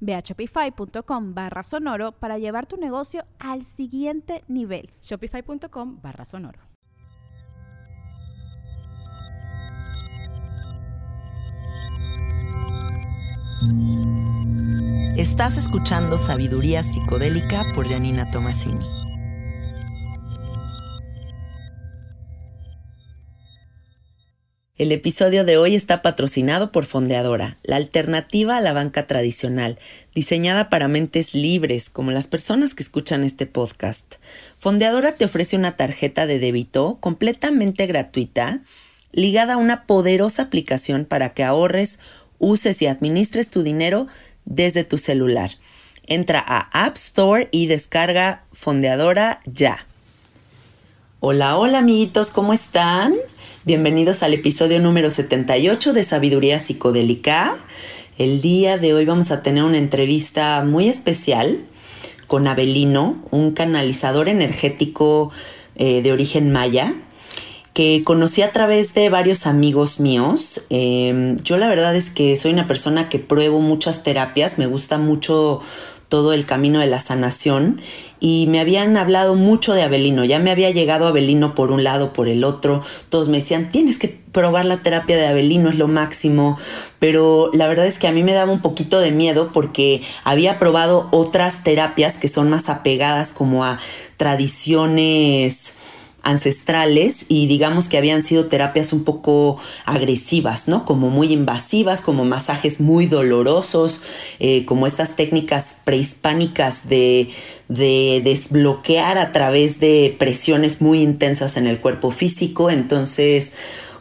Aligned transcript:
Ve 0.00 0.14
a 0.14 0.20
shopify.com 0.20 1.34
barra 1.34 1.62
sonoro 1.62 2.12
para 2.12 2.38
llevar 2.38 2.66
tu 2.66 2.76
negocio 2.76 3.24
al 3.38 3.64
siguiente 3.64 4.44
nivel. 4.48 4.90
Shopify.com 5.02 6.00
barra 6.00 6.24
sonoro. 6.24 6.60
Estás 15.16 15.56
escuchando 15.58 16.16
Sabiduría 16.16 16.84
Psicodélica 16.84 17.64
por 17.74 17.88
Janina 17.88 18.30
Tomasini. 18.30 18.97
El 24.78 24.92
episodio 24.92 25.42
de 25.42 25.56
hoy 25.56 25.74
está 25.74 26.02
patrocinado 26.02 26.70
por 26.70 26.86
Fondeadora, 26.86 27.58
la 27.64 27.74
alternativa 27.74 28.56
a 28.56 28.60
la 28.60 28.72
banca 28.72 29.08
tradicional, 29.08 29.76
diseñada 30.14 30.70
para 30.70 30.86
mentes 30.86 31.34
libres 31.34 31.90
como 31.90 32.12
las 32.12 32.28
personas 32.28 32.74
que 32.74 32.84
escuchan 32.84 33.24
este 33.24 33.46
podcast. 33.46 34.14
Fondeadora 34.60 35.16
te 35.16 35.24
ofrece 35.24 35.56
una 35.56 35.76
tarjeta 35.76 36.28
de 36.28 36.38
débito 36.38 36.98
completamente 37.00 37.88
gratuita, 37.88 38.60
ligada 39.10 39.54
a 39.54 39.56
una 39.56 39.84
poderosa 39.84 40.42
aplicación 40.42 41.06
para 41.06 41.30
que 41.30 41.42
ahorres, 41.42 41.98
uses 42.38 42.80
y 42.80 42.86
administres 42.86 43.50
tu 43.50 43.64
dinero 43.64 44.06
desde 44.44 44.84
tu 44.84 44.96
celular. 44.96 45.50
Entra 46.06 46.38
a 46.38 46.86
App 46.86 46.94
Store 46.94 47.48
y 47.50 47.66
descarga 47.66 48.44
Fondeadora 48.52 49.40
ya. 49.44 49.87
Hola, 51.20 51.58
hola 51.58 51.78
amiguitos, 51.78 52.30
¿cómo 52.30 52.52
están? 52.52 53.16
Bienvenidos 53.64 54.22
al 54.22 54.34
episodio 54.34 54.78
número 54.78 55.10
78 55.10 55.92
de 55.92 56.04
Sabiduría 56.04 56.60
Psicodélica. 56.60 57.56
El 58.18 58.40
día 58.40 58.78
de 58.78 58.94
hoy 58.94 59.04
vamos 59.04 59.32
a 59.32 59.42
tener 59.42 59.64
una 59.64 59.78
entrevista 59.78 60.62
muy 60.64 60.88
especial 60.88 61.64
con 62.28 62.46
Abelino, 62.46 63.20
un 63.32 63.50
canalizador 63.50 64.28
energético 64.28 65.32
eh, 65.74 66.02
de 66.02 66.12
origen 66.12 66.52
maya 66.52 66.94
que 67.74 68.02
conocí 68.04 68.42
a 68.42 68.52
través 68.52 68.94
de 68.94 69.10
varios 69.10 69.48
amigos 69.48 69.98
míos. 69.98 70.66
Em, 70.70 71.36
yo 71.42 71.58
la 71.58 71.68
verdad 71.68 71.96
es 71.96 72.10
que 72.10 72.36
soy 72.36 72.52
una 72.52 72.68
persona 72.68 73.08
que 73.08 73.18
pruebo 73.18 73.58
muchas 73.58 74.04
terapias, 74.04 74.56
me 74.56 74.66
gusta 74.66 74.98
mucho 74.98 75.62
todo 76.08 76.32
el 76.32 76.46
camino 76.46 76.78
de 76.78 76.86
la 76.86 77.00
sanación 77.00 77.80
y 78.20 78.46
me 78.48 78.60
habían 78.60 78.96
hablado 78.96 79.34
mucho 79.34 79.74
de 79.74 79.82
Abelino, 79.82 80.24
ya 80.24 80.38
me 80.38 80.50
había 80.50 80.70
llegado 80.70 81.06
Abelino 81.06 81.54
por 81.54 81.70
un 81.70 81.84
lado, 81.84 82.12
por 82.12 82.28
el 82.28 82.44
otro, 82.44 82.82
todos 83.08 83.28
me 83.28 83.38
decían, 83.38 83.70
tienes 83.70 83.98
que 83.98 84.08
probar 84.08 84.64
la 84.64 84.82
terapia 84.82 85.16
de 85.16 85.26
Abelino, 85.26 85.70
es 85.70 85.76
lo 85.76 85.88
máximo, 85.88 86.58
pero 86.98 87.50
la 87.52 87.66
verdad 87.66 87.86
es 87.86 87.98
que 87.98 88.08
a 88.08 88.12
mí 88.12 88.22
me 88.22 88.32
daba 88.32 88.52
un 88.52 88.60
poquito 88.60 89.00
de 89.00 89.12
miedo 89.12 89.50
porque 89.52 90.02
había 90.24 90.58
probado 90.58 91.08
otras 91.10 91.62
terapias 91.62 92.18
que 92.18 92.28
son 92.28 92.50
más 92.50 92.68
apegadas 92.68 93.32
como 93.32 93.64
a 93.64 93.78
tradiciones 94.16 95.74
ancestrales 96.22 97.24
y 97.28 97.46
digamos 97.46 97.88
que 97.88 97.96
habían 97.96 98.22
sido 98.22 98.46
terapias 98.46 98.92
un 98.92 99.04
poco 99.04 99.58
agresivas, 99.84 100.68
¿no? 100.68 100.84
Como 100.84 101.10
muy 101.10 101.32
invasivas, 101.32 102.00
como 102.00 102.24
masajes 102.24 102.80
muy 102.80 103.06
dolorosos, 103.06 104.02
eh, 104.40 104.64
como 104.64 104.86
estas 104.86 105.16
técnicas 105.16 105.76
prehispánicas 105.84 106.88
de, 106.88 107.30
de 107.68 108.20
desbloquear 108.24 109.16
a 109.18 109.32
través 109.32 109.80
de 109.80 110.14
presiones 110.18 110.80
muy 110.80 111.02
intensas 111.02 111.56
en 111.56 111.66
el 111.66 111.78
cuerpo 111.78 112.10
físico. 112.10 112.70
Entonces, 112.70 113.52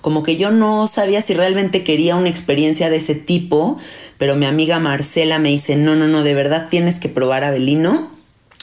como 0.02 0.24
que 0.24 0.38
yo 0.38 0.52
no 0.52 0.88
sabía 0.88 1.22
si 1.22 1.34
realmente 1.34 1.84
quería 1.84 2.16
una 2.16 2.30
experiencia 2.30 2.90
de 2.90 2.98
ese 2.98 3.16
tipo, 3.16 3.78
pero 4.18 4.36
mi 4.36 4.46
amiga 4.46 4.80
Marcela 4.80 5.40
me 5.40 5.50
dice, 5.50 5.76
no, 5.76 5.96
no, 5.96 6.08
no, 6.08 6.24
de 6.24 6.34
verdad 6.34 6.68
tienes 6.70 7.00
que 7.00 7.10
probar 7.10 7.44
Abelino 7.44 8.17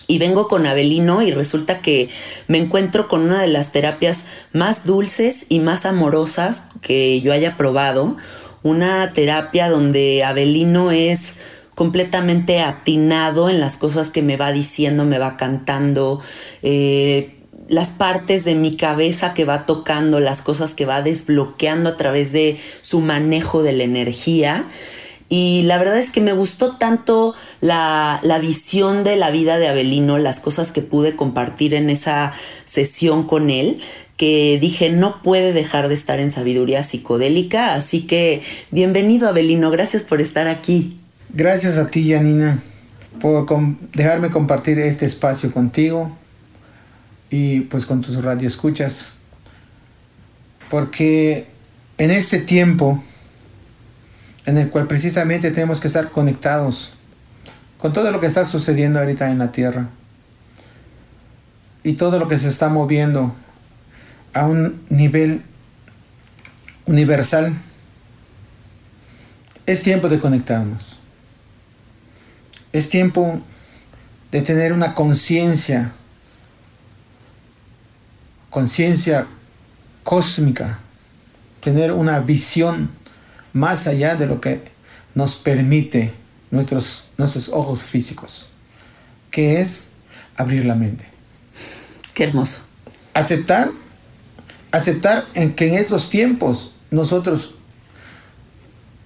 y 0.07 0.19
vengo 0.19 0.49
con 0.49 0.67
Abelino 0.67 1.23
y 1.23 1.31
resulta 1.31 1.81
que 1.81 2.09
me 2.49 2.59
encuentro 2.59 3.09
con 3.09 3.23
una 3.23 3.41
de 3.41 3.49
las 3.49 3.73
terapias 3.73 4.25
más 4.53 4.85
dulces 4.85 5.47
y 5.49 5.61
más 5.61 5.87
amorosas 5.87 6.69
que 6.81 7.21
yo 7.21 7.33
haya 7.33 7.57
probado. 7.57 8.17
Una 8.63 9.13
terapia 9.13 9.69
donde 9.69 10.25
Abelino 10.25 10.91
es 10.91 11.35
completamente 11.75 12.61
atinado 12.61 13.49
en 13.49 13.61
las 13.61 13.77
cosas 13.77 14.11
que 14.11 14.23
me 14.23 14.37
va 14.37 14.53
diciendo, 14.53 15.05
me 15.05 15.19
va 15.19 15.37
cantando, 15.37 16.21
eh, 16.63 17.35
las 17.69 17.89
partes 17.89 18.45
de 18.45 18.55
mi 18.55 18.77
cabeza 18.77 19.35
que 19.35 19.45
va 19.45 19.67
tocando, 19.67 20.21
las 20.21 20.43
cosas 20.43 20.75
que 20.75 20.85
va 20.85 21.03
desbloqueando 21.03 21.91
a 21.91 21.97
través 21.97 22.33
de 22.33 22.61
su 22.83 23.01
manejo 23.01 23.63
de 23.63 23.73
la 23.73 23.85
energía. 23.85 24.65
Y 25.29 25.63
la 25.63 25.79
verdad 25.79 25.99
es 25.99 26.11
que 26.11 26.21
me 26.21 26.33
gustó 26.33 26.77
tanto 26.77 27.35
la, 27.61 28.21
visión 28.41 29.05
de 29.05 29.17
la 29.17 29.31
vida 29.31 29.59
de 29.59 29.69
Abelino, 29.69 30.19
las 30.19 30.41
cosas 30.41 30.71
que 30.71 30.83
pude 30.83 31.17
compartir 31.17 31.75
en 31.75 31.91
esa 31.91 32.33
sesión 32.65 33.27
con 33.27 33.51
él, 33.51 33.81
que 34.17 34.59
dije 34.61 34.91
no 34.91 35.23
puede 35.23 35.53
dejar 35.53 35.89
de 35.89 35.95
estar 35.95 36.21
en 36.21 36.31
sabiduría 36.31 36.83
psicodélica. 36.83 37.75
Así 37.75 38.07
que 38.07 38.43
bienvenido 38.71 39.29
Abelino, 39.29 39.71
gracias 39.71 40.03
por 40.03 40.21
estar 40.21 40.47
aquí. 40.47 40.99
Gracias 41.31 41.79
a 41.79 41.91
ti, 41.91 42.13
Janina, 42.13 42.63
por 43.21 43.47
dejarme 43.93 44.31
compartir 44.31 44.79
este 44.79 45.07
espacio 45.07 45.51
contigo 45.53 46.17
y 47.31 47.63
pues 47.63 47.87
con 47.87 48.03
tus 48.03 48.23
radioescuchas. 48.23 49.15
Porque 50.71 51.47
en 51.99 52.11
este 52.11 52.39
tiempo 52.39 53.03
en 54.47 54.59
el 54.59 54.71
cual 54.71 54.87
precisamente 54.87 55.51
tenemos 55.51 55.81
que 55.81 55.87
estar 55.87 56.11
conectados 56.11 56.95
con 57.79 57.93
todo 57.93 58.11
lo 58.11 58.21
que 58.21 58.27
está 58.27 58.45
sucediendo 58.45 58.99
ahorita 58.99 59.31
en 59.31 59.39
la 59.39 59.53
Tierra 59.53 59.89
y 61.83 61.95
todo 61.95 62.19
lo 62.19 62.29
que 62.29 62.39
se 62.39 62.49
está 62.49 62.69
moviendo 62.69 63.35
a 64.33 64.47
un 64.47 64.83
nivel 64.89 65.43
universal. 66.87 67.53
Es 69.67 69.83
tiempo 69.83 70.09
de 70.09 70.19
conectarnos. 70.19 70.99
Es 72.73 72.89
tiempo 72.89 73.41
de 74.31 74.43
tener 74.43 74.73
una 74.73 74.95
conciencia, 74.95 75.93
conciencia 78.51 79.27
cósmica, 80.03 80.79
tener 81.61 81.93
una 81.93 82.19
visión 82.21 82.91
más 83.55 83.87
allá 83.87 84.17
de 84.17 84.27
lo 84.27 84.43
que 84.43 84.61
nos 85.15 85.37
permite 85.37 86.13
nuestros, 86.51 87.09
nuestros 87.17 87.49
ojos 87.49 87.85
físicos, 87.85 88.51
que 89.31 89.61
es 89.61 89.93
abrir 90.37 90.67
la 90.67 90.75
mente. 90.75 91.07
Qué 92.13 92.25
hermoso. 92.25 92.59
Aceptar, 93.15 93.71
aceptar 94.73 95.25
en 95.35 95.55
que 95.55 95.69
en 95.69 95.75
estos 95.75 96.11
tiempos 96.11 96.75
nosotros 96.91 97.55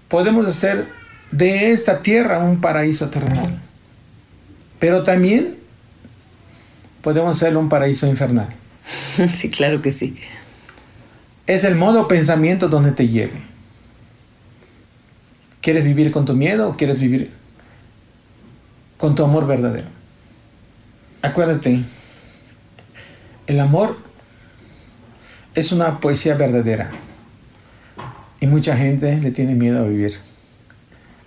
podemos 0.09 0.49
hacer 0.49 0.89
de 1.31 1.73
esta 1.73 2.01
tierra 2.03 2.39
un 2.39 2.61
paraíso 2.61 3.11
terrenal, 3.11 3.61
pero 4.79 5.03
también 5.03 5.59
podemos 7.03 7.37
hacerlo 7.37 7.61
un 7.61 7.69
paraíso 7.69 8.07
infernal. 8.07 8.55
Sí, 9.35 9.51
claro 9.51 9.83
que 9.83 9.91
sí. 9.91 10.17
Es 11.47 11.65
el 11.65 11.75
modo 11.75 12.07
pensamiento 12.07 12.69
donde 12.69 12.93
te 12.93 13.09
lleve. 13.09 13.48
¿Quieres 15.69 15.85
vivir 15.85 16.11
con 16.11 16.25
tu 16.25 16.33
miedo 16.33 16.71
o 16.71 16.77
quieres 16.79 16.99
vivir 16.99 17.31
con 18.97 19.15
tu 19.15 19.23
amor 19.23 19.47
verdadero? 19.47 19.87
Acuérdate, 21.21 21.85
el 23.47 23.61
amor 23.61 23.99
es 25.55 25.71
una 25.71 26.01
poesía 26.01 26.37
verdadera. 26.37 26.91
Y 28.41 28.47
mucha 28.47 28.79
gente 28.79 29.21
le 29.21 29.31
tiene 29.31 29.55
miedo 29.55 29.81
a 29.81 29.83
vivir 29.87 30.15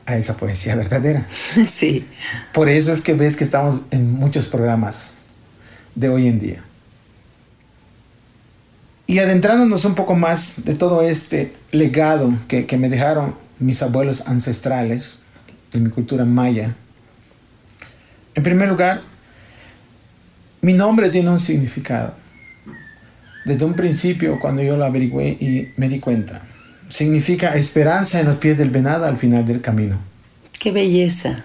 a 0.08 0.18
esa 0.18 0.36
poesía 0.36 0.76
verdadera. 0.76 1.28
Sí. 1.72 2.08
Por 2.52 2.68
eso 2.68 2.94
es 2.94 3.02
que 3.02 3.14
ves 3.14 3.36
que 3.36 3.44
estamos 3.44 3.82
en 3.92 4.12
muchos 4.12 4.48
programas 4.48 5.20
de 5.94 6.10
hoy 6.10 6.28
en 6.28 6.40
día. 6.40 6.64
Y 9.06 9.20
adentrándonos 9.20 9.86
un 9.86 9.94
poco 9.94 10.16
más 10.16 10.66
de 10.66 10.74
todo 10.74 11.04
este 11.04 11.54
legado 11.72 12.34
que, 12.48 12.66
que 12.66 12.78
me 12.80 12.90
dejaron 12.90 13.36
mis 13.62 13.82
abuelos 13.82 14.28
ancestrales 14.28 15.22
de 15.72 15.80
mi 15.80 15.90
cultura 15.90 16.26
maya. 16.26 16.76
En 18.36 18.44
primer 18.44 18.68
lugar, 18.68 19.02
mi 20.62 20.74
nombre 20.74 21.10
tiene 21.10 21.30
un 21.30 21.40
significado. 21.40 22.16
Desde 23.46 23.66
un 23.66 23.74
principio, 23.74 24.40
cuando 24.40 24.62
yo 24.62 24.76
lo 24.78 24.86
averigüé 24.86 25.30
y 25.30 25.70
me 25.78 25.88
di 25.88 26.00
cuenta, 26.00 26.42
significa 26.90 27.56
esperanza 27.56 28.20
en 28.20 28.28
los 28.28 28.36
pies 28.38 28.58
del 28.58 28.70
venado 28.70 29.06
al 29.06 29.18
final 29.18 29.46
del 29.46 29.62
camino. 29.62 30.00
Qué 30.60 30.72
belleza. 30.72 31.44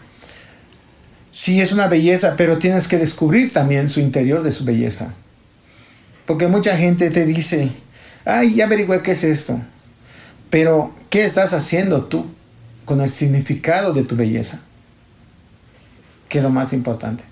Sí, 1.31 1.61
es 1.61 1.73
una 1.73 1.87
belleza, 1.87 2.35
pero 2.37 2.59
tienes 2.59 2.89
que 2.89 2.99
descubrir 2.99 3.53
también 3.53 3.89
su 3.89 4.01
interior 4.01 4.43
de 4.43 4.53
su 4.53 4.65
belleza. 4.65 5.15
Porque 6.27 6.49
mucha 6.49 6.77
gente 6.77 7.11
te 7.11 7.25
dice, 7.25 7.71
ay, 8.25 8.57
ya 8.57 8.65
averigüé 8.65 9.03
qué 9.03 9.13
es 9.13 9.23
esto. 9.23 9.61
Pero, 10.57 10.95
¿qué 11.11 11.27
estás 11.27 11.53
haciendo 11.53 12.05
tú 12.05 12.25
con 12.87 13.03
el 13.03 13.11
significado 13.11 13.93
de 13.93 14.05
tu 14.05 14.17
belleza? 14.17 14.63
Que 16.31 16.39
es 16.39 16.43
lo 16.43 16.49
más 16.49 16.73
importante. 16.73 17.25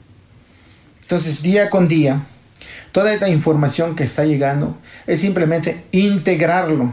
Entonces, 1.01 1.41
día 1.41 1.71
con 1.71 1.89
día, 1.89 2.21
toda 2.93 3.15
esta 3.15 3.31
información 3.31 3.97
que 3.97 4.05
está 4.05 4.27
llegando 4.27 4.77
es 5.07 5.23
simplemente 5.23 5.85
integrarlo 5.91 6.93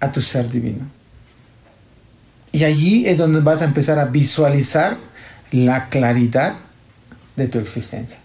a 0.00 0.12
tu 0.12 0.20
ser 0.20 0.50
divino. 0.50 0.86
Y 2.52 2.64
allí 2.64 3.08
es 3.08 3.16
donde 3.16 3.40
vas 3.40 3.62
a 3.62 3.64
empezar 3.64 3.98
a 3.98 4.04
visualizar 4.04 4.98
la 5.50 5.88
claridad 5.88 6.56
de 7.36 7.48
tu 7.48 7.58
existencia. 7.58 8.18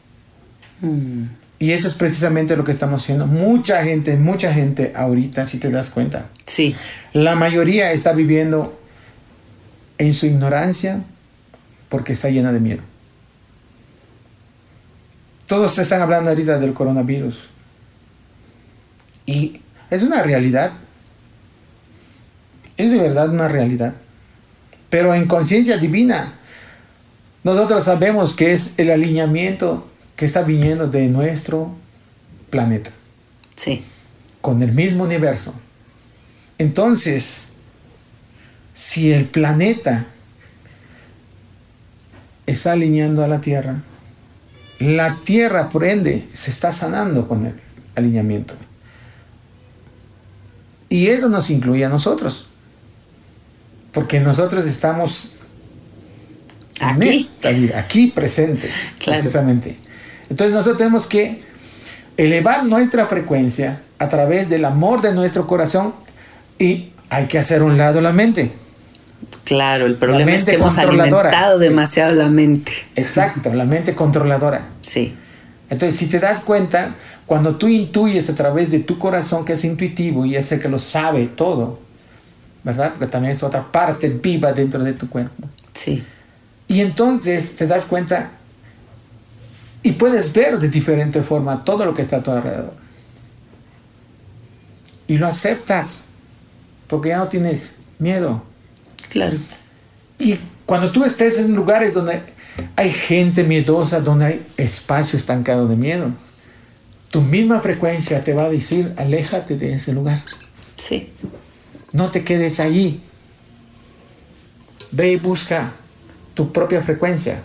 Mm. 0.82 1.39
Y 1.60 1.74
eso 1.74 1.90
es 1.90 1.94
precisamente 1.94 2.56
lo 2.56 2.64
que 2.64 2.72
estamos 2.72 3.04
haciendo. 3.04 3.28
Mucha 3.28 3.84
gente, 3.84 4.16
mucha 4.16 4.54
gente 4.54 4.94
ahorita, 4.96 5.44
si 5.44 5.58
te 5.58 5.70
das 5.70 5.90
cuenta. 5.90 6.28
Sí. 6.46 6.74
La 7.12 7.36
mayoría 7.36 7.92
está 7.92 8.14
viviendo 8.14 8.80
en 9.98 10.14
su 10.14 10.26
ignorancia 10.26 11.04
porque 11.90 12.14
está 12.14 12.30
llena 12.30 12.54
de 12.54 12.62
miedo. 12.62 12.82
Todos 15.48 15.78
están 15.80 16.02
hablando 16.02 16.30
ahorita 16.30 16.60
del 16.60 16.74
coronavirus. 16.74 17.50
Y 19.26 19.60
es 19.90 20.02
una 20.02 20.24
realidad. 20.24 20.72
Es 22.78 22.92
de 22.92 23.00
verdad 23.00 23.30
una 23.30 23.50
realidad. 23.50 23.96
Pero 24.90 25.14
en 25.14 25.28
conciencia 25.28 25.78
divina, 25.78 26.34
nosotros 27.44 27.84
sabemos 27.84 28.34
que 28.34 28.54
es 28.54 28.76
el 28.78 28.92
alineamiento 28.92 29.90
que 30.20 30.26
está 30.26 30.42
viniendo 30.42 30.86
de 30.86 31.08
nuestro 31.08 31.72
planeta. 32.50 32.92
Sí. 33.56 33.86
Con 34.42 34.62
el 34.62 34.74
mismo 34.74 35.06
universo. 35.06 35.54
Entonces, 36.58 37.54
si 38.74 39.14
el 39.14 39.28
planeta 39.28 40.08
está 42.46 42.74
alineando 42.74 43.24
a 43.24 43.30
la 43.30 43.40
Tierra, 43.40 43.82
la 44.80 45.16
Tierra, 45.24 45.70
por 45.70 45.86
ende, 45.86 46.28
se 46.34 46.52
está 46.52 46.74
sanando 46.74 47.26
con 47.26 47.46
el 47.46 47.54
alineamiento. 47.96 48.56
Y 50.90 51.08
eso 51.08 51.30
nos 51.30 51.50
incluye 51.50 51.86
a 51.86 51.90
nosotros. 51.90 52.48
Porque 53.94 54.20
nosotros 54.20 54.66
estamos 54.66 55.38
en 56.82 56.88
Aquí. 56.90 57.30
esta 57.34 57.52
vida, 57.52 57.80
aquí 57.80 58.08
presente, 58.08 58.70
Claro. 59.00 59.22
precisamente. 59.22 59.78
Entonces 60.30 60.54
nosotros 60.54 60.78
tenemos 60.78 61.08
que 61.08 61.42
elevar 62.18 62.66
nuestra 62.66 63.08
frecuencia 63.08 63.82
a 63.98 64.10
través 64.10 64.50
del 64.50 64.66
amor 64.66 65.02
de 65.02 65.14
nuestro 65.14 65.48
corazón 65.48 65.94
y 66.58 66.92
hay 67.10 67.26
que 67.28 67.40
hacer 67.40 67.64
un 67.64 67.78
lado 67.78 68.02
la 68.02 68.12
mente. 68.12 68.52
Claro, 69.44 69.86
el 69.86 69.96
problema 69.96 70.32
es 70.32 70.46
que 70.46 70.54
hemos 70.54 70.78
alimentado 70.78 71.60
demasiado 71.60 72.14
la 72.14 72.28
mente. 72.28 72.72
Exacto, 72.96 73.54
la 73.54 73.66
mente 73.66 73.96
controladora. 73.96 74.68
Sí. 74.82 75.16
Entonces, 75.70 76.00
si 76.00 76.08
te 76.08 76.20
das 76.20 76.42
cuenta, 76.42 76.96
cuando 77.26 77.56
tú 77.56 77.68
intuyes 77.68 78.30
a 78.30 78.36
través 78.36 78.72
de 78.72 78.80
tu 78.80 78.98
corazón 78.98 79.46
que 79.46 79.54
es 79.54 79.64
intuitivo 79.64 80.26
y 80.26 80.36
es 80.36 80.52
el 80.52 80.60
que 80.60 80.70
lo 80.70 80.80
sabe 80.80 81.28
todo, 81.28 81.80
¿verdad? 82.64 82.92
Porque 82.92 83.08
también 83.08 83.34
es 83.34 83.44
otra 83.44 83.72
parte 83.72 84.10
viva 84.10 84.52
dentro 84.52 84.84
de 84.84 84.94
tu 84.94 85.10
cuerpo. 85.10 85.48
Sí. 85.74 86.04
Y 86.68 86.82
entonces 86.82 87.56
te 87.56 87.68
das 87.68 87.86
cuenta 87.86 88.32
y 89.82 89.94
puedes 89.94 90.34
ver 90.34 90.60
de 90.60 90.70
diferente 90.70 91.22
forma 91.24 91.64
todo 91.64 91.86
lo 91.86 91.94
que 91.94 92.02
está 92.02 92.18
a 92.18 92.22
tu 92.22 92.32
alrededor. 92.32 92.74
Y 95.08 95.18
lo 95.18 95.28
aceptas, 95.28 96.06
porque 96.88 97.10
ya 97.10 97.18
no 97.18 97.28
tienes 97.28 97.78
miedo. 97.98 98.44
Claro. 99.10 99.38
Y 100.20 100.38
cuando 100.66 100.92
tú 100.92 101.04
estés 101.04 101.40
en 101.40 101.56
lugares 101.56 101.94
donde 101.94 102.22
hay 102.76 102.92
gente 102.92 103.44
miedosa, 103.44 104.02
donde 104.02 104.26
hay 104.26 104.46
espacio 104.58 105.18
estancado 105.18 105.68
de 105.68 105.76
miedo, 105.76 106.12
tu 107.10 107.22
misma 107.22 107.60
frecuencia 107.62 108.22
te 108.24 108.34
va 108.34 108.44
a 108.44 108.50
decir, 108.50 108.94
aléjate 108.98 109.56
de 109.56 109.74
ese 109.74 109.94
lugar. 109.94 110.22
Sí. 110.76 111.12
No 111.92 112.12
te 112.12 112.24
quedes 112.24 112.60
allí. 112.60 113.02
Ve 114.92 115.14
y 115.14 115.16
busca 115.16 115.72
tu 116.34 116.52
propia 116.52 116.82
frecuencia. 116.82 117.42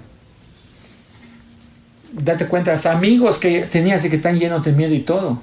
Date 2.16 2.46
cuenta, 2.46 2.74
amigos 2.90 3.38
que 3.38 3.62
tenías 3.62 4.04
y 4.04 4.10
que 4.10 4.16
están 4.16 4.38
llenos 4.38 4.64
de 4.64 4.72
miedo 4.72 4.94
y 4.94 5.00
todo. 5.00 5.42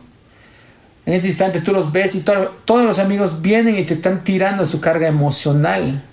En 1.06 1.14
este 1.14 1.28
instante 1.28 1.62
tú 1.62 1.74
los 1.74 1.92
ves 1.92 2.16
y 2.16 2.22
to- 2.22 2.56
todos 2.66 2.86
los 2.86 2.98
amigos 3.00 3.42
vienen 3.42 3.78
y 3.78 3.84
te 3.84 3.96
están 3.96 4.24
tirando 4.24 4.66
su 4.66 4.80
carga 4.80 5.08
emocional 5.08 6.04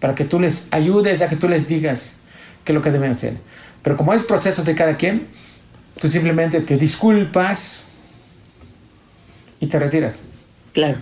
para 0.00 0.14
que 0.14 0.24
tú 0.24 0.38
les 0.38 0.68
ayudes, 0.70 1.20
a 1.22 1.28
que 1.28 1.36
tú 1.36 1.48
les 1.48 1.66
digas 1.66 2.18
qué 2.64 2.72
es 2.72 2.74
lo 2.74 2.82
que 2.82 2.90
deben 2.92 3.10
hacer. 3.10 3.36
Pero 3.82 3.96
como 3.96 4.12
es 4.14 4.22
proceso 4.22 4.62
de 4.62 4.74
cada 4.74 4.96
quien, 4.96 5.26
tú 6.00 6.08
simplemente 6.08 6.60
te 6.60 6.76
disculpas 6.76 7.88
y 9.58 9.66
te 9.66 9.78
retiras. 9.78 10.22
Claro. 10.72 10.98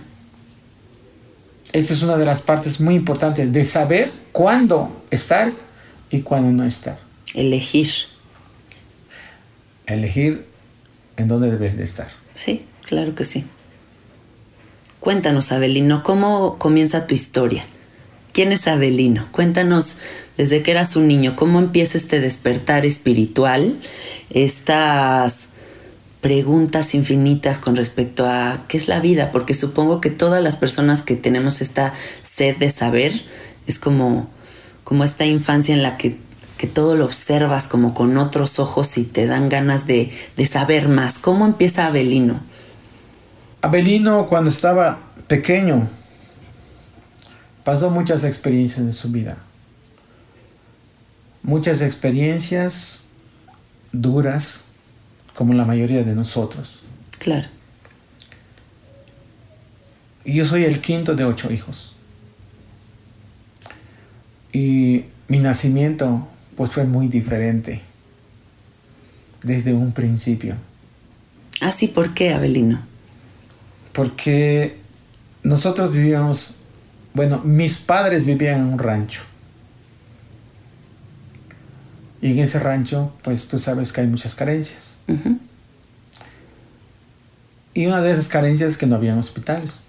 Esa 1.73 1.93
es 1.93 2.01
una 2.01 2.17
de 2.17 2.25
las 2.25 2.41
partes 2.41 2.79
muy 2.79 2.95
importantes 2.95 3.51
de 3.51 3.63
saber 3.63 4.11
cuándo 4.31 5.03
estar 5.11 5.51
y 6.09 6.21
cuándo 6.21 6.51
no 6.51 6.63
estar. 6.67 6.97
Elegir. 7.35 7.89
Elegir 9.87 10.45
en 11.17 11.27
dónde 11.27 11.49
debes 11.49 11.77
de 11.77 11.83
estar. 11.83 12.09
Sí, 12.35 12.65
claro 12.83 13.15
que 13.15 13.25
sí. 13.25 13.45
Cuéntanos, 14.99 15.51
Abelino, 15.51 16.03
¿cómo 16.03 16.57
comienza 16.59 17.07
tu 17.07 17.15
historia? 17.15 17.65
¿Quién 18.33 18.51
es 18.51 18.67
Abelino? 18.67 19.27
Cuéntanos 19.31 19.97
desde 20.37 20.61
que 20.61 20.71
eras 20.71 20.95
un 20.95 21.07
niño, 21.07 21.35
¿cómo 21.35 21.59
empieza 21.59 21.97
este 21.97 22.19
despertar 22.19 22.85
espiritual? 22.85 23.79
Estas 24.29 25.53
preguntas 26.21 26.93
infinitas 26.93 27.57
con 27.57 27.75
respecto 27.75 28.27
a 28.27 28.65
qué 28.67 28.77
es 28.77 28.87
la 28.87 28.99
vida, 28.99 29.31
porque 29.31 29.53
supongo 29.53 30.01
que 30.01 30.09
todas 30.09 30.43
las 30.43 30.55
personas 30.55 31.01
que 31.01 31.15
tenemos 31.15 31.61
esta 31.61 31.93
sed 32.23 32.57
de 32.57 32.69
saber 32.69 33.13
es 33.65 33.79
como, 33.79 34.29
como 34.83 35.03
esta 35.03 35.25
infancia 35.25 35.73
en 35.73 35.83
la 35.83 35.97
que, 35.97 36.17
que 36.57 36.67
todo 36.67 36.95
lo 36.95 37.05
observas 37.05 37.67
como 37.67 37.93
con 37.93 38.17
otros 38.17 38.59
ojos 38.59 38.97
y 38.97 39.03
te 39.03 39.27
dan 39.27 39.49
ganas 39.49 39.85
de, 39.87 40.11
de 40.35 40.45
saber 40.47 40.89
más. 40.89 41.19
¿Cómo 41.19 41.45
empieza 41.45 41.87
Abelino? 41.87 42.41
Abelino 43.61 44.27
cuando 44.27 44.49
estaba 44.49 44.99
pequeño 45.27 45.87
pasó 47.63 47.89
muchas 47.89 48.23
experiencias 48.23 48.79
en 48.79 48.93
su 48.93 49.11
vida. 49.11 49.37
Muchas 51.43 51.81
experiencias 51.81 53.07
duras, 53.91 54.67
como 55.35 55.53
la 55.53 55.65
mayoría 55.65 56.03
de 56.03 56.15
nosotros. 56.15 56.83
Claro, 57.19 57.47
Y 60.23 60.33
yo 60.33 60.45
soy 60.45 60.65
el 60.65 60.81
quinto 60.81 61.15
de 61.15 61.23
ocho 61.23 61.51
hijos. 61.51 61.95
Y 64.51 65.05
mi 65.27 65.39
nacimiento 65.39 66.27
pues 66.57 66.71
fue 66.71 66.83
muy 66.83 67.07
diferente 67.07 67.81
desde 69.43 69.73
un 69.73 69.93
principio. 69.93 70.55
Ah, 71.61 71.71
sí, 71.71 71.87
¿por 71.87 72.13
qué, 72.15 72.33
Abelino? 72.33 72.81
Porque 73.93 74.77
nosotros 75.43 75.93
vivíamos, 75.93 76.61
bueno, 77.13 77.41
mis 77.43 77.77
padres 77.77 78.25
vivían 78.25 78.61
en 78.61 78.73
un 78.73 78.79
rancho. 78.79 79.21
Y 82.21 82.31
en 82.31 82.39
ese 82.39 82.59
rancho, 82.59 83.13
pues 83.23 83.47
tú 83.47 83.59
sabes 83.59 83.93
que 83.93 84.01
hay 84.01 84.07
muchas 84.07 84.33
carencias. 84.33 84.95
Y 87.75 87.85
una 87.85 88.01
de 88.01 88.11
esas 88.11 88.27
carencias 88.27 88.71
es 88.71 88.77
que 88.77 88.87
no 88.87 88.95
había 88.95 89.15
hospitales. 89.15 89.81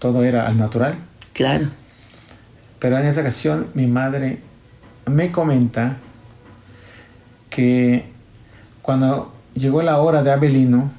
Todo 0.00 0.24
era 0.24 0.48
al 0.48 0.58
natural. 0.58 0.96
Claro. 1.32 1.68
Pero 2.80 2.98
en 2.98 3.06
esa 3.06 3.20
ocasión 3.20 3.68
mi 3.74 3.86
madre 3.86 4.40
me 5.08 5.32
comenta 5.32 5.96
que 7.50 8.04
cuando 8.82 9.34
llegó 9.54 9.82
la 9.82 9.98
hora 9.98 10.22
de 10.22 10.32
Abelino, 10.32 10.90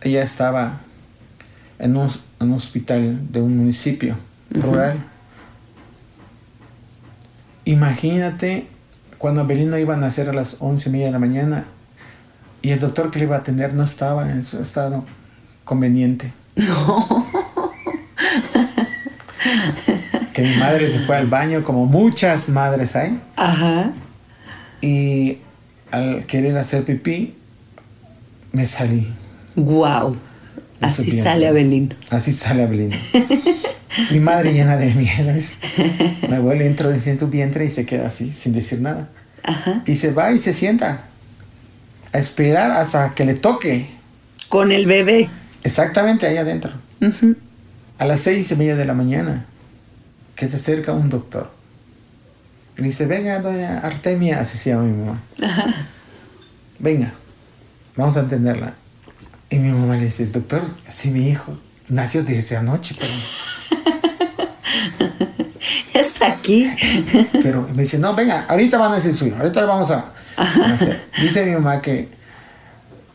ella 0.00 0.22
estaba 0.22 0.80
en 1.78 1.96
un, 1.96 2.10
en 2.40 2.50
un 2.50 2.52
hospital 2.54 3.32
de 3.32 3.40
un 3.40 3.56
municipio 3.56 4.16
rural. 4.50 4.98
Imagínate 7.64 8.68
cuando 9.18 9.40
Abelino 9.40 9.78
iba 9.78 9.94
a 9.94 9.98
nacer 9.98 10.28
a 10.28 10.32
las 10.32 10.56
once 10.60 10.88
y 10.88 10.92
media 10.92 11.06
de 11.06 11.12
la 11.12 11.18
mañana 11.18 11.64
y 12.62 12.70
el 12.70 12.80
doctor 12.80 13.10
que 13.10 13.18
le 13.18 13.24
iba 13.26 13.36
a 13.36 13.40
atender 13.40 13.74
no 13.74 13.82
estaba 13.82 14.30
en 14.30 14.42
su 14.42 14.60
estado 14.60 15.04
conveniente. 15.64 16.32
que 20.36 20.42
mi 20.42 20.54
madre 20.56 20.92
se 20.92 21.00
fue 21.00 21.16
al 21.16 21.26
baño, 21.26 21.64
como 21.64 21.86
muchas 21.86 22.50
madres 22.50 22.94
hay, 22.94 23.18
Ajá. 23.36 23.90
y 24.82 25.38
al 25.90 26.26
querer 26.26 26.56
hacer 26.58 26.84
pipí, 26.84 27.34
me 28.52 28.66
salí. 28.66 29.10
Wow. 29.56 30.16
Así 30.82 31.10
sale 31.22 31.48
Abelino. 31.48 31.94
Así 32.10 32.32
sale 32.34 32.64
Abelino. 32.64 32.94
mi 34.10 34.20
madre 34.20 34.52
llena 34.52 34.76
de 34.76 34.92
miedo. 34.92 35.30
es- 35.30 35.58
Mi 36.28 36.34
abuelo 36.36 36.64
entró 36.64 36.90
en 36.92 37.18
su 37.18 37.28
vientre 37.28 37.64
y 37.64 37.70
se 37.70 37.86
queda 37.86 38.08
así, 38.08 38.30
sin 38.32 38.52
decir 38.52 38.80
nada. 38.82 39.08
Ajá. 39.42 39.82
Y 39.86 39.94
se 39.94 40.12
va 40.12 40.32
y 40.32 40.38
se 40.38 40.52
sienta 40.52 41.04
a 42.12 42.18
esperar 42.18 42.72
hasta 42.72 43.14
que 43.14 43.24
le 43.24 43.34
toque. 43.34 43.86
Con 44.50 44.70
el 44.70 44.84
bebé. 44.86 45.28
Exactamente 45.64 46.26
ahí 46.26 46.36
adentro. 46.36 46.72
A 47.98 48.04
las 48.04 48.20
seis 48.20 48.50
y 48.52 48.56
media 48.56 48.76
de 48.76 48.84
la 48.84 48.92
mañana, 48.92 49.46
que 50.36 50.48
se 50.48 50.56
acerca 50.56 50.92
un 50.92 51.08
doctor. 51.08 51.50
Y 52.78 52.82
dice, 52.82 53.06
venga, 53.06 53.40
doña 53.40 53.78
Artemia, 53.78 54.40
así 54.40 54.58
se 54.58 54.70
llama 54.70 54.82
mi 54.82 54.92
mamá. 54.92 55.22
Venga, 56.78 57.14
vamos 57.96 58.16
a 58.18 58.20
atenderla. 58.20 58.74
Y 59.48 59.56
mi 59.58 59.70
mamá 59.70 59.96
le 59.96 60.04
dice, 60.04 60.26
doctor, 60.26 60.62
si 60.88 61.10
mi 61.10 61.28
hijo 61.28 61.58
nació 61.88 62.22
desde 62.22 62.56
anoche, 62.56 62.94
pero... 62.98 63.12
Ya 65.94 66.00
está 66.02 66.26
aquí. 66.32 66.68
Pero 67.42 67.66
me 67.74 67.82
dice, 67.82 67.98
no, 67.98 68.14
venga, 68.14 68.44
ahorita 68.48 68.76
van 68.76 68.92
a 68.92 68.96
decir 68.96 69.14
suyo, 69.14 69.34
ahorita 69.36 69.62
le 69.62 69.66
vamos 69.66 69.90
a... 69.90 70.12
a 70.36 70.74
hacer". 70.74 71.06
Dice 71.20 71.46
mi 71.46 71.52
mamá 71.52 71.80
que, 71.80 72.10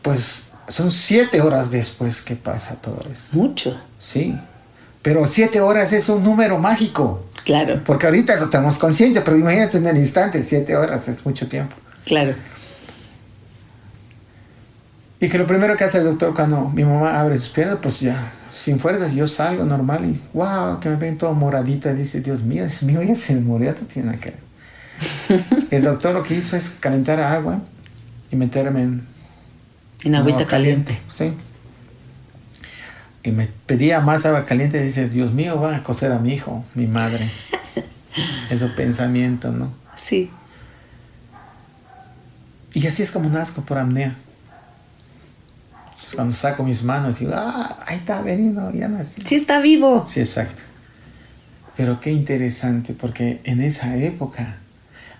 pues, 0.02 0.48
son 0.68 0.90
siete 0.90 1.40
horas 1.40 1.70
después 1.70 2.22
que 2.22 2.34
pasa 2.34 2.76
todo 2.76 3.00
esto. 3.10 3.36
Mucho. 3.36 3.80
Sí, 3.98 4.36
pero 5.02 5.26
siete 5.26 5.60
horas 5.60 5.92
es 5.92 6.08
un 6.08 6.22
número 6.22 6.58
mágico. 6.58 7.26
Claro, 7.44 7.80
Porque 7.84 8.06
ahorita 8.06 8.36
no 8.38 8.48
tenemos 8.48 8.78
conciencia, 8.78 9.24
pero 9.24 9.36
imagínate 9.36 9.76
en 9.78 9.86
el 9.88 9.96
instante, 9.96 10.44
siete 10.44 10.76
horas 10.76 11.08
es 11.08 11.24
mucho 11.26 11.48
tiempo. 11.48 11.74
claro. 12.04 12.34
Y 15.20 15.28
que 15.28 15.38
lo 15.38 15.46
primero 15.46 15.76
que 15.76 15.84
hace 15.84 15.98
el 15.98 16.04
doctor 16.04 16.34
cuando 16.34 16.68
mi 16.68 16.82
mamá 16.84 17.20
abre 17.20 17.38
sus 17.38 17.50
piernas, 17.50 17.78
pues 17.80 18.00
ya, 18.00 18.32
sin 18.52 18.80
fuerzas, 18.80 19.14
yo 19.14 19.28
salgo 19.28 19.64
normal 19.64 20.04
y 20.04 20.20
wow, 20.34 20.80
que 20.80 20.88
me 20.88 20.96
ven 20.96 21.16
todo 21.16 21.32
moradita. 21.32 21.94
Dice, 21.94 22.20
Dios 22.20 22.42
mío, 22.42 22.64
es 22.64 22.82
mío, 22.82 23.00
ya 23.02 23.14
se 23.14 23.36
murió, 23.36 23.72
tiene 23.74 24.18
que. 24.18 24.34
El 25.70 25.84
doctor 25.84 26.12
lo 26.14 26.24
que 26.24 26.34
hizo 26.34 26.56
es 26.56 26.70
calentar 26.70 27.20
agua 27.20 27.60
y 28.32 28.36
meterme 28.36 28.82
en 28.82 29.06
En 30.02 30.16
agüita 30.16 30.38
agua 30.40 30.50
caliente. 30.50 30.98
Sí. 31.08 31.32
Y 33.22 33.30
me 33.30 33.46
pedía 33.66 34.00
más 34.00 34.26
agua 34.26 34.44
caliente 34.44 34.80
y 34.80 34.84
dice, 34.84 35.08
Dios 35.08 35.32
mío, 35.32 35.60
va 35.60 35.76
a 35.76 35.82
coser 35.82 36.12
a 36.12 36.18
mi 36.18 36.32
hijo, 36.32 36.64
mi 36.74 36.86
madre. 36.86 37.28
Eso 38.50 38.70
pensamiento, 38.74 39.52
¿no? 39.52 39.72
Sí. 39.96 40.30
Y 42.74 42.86
así 42.86 43.02
es 43.02 43.12
como 43.12 43.28
nazco 43.28 43.62
por 43.62 43.78
apnea. 43.78 44.16
Pues 45.98 46.14
cuando 46.14 46.34
saco 46.34 46.64
mis 46.64 46.82
manos 46.82 47.20
digo, 47.20 47.32
ah, 47.34 47.78
ahí 47.86 47.98
está 47.98 48.22
venido, 48.22 48.72
ya 48.72 48.88
nací. 48.88 49.22
Sí 49.24 49.36
está 49.36 49.60
vivo. 49.60 50.04
Sí, 50.04 50.20
exacto. 50.20 50.62
Pero 51.76 52.00
qué 52.00 52.10
interesante, 52.10 52.92
porque 52.92 53.40
en 53.44 53.62
esa 53.62 53.96
época, 53.96 54.56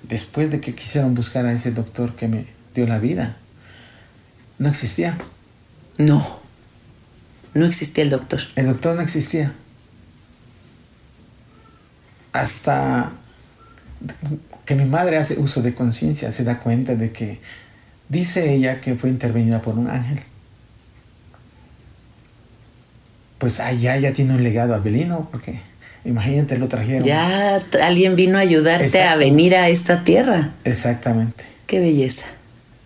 después 0.02 0.50
de 0.50 0.60
que 0.60 0.74
quisieron 0.74 1.14
buscar 1.14 1.46
a 1.46 1.52
ese 1.52 1.70
doctor 1.70 2.16
que 2.16 2.26
me 2.26 2.46
dio 2.74 2.86
la 2.86 2.98
vida, 2.98 3.36
no 4.58 4.68
existía. 4.68 5.16
No. 5.98 6.41
No 7.54 7.66
existía 7.66 8.04
el 8.04 8.10
doctor. 8.10 8.40
El 8.56 8.66
doctor 8.66 8.96
no 8.96 9.02
existía. 9.02 9.52
Hasta 12.32 13.12
que 14.64 14.74
mi 14.74 14.84
madre 14.84 15.18
hace 15.18 15.38
uso 15.38 15.60
de 15.62 15.74
conciencia, 15.74 16.30
se 16.32 16.44
da 16.44 16.58
cuenta 16.58 16.94
de 16.94 17.12
que 17.12 17.40
dice 18.08 18.54
ella 18.54 18.80
que 18.80 18.94
fue 18.94 19.10
intervenida 19.10 19.60
por 19.60 19.76
un 19.78 19.88
ángel. 19.88 20.20
Pues 23.38 23.60
allá 23.60 23.96
ya 23.98 24.12
tiene 24.12 24.34
un 24.34 24.42
legado 24.42 24.74
abelino, 24.74 25.28
porque 25.30 25.60
imagínate, 26.04 26.58
lo 26.58 26.68
trajeron. 26.68 27.04
Ya 27.04 27.60
alguien 27.82 28.16
vino 28.16 28.38
a 28.38 28.40
ayudarte 28.40 29.02
a 29.02 29.16
venir 29.16 29.54
a 29.56 29.68
esta 29.68 30.04
tierra. 30.04 30.52
Exactamente. 30.64 31.44
Qué 31.66 31.80
belleza. 31.80 32.26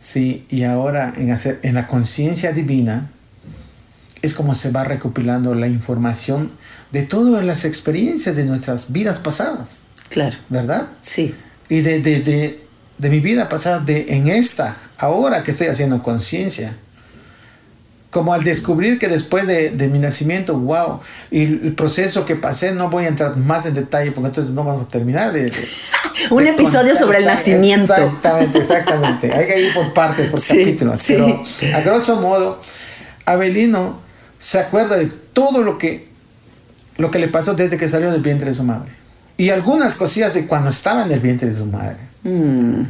Sí, 0.00 0.46
y 0.48 0.62
ahora 0.62 1.12
en, 1.16 1.30
hacer, 1.30 1.60
en 1.62 1.74
la 1.74 1.86
conciencia 1.86 2.52
divina 2.52 3.10
es 4.22 4.34
como 4.34 4.54
se 4.54 4.70
va 4.70 4.84
recopilando 4.84 5.54
la 5.54 5.68
información 5.68 6.50
de 6.92 7.02
todas 7.02 7.44
las 7.44 7.64
experiencias 7.64 8.36
de 8.36 8.44
nuestras 8.44 8.92
vidas 8.92 9.18
pasadas, 9.18 9.80
Claro. 10.08 10.36
¿verdad? 10.48 10.86
Sí. 11.00 11.34
Y 11.68 11.80
de, 11.80 12.00
de, 12.00 12.20
de, 12.20 12.64
de 12.98 13.10
mi 13.10 13.20
vida 13.20 13.48
pasada, 13.48 13.80
de 13.80 14.06
en 14.08 14.28
esta, 14.28 14.76
ahora 14.98 15.42
que 15.44 15.50
estoy 15.50 15.66
haciendo 15.66 16.02
conciencia. 16.02 16.76
Como 18.10 18.32
al 18.32 18.44
descubrir 18.44 18.98
que 18.98 19.08
después 19.08 19.46
de, 19.46 19.70
de 19.70 19.88
mi 19.88 19.98
nacimiento, 19.98 20.56
wow, 20.58 21.00
y 21.30 21.42
el 21.42 21.74
proceso 21.74 22.24
que 22.24 22.34
pasé, 22.36 22.72
no 22.72 22.88
voy 22.88 23.04
a 23.04 23.08
entrar 23.08 23.36
más 23.36 23.66
en 23.66 23.74
detalle 23.74 24.12
porque 24.12 24.28
entonces 24.28 24.54
no 24.54 24.64
vamos 24.64 24.82
a 24.82 24.88
terminar 24.88 25.32
de... 25.32 25.52
Un 26.30 26.46
episodio 26.46 26.96
sobre 26.96 27.18
el 27.18 27.26
nacimiento. 27.26 27.92
Exactamente, 27.94 28.58
exactamente. 28.60 29.32
Hay 29.34 29.46
que 29.46 29.60
ir 29.60 29.74
por 29.74 29.92
partes, 29.92 30.30
por 30.30 30.40
Sí, 30.42 30.58
capítulos. 30.60 31.00
sí. 31.00 31.14
Pero 31.14 31.44
a 31.76 31.80
grosso 31.82 32.18
modo, 32.22 32.60
Abelino 33.26 34.00
se 34.38 34.58
acuerda 34.58 34.96
de 34.96 35.06
todo 35.06 35.62
lo 35.62 35.78
que, 35.78 36.08
lo 36.98 37.10
que 37.10 37.18
le 37.18 37.28
pasó 37.28 37.54
desde 37.54 37.76
que 37.76 37.88
salió 37.88 38.10
del 38.10 38.22
vientre 38.22 38.48
de 38.50 38.54
su 38.54 38.62
madre. 38.62 38.90
Y 39.38 39.50
algunas 39.50 39.94
cosillas 39.94 40.32
de 40.34 40.46
cuando 40.46 40.70
estaba 40.70 41.04
en 41.04 41.12
el 41.12 41.20
vientre 41.20 41.48
de 41.50 41.56
su 41.56 41.66
madre. 41.66 41.98
Mm, 42.22 42.82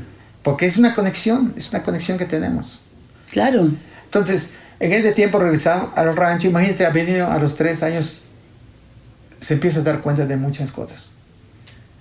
Porque 0.43 0.67
es 0.67 0.77
una 0.77 0.95
conexión, 0.95 1.53
es 1.57 1.71
una 1.71 1.83
conexión 1.83 2.19
que 2.19 2.25
tenemos. 2.25 2.83
claro. 3.31 3.71
Entonces, 4.05 4.55
en 4.79 4.93
ese 4.93 5.13
tiempo 5.13 5.39
regresamos 5.41 5.91
al 5.97 6.15
rancho. 6.17 6.47
Imagínense, 6.49 6.87
Abelino 6.87 7.31
a 7.31 7.39
los 7.39 7.57
tres 7.57 7.83
años 7.83 8.23
se 9.41 9.55
empieza 9.55 9.81
a 9.81 9.83
dar 9.83 10.01
cuenta 10.01 10.25
de 10.25 10.37
muchas 10.37 10.71
cosas. 10.71 11.07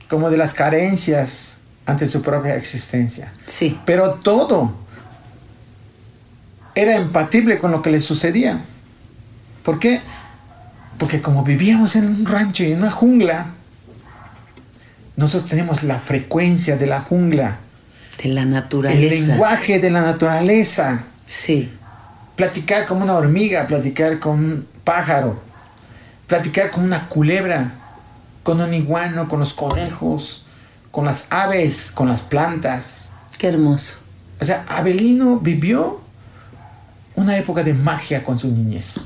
Como 0.08 0.30
de 0.30 0.38
las 0.38 0.54
carencias 0.54 1.58
ante 1.88 2.08
su 2.08 2.22
propia 2.22 2.56
existencia. 2.56 3.34
Sí. 3.48 3.78
Pero 3.86 4.14
todo 4.16 4.76
era 6.76 6.96
empatible 6.96 7.58
con 7.58 7.72
lo 7.72 7.82
que 7.82 7.90
le 7.90 8.00
sucedía. 8.00 8.60
¿Por 9.66 9.80
qué? 9.80 10.00
Porque 11.00 11.22
como 11.22 11.44
vivíamos 11.44 11.96
en 11.96 12.08
un 12.08 12.26
rancho 12.26 12.64
y 12.64 12.72
en 12.72 12.80
una 12.80 12.92
jungla, 12.92 13.48
nosotros 15.16 15.50
tenemos 15.50 15.84
la 15.84 16.00
frecuencia 16.00 16.78
de 16.78 16.86
la 16.86 17.02
jungla, 17.02 17.58
De 18.22 18.30
la 18.30 18.44
el 18.44 18.52
naturaleza. 18.52 19.16
lenguaje 19.16 19.80
de 19.80 19.90
la 19.90 20.02
naturaleza. 20.02 21.04
Sí. 21.26 21.74
Platicar 22.36 22.86
con 22.86 23.02
una 23.02 23.14
hormiga, 23.16 23.66
platicar 23.66 24.20
con 24.20 24.40
un 24.40 24.68
pájaro, 24.84 25.42
platicar 26.28 26.70
con 26.70 26.84
una 26.84 27.08
culebra, 27.10 27.72
con 28.44 28.62
un 28.62 28.74
iguano, 28.74 29.28
con 29.28 29.40
los 29.40 29.54
conejos, 29.54 30.46
con 30.92 31.06
las 31.06 31.32
aves, 31.32 31.92
con 31.92 32.08
las 32.08 32.22
plantas. 32.22 33.10
Qué 33.38 33.48
hermoso. 33.48 33.96
O 34.40 34.46
sea, 34.46 34.64
Abelino 34.70 35.40
vivió 35.40 36.02
una 37.16 37.36
época 37.38 37.64
de 37.64 37.74
magia 37.74 38.24
con 38.24 38.38
su 38.38 38.50
niñez. 38.52 39.00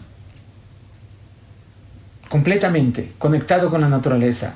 Completamente 2.30 3.14
conectado 3.18 3.70
con 3.70 3.82
la 3.82 3.90
naturaleza. 3.90 4.54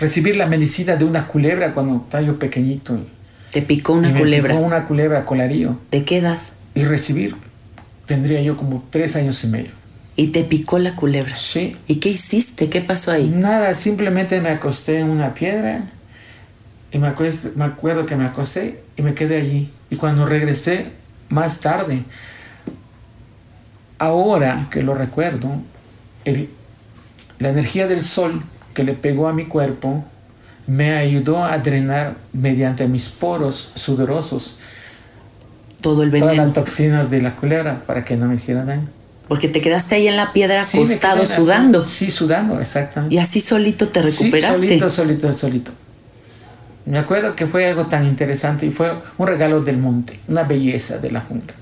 Recibir 0.00 0.36
la 0.36 0.46
medicina 0.46 0.96
de 0.96 1.04
una 1.04 1.26
culebra 1.28 1.72
cuando 1.72 2.02
estaba 2.04 2.22
yo 2.24 2.38
pequeñito. 2.38 2.94
y- 2.96 3.06
Te 3.52 3.62
picó 3.62 3.94
y 3.94 3.98
una 3.98 4.10
me 4.10 4.18
culebra. 4.20 4.54
picó 4.54 4.64
una 4.66 4.86
culebra 4.86 5.24
colarío. 5.24 5.78
¿De 5.92 6.04
qué 6.04 6.18
edad? 6.18 6.38
Y 6.74 6.82
recibir, 6.84 7.36
tendría 8.06 8.42
yo 8.42 8.56
como 8.56 8.82
tres 8.90 9.14
años 9.14 9.42
y 9.44 9.46
medio. 9.46 9.70
Y 10.16 10.28
te 10.28 10.42
picó 10.42 10.78
la 10.80 10.96
culebra. 10.96 11.36
Sí. 11.36 11.76
¿Y 11.86 11.96
qué 11.96 12.08
hiciste? 12.10 12.68
¿Qué 12.68 12.80
pasó 12.80 13.12
ahí? 13.12 13.28
Nada, 13.28 13.74
simplemente 13.74 14.40
me 14.40 14.48
acosté 14.48 14.98
en 14.98 15.10
una 15.10 15.32
piedra 15.34 15.84
y 16.90 16.98
me, 16.98 17.08
acuest- 17.08 17.54
me 17.54 17.64
acuerdo 17.64 18.04
que 18.06 18.16
me 18.16 18.24
acosté 18.24 18.82
y 18.96 19.02
me 19.02 19.14
quedé 19.14 19.36
allí. 19.40 19.70
Y 19.90 19.96
cuando 19.96 20.26
regresé 20.26 20.86
más 21.28 21.60
tarde, 21.60 22.02
ahora 23.98 24.66
que 24.70 24.82
lo 24.82 24.94
recuerdo, 24.94 25.56
el- 26.24 26.48
la 27.38 27.48
energía 27.50 27.86
del 27.86 28.04
sol 28.04 28.42
que 28.74 28.84
le 28.84 28.94
pegó 28.94 29.28
a 29.28 29.32
mi 29.32 29.46
cuerpo 29.46 30.04
me 30.66 30.92
ayudó 30.96 31.44
a 31.44 31.58
drenar 31.58 32.16
mediante 32.32 32.86
mis 32.88 33.08
poros 33.08 33.72
sudorosos 33.76 34.58
Todo 35.80 36.02
el 36.02 36.10
toda 36.10 36.30
veneno. 36.32 36.46
la 36.46 36.52
toxina 36.52 37.04
de 37.04 37.20
la 37.20 37.36
culebra 37.36 37.82
para 37.86 38.04
que 38.04 38.16
no 38.16 38.26
me 38.26 38.36
hiciera 38.36 38.64
daño. 38.64 38.88
Porque 39.28 39.48
te 39.48 39.60
quedaste 39.60 39.94
ahí 39.96 40.08
en 40.08 40.16
la 40.16 40.32
piedra 40.32 40.64
Sí, 40.64 40.78
acostado 40.78 41.24
sudando. 41.26 41.84
Sí, 41.84 42.10
sudando, 42.10 42.60
exactamente. 42.60 43.14
Y 43.14 43.18
así 43.18 43.40
solito 43.40 43.88
te 43.88 44.02
recuperaste. 44.02 44.56
Sí, 44.60 44.66
solito, 44.66 44.90
solito, 44.90 45.32
solito. 45.32 45.70
Me 46.86 46.98
acuerdo 46.98 47.34
que 47.34 47.46
fue 47.46 47.66
algo 47.66 47.86
tan 47.86 48.04
interesante 48.04 48.66
y 48.66 48.70
fue 48.70 48.92
un 49.16 49.26
regalo 49.26 49.62
del 49.62 49.78
monte, 49.78 50.20
una 50.28 50.42
belleza 50.42 50.98
de 50.98 51.10
la 51.10 51.20
jungla. 51.22 51.54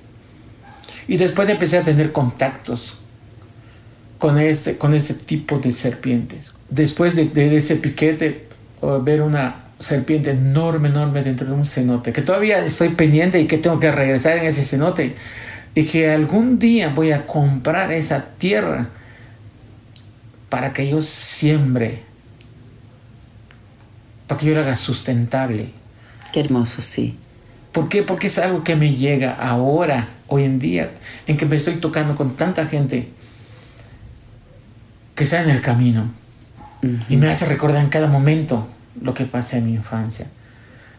Y 1.07 1.16
después 1.16 1.49
empecé 1.49 1.78
a 1.78 1.83
tener 1.83 2.11
contactos 2.12 2.99
con 4.23 4.38
ese, 4.38 4.79
con 4.79 4.95
ese 4.95 5.14
tipo 5.14 5.59
de 5.59 5.73
serpientes. 5.73 6.52
Después 6.71 7.17
de, 7.17 7.25
de 7.25 7.57
ese 7.57 7.75
piquete, 7.75 8.47
ver 9.02 9.21
una 9.21 9.64
serpiente 9.81 10.31
enorme, 10.31 10.91
enorme 10.91 11.25
dentro 11.25 11.45
de 11.49 11.52
un 11.55 11.67
cenote, 11.67 12.12
que 12.12 12.23
todavía 12.23 12.64
estoy 12.64 12.91
pendiente 12.91 13.41
y 13.41 13.49
que 13.49 13.59
tengo 13.59 13.81
que 13.81 13.91
regresar 13.91 14.38
en 14.38 14.45
ese 14.45 14.64
cenote, 14.64 15.17
y 15.75 15.87
que 15.87 16.09
algún 16.09 16.61
día 16.61 16.93
voy 16.95 17.11
a 17.11 17.26
comprar 17.26 17.91
esa 17.91 18.25
tierra 18.38 18.91
para 20.49 20.73
que 20.73 20.88
yo 20.88 21.02
siembre, 21.02 22.02
para 24.29 24.38
que 24.38 24.47
yo 24.47 24.55
lo 24.55 24.61
haga 24.61 24.76
sustentable. 24.76 25.71
Qué 26.33 26.38
hermoso, 26.38 26.81
sí. 26.81 27.17
¿Por 27.73 27.88
qué? 27.88 28.05
Porque 28.05 28.29
es 28.29 28.38
algo 28.38 28.62
que 28.62 28.76
me 28.76 28.95
llega 28.95 29.33
ahora, 29.33 30.11
hoy 30.29 30.45
en 30.45 30.61
día, 30.61 30.93
en 31.26 31.37
que 31.37 31.45
me 31.45 31.57
estoy 31.57 31.75
tocando 31.79 32.14
con 32.14 32.37
tanta 32.37 32.67
gente 32.67 33.09
que 35.14 35.25
está 35.25 35.42
en 35.42 35.50
el 35.50 35.61
camino 35.61 36.11
y 37.09 37.16
me 37.16 37.28
hace 37.28 37.47
recordar 37.47 37.83
en 37.83 37.90
cada 37.90 38.09
momento 38.09 38.66
lo 39.00 39.14
que 39.14 39.25
pasé 39.25 39.59
en 39.59 39.66
mi 39.66 39.75
infancia. 39.75 40.26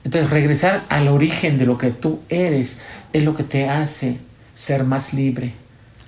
Entonces, 0.03 0.29
regresar 0.29 0.83
al 0.89 1.07
origen 1.07 1.57
de 1.57 1.65
lo 1.65 1.77
que 1.77 1.91
tú 1.91 2.21
eres 2.29 2.81
es 3.11 3.23
lo 3.23 3.35
que 3.35 3.43
te 3.43 3.69
hace 3.69 4.17
ser 4.53 4.83
más 4.83 5.13
libre. 5.13 5.53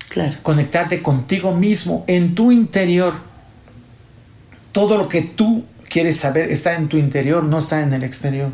Claro. 0.10 0.36
Conectarte 0.44 1.02
contigo 1.02 1.54
mismo 1.54 2.04
en 2.08 2.36
tu 2.36 2.52
interior. 2.52 3.16
Todo 4.72 4.98
lo 4.98 5.08
que 5.08 5.22
tú 5.22 5.66
quieres 5.90 6.18
saber 6.18 6.52
está 6.52 6.76
en 6.76 6.88
tu 6.88 6.98
interior, 6.98 7.44
no 7.44 7.60
está 7.60 7.82
en 7.82 7.94
el 7.94 8.04
exterior. 8.04 8.50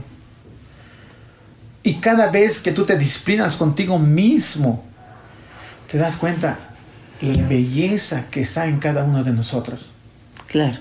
Y 1.83 1.95
cada 1.95 2.29
vez 2.29 2.59
que 2.59 2.71
tú 2.71 2.83
te 2.83 2.97
disciplinas 2.97 3.55
contigo 3.55 3.97
mismo, 3.97 4.83
te 5.91 5.97
das 5.97 6.15
cuenta 6.15 6.70
la 7.21 7.47
belleza 7.47 8.29
que 8.29 8.41
está 8.41 8.67
en 8.67 8.79
cada 8.79 9.03
uno 9.03 9.23
de 9.23 9.31
nosotros. 9.31 9.91
Claro. 10.47 10.79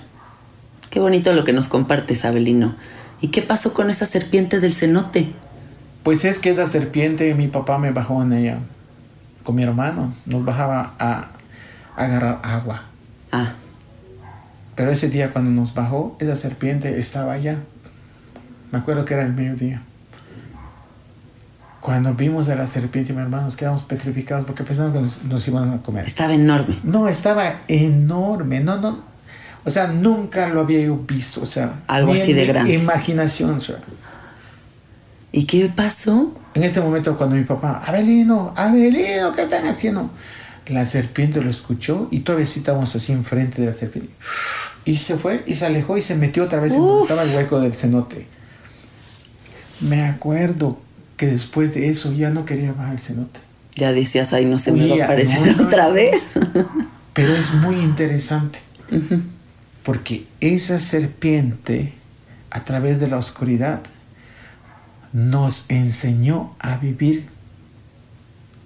Qué 0.89 0.99
bonito 0.99 1.31
lo 1.33 1.43
que 1.43 1.53
nos 1.53 1.67
compartes, 1.67 2.25
Abelino. 2.25 2.75
¿Y 3.21 3.29
qué 3.29 3.41
pasó 3.41 3.73
con 3.73 3.89
esa 3.89 4.05
serpiente 4.05 4.59
del 4.59 4.73
cenote? 4.73 5.31
Pues 6.03 6.25
es 6.25 6.39
que 6.39 6.49
esa 6.49 6.67
serpiente, 6.67 7.33
mi 7.35 7.47
papá 7.47 7.77
me 7.77 7.91
bajó 7.91 8.21
en 8.23 8.33
ella 8.33 8.57
con 9.43 9.55
mi 9.55 9.63
hermano. 9.63 10.13
Nos 10.25 10.43
bajaba 10.43 10.93
a, 10.97 11.29
a 11.95 12.03
agarrar 12.03 12.39
agua. 12.43 12.83
Ah, 13.31 13.53
Pero 14.75 14.91
ese 14.91 15.09
día 15.09 15.31
cuando 15.31 15.51
nos 15.51 15.73
bajó, 15.73 16.17
esa 16.19 16.35
serpiente 16.35 16.99
estaba 16.99 17.33
allá. 17.33 17.59
Me 18.71 18.79
acuerdo 18.79 19.05
que 19.05 19.13
era 19.13 19.23
el 19.23 19.33
mediodía. 19.33 19.83
Cuando 21.81 22.13
vimos 22.13 22.47
a 22.49 22.55
la 22.55 22.67
serpiente, 22.67 23.11
mi 23.11 23.21
hermano, 23.21 23.45
nos 23.45 23.57
quedamos 23.57 23.81
petrificados 23.81 24.45
porque 24.45 24.63
pensamos 24.63 24.93
que 24.93 25.01
nos, 25.01 25.23
nos 25.23 25.47
iban 25.47 25.73
a 25.73 25.81
comer. 25.81 26.05
estaba 26.05 26.33
enorme. 26.33 26.77
No, 26.83 27.07
estaba 27.07 27.55
enorme. 27.67 28.59
No, 28.59 28.77
no. 28.79 28.99
O 29.65 29.69
sea, 29.71 29.87
nunca 29.87 30.47
lo 30.49 30.61
había 30.61 30.81
yo 30.81 30.95
visto. 30.97 31.41
O 31.41 31.45
sea, 31.47 31.81
Algo 31.87 32.13
así 32.13 32.33
de 32.33 32.45
grande. 32.45 32.73
Imaginación. 32.75 33.55
o 33.55 33.59
sea. 33.59 33.77
¿Y 35.31 35.45
qué 35.45 35.71
pasó? 35.75 36.31
En 36.53 36.63
ese 36.63 36.81
momento, 36.81 37.17
cuando 37.17 37.35
mi 37.35 37.43
papá, 37.45 37.81
Abelino, 37.85 38.53
Abelino, 38.55 39.33
¿qué 39.33 39.43
están 39.43 39.65
haciendo? 39.67 40.11
La 40.67 40.85
serpiente 40.85 41.41
lo 41.41 41.49
escuchó 41.49 42.07
y 42.11 42.19
todavía 42.19 42.45
sí 42.45 42.59
estábamos 42.59 42.95
así 42.95 43.11
enfrente 43.11 43.61
de 43.61 43.67
la 43.67 43.73
serpiente. 43.73 44.11
Y 44.85 44.97
se 44.97 45.17
fue 45.17 45.43
y 45.47 45.55
se 45.55 45.65
alejó 45.65 45.97
y 45.97 46.01
se 46.01 46.15
metió 46.15 46.43
otra 46.43 46.59
vez 46.59 46.73
en 46.73 46.79
donde 46.79 46.93
Uf. 46.95 47.01
estaba 47.03 47.23
el 47.23 47.35
hueco 47.35 47.59
del 47.59 47.73
cenote. 47.73 48.27
Me 49.79 50.03
acuerdo 50.03 50.77
que 51.21 51.27
después 51.27 51.75
de 51.75 51.87
eso 51.87 52.11
ya 52.11 52.31
no 52.31 52.45
quería 52.45 52.73
bajar 52.73 52.93
el 52.93 52.99
cenote. 52.99 53.41
Ya 53.75 53.93
decías, 53.93 54.33
ay, 54.33 54.45
no 54.45 54.57
se 54.57 54.71
me 54.71 54.87
va 54.87 55.03
a 55.03 55.05
aparecer 55.05 55.55
no, 55.55 55.65
otra 55.65 55.89
vez. 55.89 56.31
Pero 57.13 57.35
es 57.35 57.53
muy 57.53 57.75
interesante 57.75 58.57
porque 59.83 60.25
esa 60.39 60.79
serpiente, 60.79 61.93
a 62.49 62.63
través 62.63 62.99
de 62.99 63.07
la 63.07 63.17
oscuridad, 63.19 63.81
nos 65.13 65.69
enseñó 65.69 66.55
a 66.57 66.77
vivir 66.77 67.27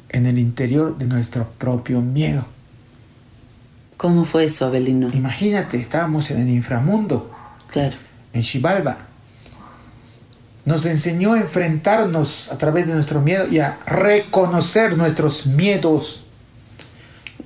en 0.08 0.26
el 0.26 0.40
interior 0.40 0.98
de 0.98 1.08
nuestro 1.08 1.50
propio 1.58 2.00
miedo. 2.00 2.46
¿Cómo 3.98 4.24
fue 4.24 4.46
eso, 4.46 4.66
Abelino? 4.66 5.10
Imagínate, 5.14 5.78
estábamos 5.78 6.32
en 6.32 6.40
el 6.40 6.50
inframundo, 6.52 7.36
Claro. 7.70 7.98
en 8.32 8.44
Xibalba. 8.44 9.10
Nos 10.66 10.86
enseñó 10.86 11.34
a 11.34 11.40
enfrentarnos 11.40 12.52
a 12.52 12.58
través 12.58 12.88
de 12.88 12.94
nuestro 12.96 13.22
miedo 13.22 13.48
y 13.48 13.60
a 13.60 13.78
reconocer 13.86 14.98
nuestros 14.98 15.46
miedos 15.46 16.24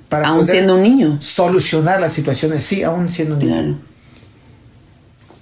para 0.08 0.28
Aún 0.28 0.40
poder 0.40 0.54
siendo 0.56 0.76
un 0.76 0.82
niño. 0.82 1.18
solucionar 1.20 2.00
las 2.00 2.12
situaciones. 2.14 2.64
Sí, 2.64 2.82
aún 2.82 3.10
siendo 3.10 3.34
un 3.34 3.40
niño. 3.40 3.52
Claro. 3.54 3.76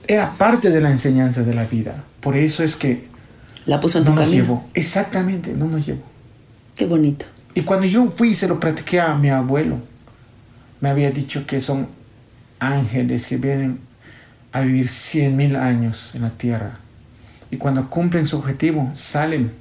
Era 0.09 0.33
parte 0.38 0.71
de 0.71 0.81
la 0.81 0.91
enseñanza 0.91 1.43
de 1.43 1.55
la 1.55 1.64
vida. 1.64 2.03
Por 2.21 2.37
eso 2.37 2.64
es 2.64 2.75
que 2.77 3.07
La 3.67 3.81
puso 3.81 3.99
en 3.99 4.05
no 4.05 4.11
tu 4.11 4.17
nos 4.17 4.25
camino. 4.29 4.43
llevó. 4.45 4.69
Exactamente, 4.75 5.53
no 5.53 5.67
nos 5.69 5.87
llevó. 5.87 6.03
Qué 6.75 6.85
bonito. 6.87 7.27
Y 7.55 7.62
cuando 7.62 7.87
yo 7.87 8.11
fui 8.11 8.31
y 8.31 8.35
se 8.35 8.49
lo 8.49 8.59
practiqué 8.59 9.01
a 9.01 9.14
mi 9.14 9.31
abuelo, 9.31 9.77
me 10.81 10.88
había 10.88 11.11
dicho 11.11 11.47
que 11.47 11.61
son 11.61 11.88
ángeles 12.61 13.27
que 13.27 13.37
vienen 13.37 13.81
a 14.53 14.61
vivir 14.61 14.88
cien 14.88 15.37
mil 15.37 15.57
años 15.57 16.14
en 16.14 16.23
la 16.23 16.31
tierra. 16.31 16.79
Y 17.51 17.57
cuando 17.57 17.89
cumplen 17.89 18.27
su 18.27 18.39
objetivo, 18.39 18.91
salen 18.95 19.53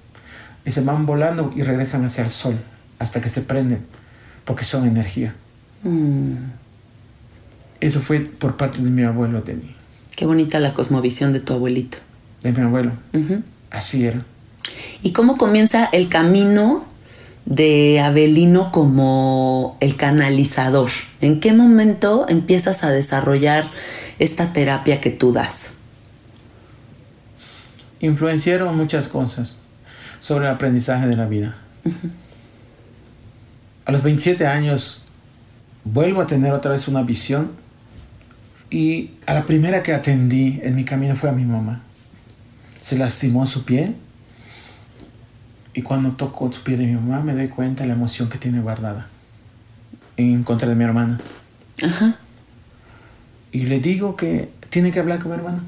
y 0.66 0.72
se 0.72 0.82
van 0.82 1.06
volando 1.06 1.54
y 1.56 1.62
regresan 1.64 2.04
hacia 2.06 2.24
el 2.24 2.30
sol 2.30 2.56
hasta 3.00 3.22
que 3.22 3.30
se 3.30 3.42
prenden, 3.42 3.86
porque 4.44 4.66
son 4.66 4.86
energía. 4.88 5.34
Mm, 5.84 6.34
Eso 7.80 8.02
fue 8.02 8.20
por 8.22 8.58
parte 8.58 8.82
de 8.82 8.90
mi 8.90 9.04
abuelo, 9.04 9.42
de 9.42 9.58
qué 10.16 10.26
bonita 10.26 10.60
la 10.60 10.74
cosmovisión 10.74 11.32
de 11.32 11.40
tu 11.40 11.54
abuelito. 11.54 11.98
de 12.42 12.52
mi 12.52 12.62
abuelo. 12.62 12.92
Así 13.70 14.06
era. 14.06 14.24
¿Y 15.04 15.12
cómo 15.12 15.38
comienza 15.38 15.86
el 15.86 16.10
camino 16.10 16.86
de 17.46 18.00
Abelino 18.02 18.72
como 18.72 19.78
el 19.80 19.96
canalizador? 19.96 20.90
¿En 21.22 21.40
qué 21.40 21.54
momento 21.54 22.26
empiezas 22.28 22.84
a 22.84 22.90
desarrollar 22.90 23.66
esta 24.20 24.54
terapia 24.54 25.00
que 25.02 25.12
tú 25.12 25.32
das? 25.32 25.72
Influenciaron 28.00 28.76
muchas 28.76 29.08
cosas 29.08 29.62
sobre 30.20 30.46
el 30.46 30.52
aprendizaje 30.52 31.08
de 31.08 31.16
la 31.16 31.26
vida. 31.26 31.56
A 33.86 33.92
los 33.92 34.04
27 34.04 34.46
años 34.46 35.06
vuelvo 35.84 36.22
a 36.22 36.28
tener 36.28 36.54
otra 36.54 36.72
vez 36.72 36.88
una 36.88 37.04
visión 37.04 37.52
y 38.70 39.12
a 39.26 39.34
la 39.34 39.44
primera 39.44 39.82
que 39.84 39.94
atendí 39.94 40.60
en 40.62 40.76
mi 40.76 40.84
camino 40.84 41.16
fue 41.16 41.30
a 41.30 41.34
mi 41.34 41.46
mamá. 41.46 41.82
Se 42.82 42.98
lastimó 42.98 43.46
su 43.46 43.64
pie 43.64 43.96
y 45.74 45.82
cuando 45.82 46.12
toco 46.14 46.52
su 46.52 46.62
pie 46.64 46.76
de 46.76 46.86
mi 46.86 46.94
mamá 46.94 47.22
me 47.22 47.34
doy 47.34 47.48
cuenta 47.48 47.84
de 47.84 47.90
la 47.90 47.96
emoción 47.96 48.30
que 48.30 48.38
tiene 48.38 48.60
guardada 48.60 49.08
en 50.18 50.44
contra 50.44 50.68
de 50.68 50.76
mi 50.76 50.84
hermana. 50.84 51.20
Ajá. 51.84 52.18
Y 53.52 53.64
le 53.68 53.80
digo 53.80 54.16
que 54.16 54.50
tiene 54.70 54.92
que 54.92 55.00
hablar 55.00 55.20
con 55.20 55.32
mi 55.32 55.38
hermana. 55.38 55.64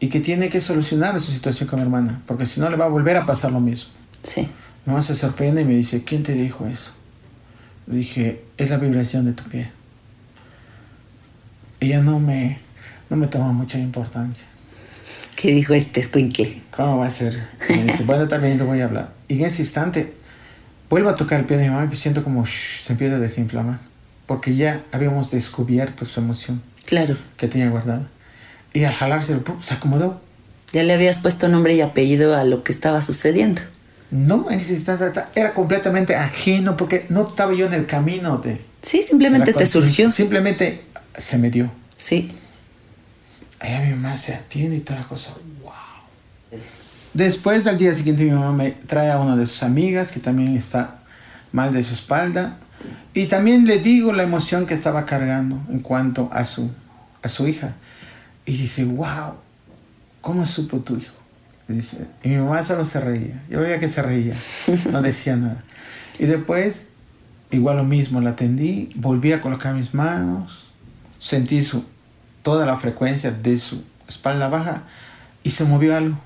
Y 0.00 0.08
que 0.08 0.20
tiene 0.20 0.48
que 0.48 0.60
solucionar 0.60 1.20
su 1.20 1.30
situación 1.30 1.68
con 1.68 1.78
mi 1.78 1.84
hermana. 1.84 2.22
Porque 2.26 2.46
si 2.46 2.58
no 2.60 2.68
le 2.70 2.76
va 2.76 2.86
a 2.86 2.88
volver 2.88 3.16
a 3.18 3.26
pasar 3.26 3.52
lo 3.52 3.60
mismo. 3.60 3.92
Sí. 4.22 4.40
Mi 4.86 4.92
mamá 4.92 5.02
se 5.02 5.14
sorprende 5.14 5.60
y 5.62 5.64
me 5.66 5.74
dice, 5.74 6.02
¿quién 6.04 6.22
te 6.22 6.32
dijo 6.32 6.66
eso? 6.66 6.90
Le 7.86 7.96
dije, 7.98 8.42
es 8.56 8.70
la 8.70 8.78
vibración 8.78 9.26
de 9.26 9.32
tu 9.34 9.44
pie. 9.44 9.70
Ella 11.80 12.00
no 12.02 12.18
me, 12.18 12.58
no 13.08 13.16
me 13.16 13.26
toma 13.26 13.52
mucha 13.52 13.78
importancia. 13.78 14.46
¿Qué 15.36 15.52
dijo 15.52 15.72
este 15.74 16.00
escuincle? 16.00 16.62
¿Cómo 16.70 16.98
va 16.98 17.06
a 17.06 17.10
ser? 17.10 17.38
Me 17.68 17.84
dice, 17.84 18.04
bueno, 18.04 18.28
también 18.28 18.58
te 18.58 18.64
voy 18.64 18.80
a 18.80 18.84
hablar. 18.84 19.12
Y 19.28 19.38
en 19.38 19.46
ese 19.46 19.62
instante, 19.62 20.12
vuelvo 20.90 21.08
a 21.08 21.14
tocar 21.14 21.40
el 21.40 21.46
pie 21.46 21.56
de 21.56 21.64
mi 21.64 21.70
mamá 21.70 21.88
y 21.90 21.96
siento 21.96 22.22
como 22.22 22.44
shh, 22.44 22.82
se 22.82 22.92
empieza 22.92 23.16
a 23.16 23.18
desinflamar. 23.18 23.80
Porque 24.26 24.54
ya 24.54 24.82
habíamos 24.92 25.30
descubierto 25.30 26.04
su 26.06 26.20
emoción 26.20 26.62
Claro. 26.86 27.16
que 27.36 27.48
tenía 27.48 27.68
guardada. 27.70 28.08
Y 28.72 28.84
al 28.84 28.94
jalárselo, 28.94 29.42
¡pum! 29.42 29.60
se 29.62 29.74
acomodó. 29.74 30.20
Ya 30.72 30.82
le 30.84 30.92
habías 30.92 31.18
puesto 31.18 31.48
nombre 31.48 31.74
y 31.74 31.80
apellido 31.80 32.36
a 32.36 32.44
lo 32.44 32.62
que 32.62 32.72
estaba 32.72 33.02
sucediendo. 33.02 33.60
No, 34.10 34.48
era 35.34 35.54
completamente 35.54 36.16
ajeno 36.16 36.76
porque 36.76 37.06
no 37.08 37.28
estaba 37.28 37.54
yo 37.54 37.66
en 37.66 37.74
el 37.74 37.86
camino 37.86 38.38
de... 38.38 38.60
Sí, 38.82 39.02
simplemente 39.02 39.52
de 39.52 39.58
te 39.58 39.66
surgió. 39.66 40.10
Simplemente 40.10 40.82
se 41.16 41.38
me 41.38 41.50
dio. 41.50 41.70
Sí. 41.96 42.32
Allá 43.60 43.82
mi 43.82 43.90
mamá 43.90 44.16
se 44.16 44.34
atiende 44.34 44.76
y 44.76 44.80
toda 44.80 45.00
la 45.00 45.06
cosa. 45.06 45.32
¡Wow! 45.62 46.60
Después, 47.12 47.66
al 47.66 47.78
día 47.78 47.94
siguiente, 47.94 48.24
mi 48.24 48.30
mamá 48.30 48.52
me 48.52 48.70
trae 48.70 49.10
a 49.10 49.18
una 49.18 49.36
de 49.36 49.46
sus 49.46 49.62
amigas 49.62 50.10
que 50.10 50.18
también 50.18 50.56
está 50.56 50.98
mal 51.52 51.72
de 51.72 51.84
su 51.84 51.94
espalda. 51.94 52.58
Y 53.14 53.26
también 53.26 53.66
le 53.66 53.78
digo 53.78 54.12
la 54.12 54.22
emoción 54.22 54.66
que 54.66 54.74
estaba 54.74 55.06
cargando 55.06 55.60
en 55.68 55.80
cuanto 55.80 56.28
a 56.32 56.44
su, 56.44 56.70
a 57.22 57.28
su 57.28 57.46
hija. 57.46 57.74
Y 58.50 58.56
dice, 58.56 58.84
wow, 58.84 59.34
¿cómo 60.20 60.44
supo 60.44 60.78
tu 60.80 60.96
hijo? 60.96 61.14
Y, 61.68 61.74
dice, 61.74 61.98
y 62.24 62.30
mi 62.30 62.38
mamá 62.38 62.64
solo 62.64 62.84
se 62.84 62.98
reía. 62.98 63.44
Yo 63.48 63.60
veía 63.60 63.78
que 63.78 63.88
se 63.88 64.02
reía, 64.02 64.34
no 64.90 65.00
decía 65.02 65.36
nada. 65.36 65.62
Y 66.18 66.26
después, 66.26 66.90
igual 67.52 67.76
lo 67.76 67.84
mismo, 67.84 68.20
la 68.20 68.30
atendí, 68.30 68.88
volví 68.96 69.32
a 69.32 69.40
colocar 69.40 69.76
mis 69.76 69.94
manos, 69.94 70.64
sentí 71.20 71.62
su, 71.62 71.84
toda 72.42 72.66
la 72.66 72.76
frecuencia 72.76 73.30
de 73.30 73.56
su 73.56 73.84
espalda 74.08 74.48
baja 74.48 74.82
y 75.44 75.52
se 75.52 75.64
movió 75.64 75.96
algo. 75.96 76.18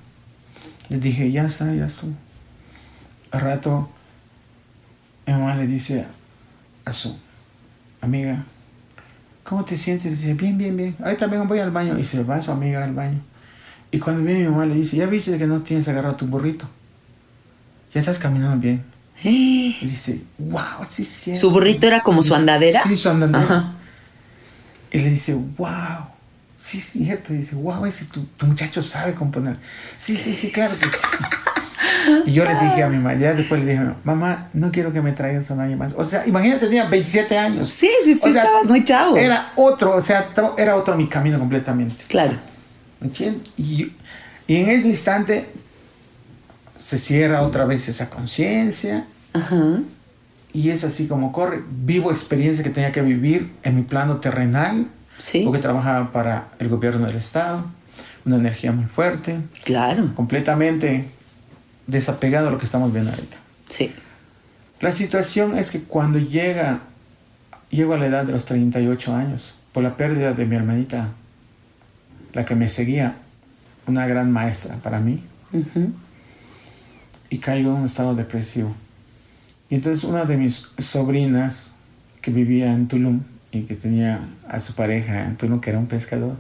Le 0.89 1.01
dije, 1.01 1.31
ya 1.31 1.45
está, 1.45 1.75
ya 1.75 1.85
está. 1.85 2.07
Al 3.33 3.41
rato, 3.43 3.91
mi 5.27 5.35
mamá 5.35 5.57
le 5.57 5.67
dice 5.67 6.07
a 6.87 6.93
su 6.95 7.19
amiga, 8.01 8.47
¿cómo 9.45 9.65
te 9.65 9.77
sientes? 9.77 10.07
Le 10.07 10.17
dice, 10.17 10.35
bien, 10.35 10.59
bien, 10.59 10.77
bien. 10.77 10.97
Ahí 11.05 11.17
también 11.17 11.47
voy 11.47 11.61
al 11.61 11.71
baño. 11.71 11.97
Y 11.99 12.05
se 12.05 12.25
va 12.25 12.41
su 12.41 12.51
amiga 12.51 12.83
al 12.83 12.93
baño. 12.93 13.21
Y 13.91 14.01
cuando 14.01 14.25
viene 14.25 14.41
mi 14.41 14.49
mamá 14.49 14.67
le 14.67 14.75
dice, 14.75 14.97
¿ya 14.97 15.07
viste 15.07 15.39
que 15.39 15.47
no 15.47 15.61
tienes 15.63 15.87
agarrado 15.87 16.17
tu 16.17 16.27
burrito? 16.27 16.69
Ya 17.93 18.01
estás 18.01 18.19
caminando 18.19 18.57
bien. 18.59 18.83
Y 19.23 19.87
dice, 19.87 20.23
wow, 20.39 20.85
sí, 20.89 21.05
sí. 21.05 21.37
¿Su 21.37 21.51
burrito 21.51 21.87
era 21.87 22.01
como 22.01 22.23
su 22.23 22.35
andadera? 22.35 22.83
Sí, 22.83 22.97
su 22.97 23.09
andadera. 23.09 23.39
Ajá. 23.39 23.73
Y 24.91 24.99
le 24.99 25.11
dice, 25.11 25.35
wow, 25.35 26.07
sí, 26.57 26.79
es 26.79 26.85
cierto. 26.85 27.33
Y 27.33 27.39
dice, 27.39 27.55
wow, 27.55 27.85
ese 27.87 28.07
tu, 28.07 28.25
tu 28.25 28.47
muchacho 28.47 28.83
sabe 28.83 29.15
componer. 29.15 29.59
Sí, 29.97 30.17
sí, 30.17 30.35
sí, 30.35 30.51
claro 30.51 30.77
que 30.79 30.87
sí. 30.87 30.93
Y 32.27 32.33
yo 32.33 32.45
le 32.45 32.53
dije 32.55 32.83
a 32.83 32.89
mi 32.89 32.97
mamá, 32.97 33.15
ya 33.15 33.35
después 33.35 33.63
le 33.65 33.73
dije, 33.73 33.83
a 33.83 33.95
mamá, 34.05 34.49
no 34.53 34.71
quiero 34.73 34.93
que 34.93 35.01
me 35.01 35.13
traigas 35.13 35.49
un 35.51 35.61
año 35.61 35.77
más. 35.77 35.95
O 35.97 36.05
sea, 36.05 36.27
imagínate, 36.27 36.67
tenía 36.67 36.85
27 36.87 37.39
años. 37.39 37.71
Sí, 37.71 37.89
sí, 38.05 38.15
sí, 38.15 38.21
O 38.23 38.33
sea, 38.33 38.43
estabas 38.43 38.69
muy 38.69 38.85
chavo. 38.85 39.17
Era 39.17 39.53
otro, 39.57 39.95
o 39.97 40.01
sea, 40.01 40.29
era 40.59 40.77
otro 40.77 40.97
mi 40.97 41.09
camino 41.09 41.39
completamente. 41.39 42.05
Claro. 42.09 42.35
¿Entiendes? 43.01 43.51
Y, 43.57 43.93
y 44.47 44.57
en 44.57 44.69
ese 44.71 44.89
instante 44.89 45.51
se 46.79 46.99
cierra 46.99 47.43
otra 47.43 47.65
vez 47.65 47.89
esa 47.89 48.11
conciencia 48.11 49.05
Ajá. 49.33 49.79
y 50.53 50.71
es 50.71 50.85
así 50.85 51.07
como 51.07 51.33
corre. 51.33 51.63
Vivo 51.71 52.11
experiencia 52.11 52.63
que 52.65 52.71
tenía 52.71 52.93
que 52.93 53.03
vivir 53.03 53.53
en 53.63 53.77
mi 53.77 53.83
plano 53.83 54.17
terrenal, 54.19 54.87
Sí. 55.19 55.43
porque 55.45 55.61
trabajaba 55.61 56.11
para 56.13 56.49
el 56.59 56.69
gobierno 56.69 57.07
del 57.07 57.17
estado, 57.17 57.65
una 58.25 58.37
energía 58.37 58.73
muy 58.73 58.87
fuerte, 58.87 59.37
Claro. 59.65 60.11
completamente 60.15 61.05
desapegado 61.87 62.49
a 62.49 62.51
lo 62.51 62.59
que 62.59 62.67
estamos 62.67 62.93
viendo 62.93 63.11
ahorita. 63.11 63.37
Sí. 63.69 63.93
La 64.81 64.93
situación 64.93 65.57
es 65.59 65.71
que 65.71 65.83
cuando 65.83 66.19
llega, 66.19 66.81
llego 67.71 67.95
a 67.95 67.99
la 67.99 68.07
edad 68.07 68.25
de 68.25 68.33
los 68.33 68.45
38 68.45 69.15
años, 69.15 69.55
por 69.73 69.83
la 69.83 69.97
pérdida 69.97 70.33
de 70.33 70.45
mi 70.47 70.57
hermanita, 70.57 71.09
la 72.33 72.45
que 72.45 72.55
me 72.55 72.69
seguía, 72.69 73.17
una 73.87 74.07
gran 74.07 74.31
maestra 74.33 74.77
para 74.77 74.99
mí, 75.01 75.23
y 77.31 77.39
caigo 77.39 77.71
en 77.71 77.77
un 77.81 77.85
estado 77.85 78.15
depresivo. 78.15 78.75
Y 79.71 79.77
entonces 79.77 80.05
una 80.05 80.25
de 80.25 80.37
mis 80.37 80.69
sobrinas, 80.79 81.75
que 82.21 82.31
vivía 82.31 82.73
en 82.73 82.89
Tulum 82.89 83.21
y 83.53 83.63
que 83.63 83.75
tenía 83.75 84.21
a 84.49 84.59
su 84.61 84.75
pareja 84.75 85.25
en 85.27 85.37
Tulum, 85.37 85.61
que 85.61 85.71
era 85.71 85.79
un 85.79 85.87
pescador, 85.87 86.37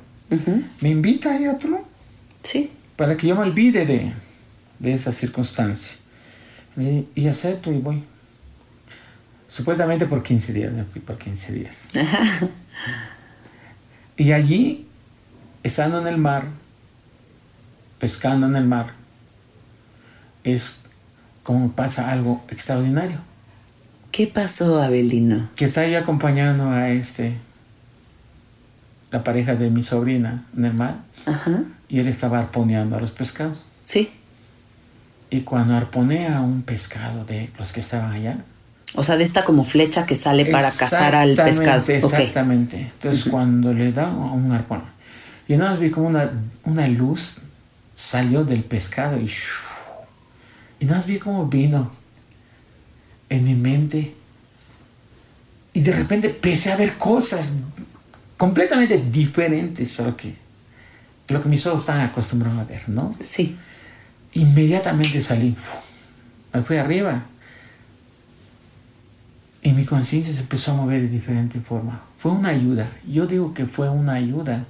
me 0.80 0.90
invita 0.90 1.30
a 1.32 1.38
ir 1.38 1.48
a 1.48 1.58
Tulum 1.58 1.80
Sí. 2.42 2.70
para 2.96 3.16
que 3.16 3.26
yo 3.26 3.36
me 3.36 3.42
olvide 3.42 3.86
de, 3.86 4.12
de 4.78 4.92
esa 4.92 5.12
circunstancia. 5.12 5.98
Y, 6.76 7.06
y 7.14 7.28
acepto 7.28 7.72
y 7.72 7.78
voy. 7.78 8.04
Supuestamente 9.46 10.06
por 10.06 10.22
15 10.22 10.52
días, 10.52 10.72
me 10.72 10.84
fui 10.84 11.00
por 11.00 11.18
15 11.18 11.52
días. 11.52 11.88
Y 14.16 14.30
allí, 14.30 14.86
estando 15.64 16.00
en 16.00 16.06
el 16.06 16.18
mar, 16.18 16.46
pescando 17.98 18.46
en 18.46 18.54
el 18.54 18.64
mar, 18.64 18.92
es 20.44 20.80
como 21.42 21.72
pasa 21.72 22.12
algo 22.12 22.44
extraordinario. 22.48 23.18
¿Qué 24.12 24.28
pasó, 24.28 24.80
Abelino? 24.80 25.48
Que 25.56 25.64
está 25.64 25.80
ahí 25.80 25.96
acompañando 25.96 26.70
a 26.70 26.90
este, 26.90 27.38
la 29.10 29.24
pareja 29.24 29.56
de 29.56 29.68
mi 29.70 29.82
sobrina 29.82 30.46
en 30.56 30.64
el 30.64 30.74
mar, 30.74 30.98
Ajá. 31.26 31.64
y 31.88 31.98
él 31.98 32.06
estaba 32.06 32.38
arponeando 32.38 32.96
a 32.96 33.00
los 33.00 33.10
pescados. 33.10 33.58
Sí. 33.82 34.10
Y 35.30 35.40
cuando 35.40 35.74
arponea 35.74 36.40
un 36.40 36.62
pescado 36.62 37.24
de 37.24 37.50
los 37.58 37.72
que 37.72 37.80
estaban 37.80 38.12
allá, 38.12 38.38
O 38.96 39.02
sea, 39.02 39.16
de 39.16 39.24
esta 39.24 39.44
como 39.44 39.64
flecha 39.64 40.06
que 40.06 40.14
sale 40.14 40.46
para 40.46 40.70
cazar 40.70 41.14
al 41.16 41.34
pescado. 41.34 41.80
Exactamente, 41.80 42.04
Ok. 42.04 42.12
Exactamente. 42.12 42.76
Entonces, 42.78 43.24
cuando 43.24 43.72
le 43.72 43.90
da 43.90 44.08
un 44.08 44.52
arpón, 44.52 44.82
y 45.48 45.56
nada 45.56 45.72
más 45.72 45.80
vi 45.80 45.90
como 45.90 46.08
una, 46.08 46.30
una 46.64 46.86
luz 46.86 47.38
salió 47.94 48.44
del 48.44 48.62
pescado 48.64 49.18
y, 49.20 49.30
y 50.80 50.84
nada 50.84 50.98
más 50.98 51.06
vi 51.06 51.18
como 51.18 51.46
vino 51.46 51.90
en 53.28 53.44
mi 53.44 53.54
mente. 53.54 54.14
Y 55.72 55.80
de 55.80 55.92
repente 55.92 56.28
empecé 56.28 56.70
a 56.72 56.76
ver 56.76 56.94
cosas 56.94 57.52
completamente 58.36 59.02
diferentes 59.10 59.98
a 59.98 60.04
lo 60.04 60.16
que, 60.16 60.34
lo 61.28 61.42
que 61.42 61.48
mis 61.48 61.66
ojos 61.66 61.80
están 61.80 62.00
acostumbrados 62.00 62.60
a 62.60 62.64
ver, 62.64 62.88
¿no? 62.88 63.12
Sí. 63.20 63.56
Inmediatamente 64.34 65.20
salí, 65.20 65.56
me 66.52 66.62
fui 66.62 66.76
arriba. 66.76 67.22
Y 69.62 69.72
mi 69.72 69.84
conciencia 69.86 70.34
se 70.34 70.40
empezó 70.40 70.72
a 70.72 70.74
mover 70.74 71.00
de 71.02 71.08
diferente 71.08 71.58
forma. 71.60 72.02
Fue 72.18 72.32
una 72.32 72.50
ayuda. 72.50 72.90
Yo 73.08 73.26
digo 73.26 73.54
que 73.54 73.66
fue 73.66 73.88
una 73.88 74.14
ayuda 74.14 74.64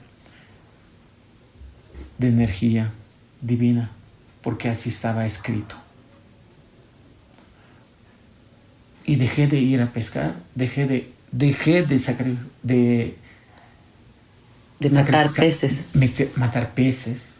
de 2.19 2.29
energía 2.29 2.93
divina, 3.41 3.91
porque 4.43 4.69
así 4.69 4.91
estaba 4.91 5.27
escrito. 5.27 5.77
Y 9.07 9.17
dejé 9.17 9.47
de 9.49 9.59
ir 9.59 9.81
a 9.83 9.93
pescar, 9.93 10.37
dejé 10.55 10.87
de, 10.87 11.13
dejé 11.33 11.83
de, 11.83 11.97
sacri- 11.97 12.39
de, 12.63 13.17
De 14.79 14.91
matar 14.91 15.31
peces. 15.33 15.85
matar 16.37 16.71
peces. 16.75 17.34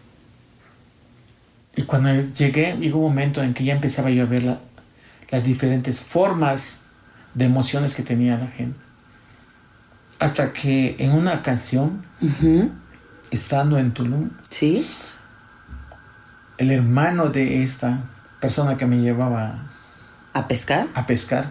Y 1.77 1.83
cuando 1.83 2.11
llegué, 2.33 2.77
llegó 2.77 2.99
un 2.99 3.05
momento 3.11 3.43
en 3.43 3.53
que 3.55 3.65
ya 3.65 3.75
empezaba 3.75 4.11
yo 4.11 4.23
a 4.23 4.27
ver 4.27 4.45
la- 4.45 4.61
las 5.31 5.43
diferentes 5.45 6.01
formas 6.01 6.83
de 7.35 7.47
emociones 7.47 7.95
que 7.95 8.03
tenía 8.03 8.39
la 8.39 8.47
gente. 8.49 8.79
Hasta 10.21 10.53
que 10.53 10.95
en 10.99 11.13
una 11.13 11.35
ocasión, 11.35 12.05
Ujú. 12.21 12.71
estando 13.33 13.79
en 13.79 13.93
Tulum, 13.93 14.31
Sí. 14.51 14.87
el 16.59 16.71
hermano 16.71 17.29
de 17.31 17.63
esta 17.65 17.99
persona 18.41 18.77
que 18.77 18.87
me 18.87 18.99
llevaba 19.01 19.65
¿A 20.33 20.47
pescar? 20.47 20.87
a 20.95 21.07
pescar 21.07 21.47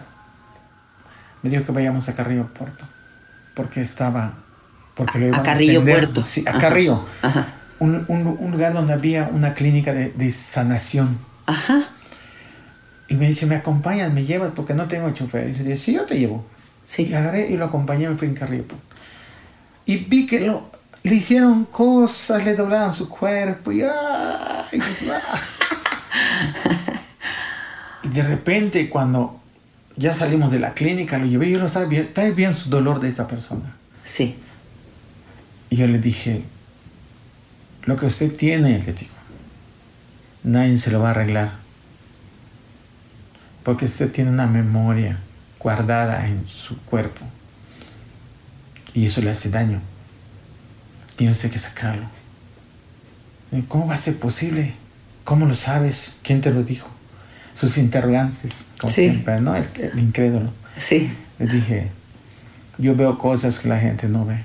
me 1.42 1.50
dijo 1.50 1.64
que 1.64 1.72
vayamos 1.72 2.08
a 2.08 2.14
Carrillo 2.14 2.46
Puerto 2.54 2.86
porque 3.54 3.82
estaba 3.82 4.32
porque 4.94 5.18
lo 5.18 5.24
A- 5.26 5.28
a 5.28 5.30
iban 5.32 5.42
Carrillo 5.42 5.80
atender. 5.80 6.04
Puerto. 6.04 6.22
sí 6.22 6.42
a 6.46 6.50
Ajá. 6.50 6.58
Carrillo 6.58 7.04
Ajá. 7.20 7.46
Un, 7.84 8.04
un- 8.08 8.36
un 8.38 8.50
lugar 8.52 8.72
donde 8.72 8.92
había 8.92 9.28
una 9.32 9.54
clínica 9.54 9.92
de, 9.92 10.10
de 10.10 10.30
sanación 10.30 11.18
Ajá. 11.46 11.84
y 13.08 13.14
me 13.14 13.28
dice 13.28 13.46
me 13.46 13.56
acompañas 13.56 14.12
me 14.12 14.24
llevas 14.24 14.52
porque 14.54 14.74
no 14.74 14.86
tengo 14.88 15.10
chofer 15.12 15.48
y 15.50 15.52
le 15.52 15.58
dije 15.64 15.76
sí 15.76 15.92
yo 15.94 16.04
te 16.06 16.18
llevo 16.18 16.44
Sí. 16.84 17.06
y 17.10 17.14
agarré 17.14 17.48
y 17.50 17.56
lo 17.56 17.64
acompañé 17.66 18.08
me 18.08 18.16
fui 18.16 18.28
en 18.28 18.34
Puerto 18.34 18.74
y 19.86 19.96
vi 19.96 20.26
que 20.26 20.40
lo 20.40 20.70
le 21.02 21.14
hicieron 21.14 21.64
cosas 21.66 22.44
le 22.44 22.54
doblaron 22.54 22.92
su 22.92 23.08
cuerpo 23.08 23.70
y 23.72 23.82
ay. 23.82 24.80
Y 28.02 28.08
de 28.08 28.22
repente, 28.22 28.88
cuando 28.90 29.40
ya 29.96 30.12
salimos 30.12 30.50
de 30.52 30.58
la 30.60 30.74
clínica, 30.74 31.18
lo 31.18 31.26
llevé, 31.26 31.50
yo 31.50 31.58
no 31.58 31.66
estaba 31.66 31.86
bien, 31.86 32.02
estaba 32.06 32.28
bien 32.30 32.54
su 32.54 32.68
dolor 32.68 33.00
de 33.00 33.08
esta 33.08 33.26
persona. 33.26 33.74
Sí. 34.04 34.36
Y 35.70 35.76
yo 35.76 35.86
le 35.86 35.98
dije, 35.98 36.42
lo 37.86 37.96
que 37.96 38.06
usted 38.06 38.34
tiene, 38.34 38.82
le 38.82 38.92
digo, 38.92 39.12
nadie 40.42 40.76
se 40.78 40.90
lo 40.90 41.00
va 41.00 41.08
a 41.08 41.10
arreglar. 41.10 41.52
Porque 43.62 43.86
usted 43.86 44.10
tiene 44.10 44.30
una 44.30 44.46
memoria 44.46 45.18
guardada 45.58 46.26
en 46.26 46.46
su 46.46 46.78
cuerpo. 46.82 47.22
Y 48.92 49.06
eso 49.06 49.20
le 49.22 49.30
hace 49.30 49.50
daño. 49.50 49.80
Tiene 51.16 51.32
usted 51.32 51.50
que 51.50 51.58
sacarlo. 51.58 52.06
¿Cómo 53.68 53.86
va 53.86 53.94
a 53.94 53.98
ser 53.98 54.18
posible? 54.18 54.74
¿Cómo 55.24 55.46
lo 55.46 55.54
sabes? 55.54 56.20
¿Quién 56.22 56.40
te 56.40 56.50
lo 56.50 56.62
dijo? 56.62 56.90
sus 57.54 57.78
interrogantes, 57.78 58.66
como 58.80 58.92
Sí. 58.92 59.02
siempre, 59.02 59.40
¿no? 59.40 59.54
El, 59.54 59.64
el 59.76 59.96
incrédulo. 60.00 60.50
Sí. 60.76 61.08
Le 61.38 61.46
dije, 61.46 61.88
yo 62.78 62.96
veo 62.96 63.16
cosas 63.16 63.60
que 63.60 63.68
la 63.68 63.78
gente 63.78 64.08
no 64.08 64.26
ve. 64.26 64.42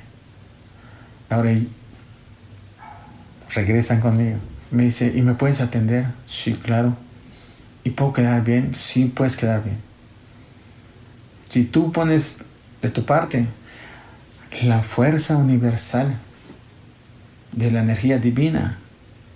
Ahora 1.31 1.51
regresan 3.53 3.99
conmigo. 3.99 4.37
Me 4.71 4.83
dice, 4.83 5.11
¿y 5.15 5.21
me 5.21 5.33
puedes 5.33 5.61
atender? 5.61 6.07
Sí, 6.25 6.53
claro. 6.53 6.95
¿Y 7.83 7.91
puedo 7.91 8.13
quedar 8.13 8.43
bien? 8.43 8.75
Sí, 8.75 9.05
puedes 9.05 9.35
quedar 9.35 9.63
bien. 9.63 9.77
Si 11.49 11.63
tú 11.63 11.91
pones 11.91 12.37
de 12.81 12.89
tu 12.89 13.05
parte 13.05 13.47
la 14.61 14.81
fuerza 14.83 15.37
universal 15.37 16.17
de 17.51 17.71
la 17.71 17.81
energía 17.81 18.19
divina, 18.19 18.77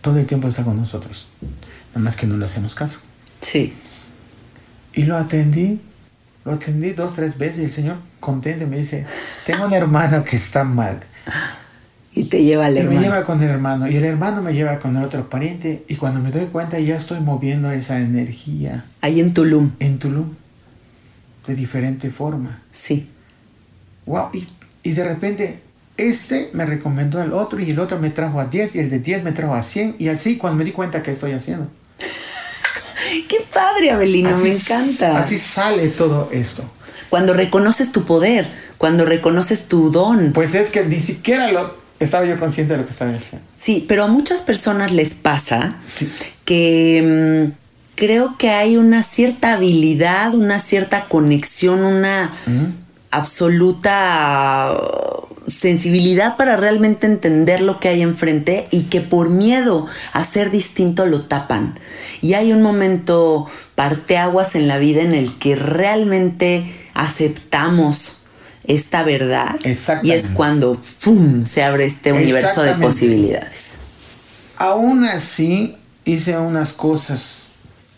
todo 0.02 0.20
el 0.20 0.26
tiempo 0.26 0.48
está 0.48 0.64
con 0.64 0.78
nosotros. 0.78 1.28
Nada 1.90 2.02
más 2.02 2.16
que 2.16 2.28
no 2.28 2.38
le 2.38 2.46
hacemos 2.46 2.76
caso. 2.76 3.00
Sí. 3.42 3.74
Y 4.94 5.04
lo 5.04 5.18
atendí, 5.18 5.82
lo 6.46 6.54
atendí 6.54 6.92
dos, 6.92 7.16
tres 7.16 7.38
veces 7.38 7.60
y 7.60 7.64
el 7.66 7.72
Señor 7.72 7.98
contento 8.20 8.68
me 8.68 8.78
dice, 8.78 9.06
tengo 9.46 9.66
un 9.66 9.74
hermano 9.74 10.24
que 10.24 10.36
está 10.36 10.64
mal. 10.64 11.00
Y 12.16 12.26
te 12.26 12.44
lleva 12.44 12.68
al 12.68 12.78
Y 12.78 12.84
me 12.84 13.00
lleva 13.00 13.24
con 13.24 13.42
el 13.42 13.50
hermano 13.50 13.90
y 13.90 13.96
el 13.96 14.04
hermano 14.04 14.42
me 14.42 14.54
lleva 14.54 14.78
con 14.80 14.96
el 14.96 15.04
otro 15.04 15.30
pariente 15.30 15.84
y 15.88 15.96
cuando 15.96 16.20
me 16.20 16.32
doy 16.32 16.46
cuenta 16.46 16.80
ya 16.80 16.96
estoy 16.96 17.20
moviendo 17.20 17.72
esa 17.72 18.00
energía 18.00 18.86
Ahí 19.02 19.20
en 19.20 19.34
Tulum. 19.34 19.72
en 19.80 19.98
Tulum 19.98 20.30
de 21.48 21.56
diferente 21.56 22.10
forma. 22.12 22.62
Sí. 22.72 23.10
Wow, 24.06 24.30
y, 24.34 24.48
y 24.84 24.92
de 24.94 25.04
repente 25.04 25.60
este 25.98 26.50
me 26.54 26.66
recomendó 26.66 27.20
al 27.20 27.34
otro 27.34 27.60
y 27.60 27.72
el 27.72 27.80
otro 27.80 28.00
me 28.00 28.10
trajo 28.10 28.40
a 28.40 28.46
10 28.46 28.76
y 28.76 28.80
el 28.80 28.90
de 28.90 29.00
10 29.00 29.24
me 29.24 29.32
trajo 29.32 29.54
a 29.54 29.62
100 29.62 29.96
y 30.00 30.08
así 30.08 30.38
cuando 30.38 30.58
me 30.58 30.66
di 30.66 30.72
cuenta 30.72 31.04
que 31.04 31.12
estoy 31.12 31.32
haciendo. 31.32 31.68
Qué 33.30 33.38
padre, 33.54 33.92
Abelino, 33.92 34.30
así, 34.30 34.50
me 34.50 34.56
encanta. 34.56 35.18
Así 35.20 35.38
sale 35.38 35.90
todo 35.90 36.30
esto. 36.32 36.64
Cuando 37.10 37.34
reconoces 37.34 37.92
tu 37.92 38.06
poder, 38.06 38.48
cuando 38.78 39.06
reconoces 39.06 39.68
tu 39.68 39.92
don. 39.92 40.34
Pues 40.34 40.56
es 40.56 40.70
que 40.72 40.84
ni 40.86 41.00
siquiera 41.00 41.52
lo 41.52 41.83
estaba 42.04 42.26
yo 42.26 42.40
consciente 42.40 42.74
de 42.74 42.80
lo 42.80 42.86
que 42.86 42.92
estaba 42.92 43.12
haciendo. 43.12 43.48
Sí, 43.58 43.86
pero 43.88 44.04
a 44.04 44.08
muchas 44.08 44.42
personas 44.42 44.92
les 44.92 45.14
pasa 45.14 45.76
Sí. 45.88 46.12
que 46.46 47.52
mm, 47.52 47.96
creo 47.96 48.38
que 48.38 48.50
hay 48.50 48.78
una 48.78 49.04
cierta 49.04 49.54
habilidad, 49.54 50.34
una 50.34 50.60
cierta 50.60 51.06
conexión, 51.06 51.84
una 51.84 52.34
absoluta 53.12 54.72
sensibilidad 55.48 56.38
para 56.38 56.56
realmente 56.56 57.06
entender 57.06 57.62
lo 57.62 57.80
que 57.80 57.90
hay 57.90 58.02
enfrente 58.02 58.68
y 58.72 58.84
que 58.84 59.02
por 59.02 59.30
miedo 59.30 59.86
a 60.14 60.24
ser 60.24 60.52
distinto 60.52 61.06
lo 61.06 61.24
tapan. 61.24 61.78
Y 62.22 62.34
hay 62.34 62.54
un 62.54 62.62
momento 62.62 63.48
parteaguas 63.76 64.56
en 64.56 64.68
la 64.68 64.78
vida 64.78 65.02
en 65.02 65.14
el 65.14 65.38
que 65.38 65.56
realmente 65.56 66.74
aceptamos 66.94 68.23
esta 68.66 69.04
verdad 69.04 69.56
y 70.04 70.12
es 70.12 70.30
cuando 70.30 70.80
¡pum! 71.04 71.44
se 71.44 71.64
abre 71.64 71.86
este 71.86 72.14
universo 72.14 72.64
de 72.64 72.74
posibilidades. 72.76 73.74
Aún 74.58 75.04
así, 75.06 75.76
hice 76.06 76.38
unas 76.38 76.74
cosas 76.74 77.48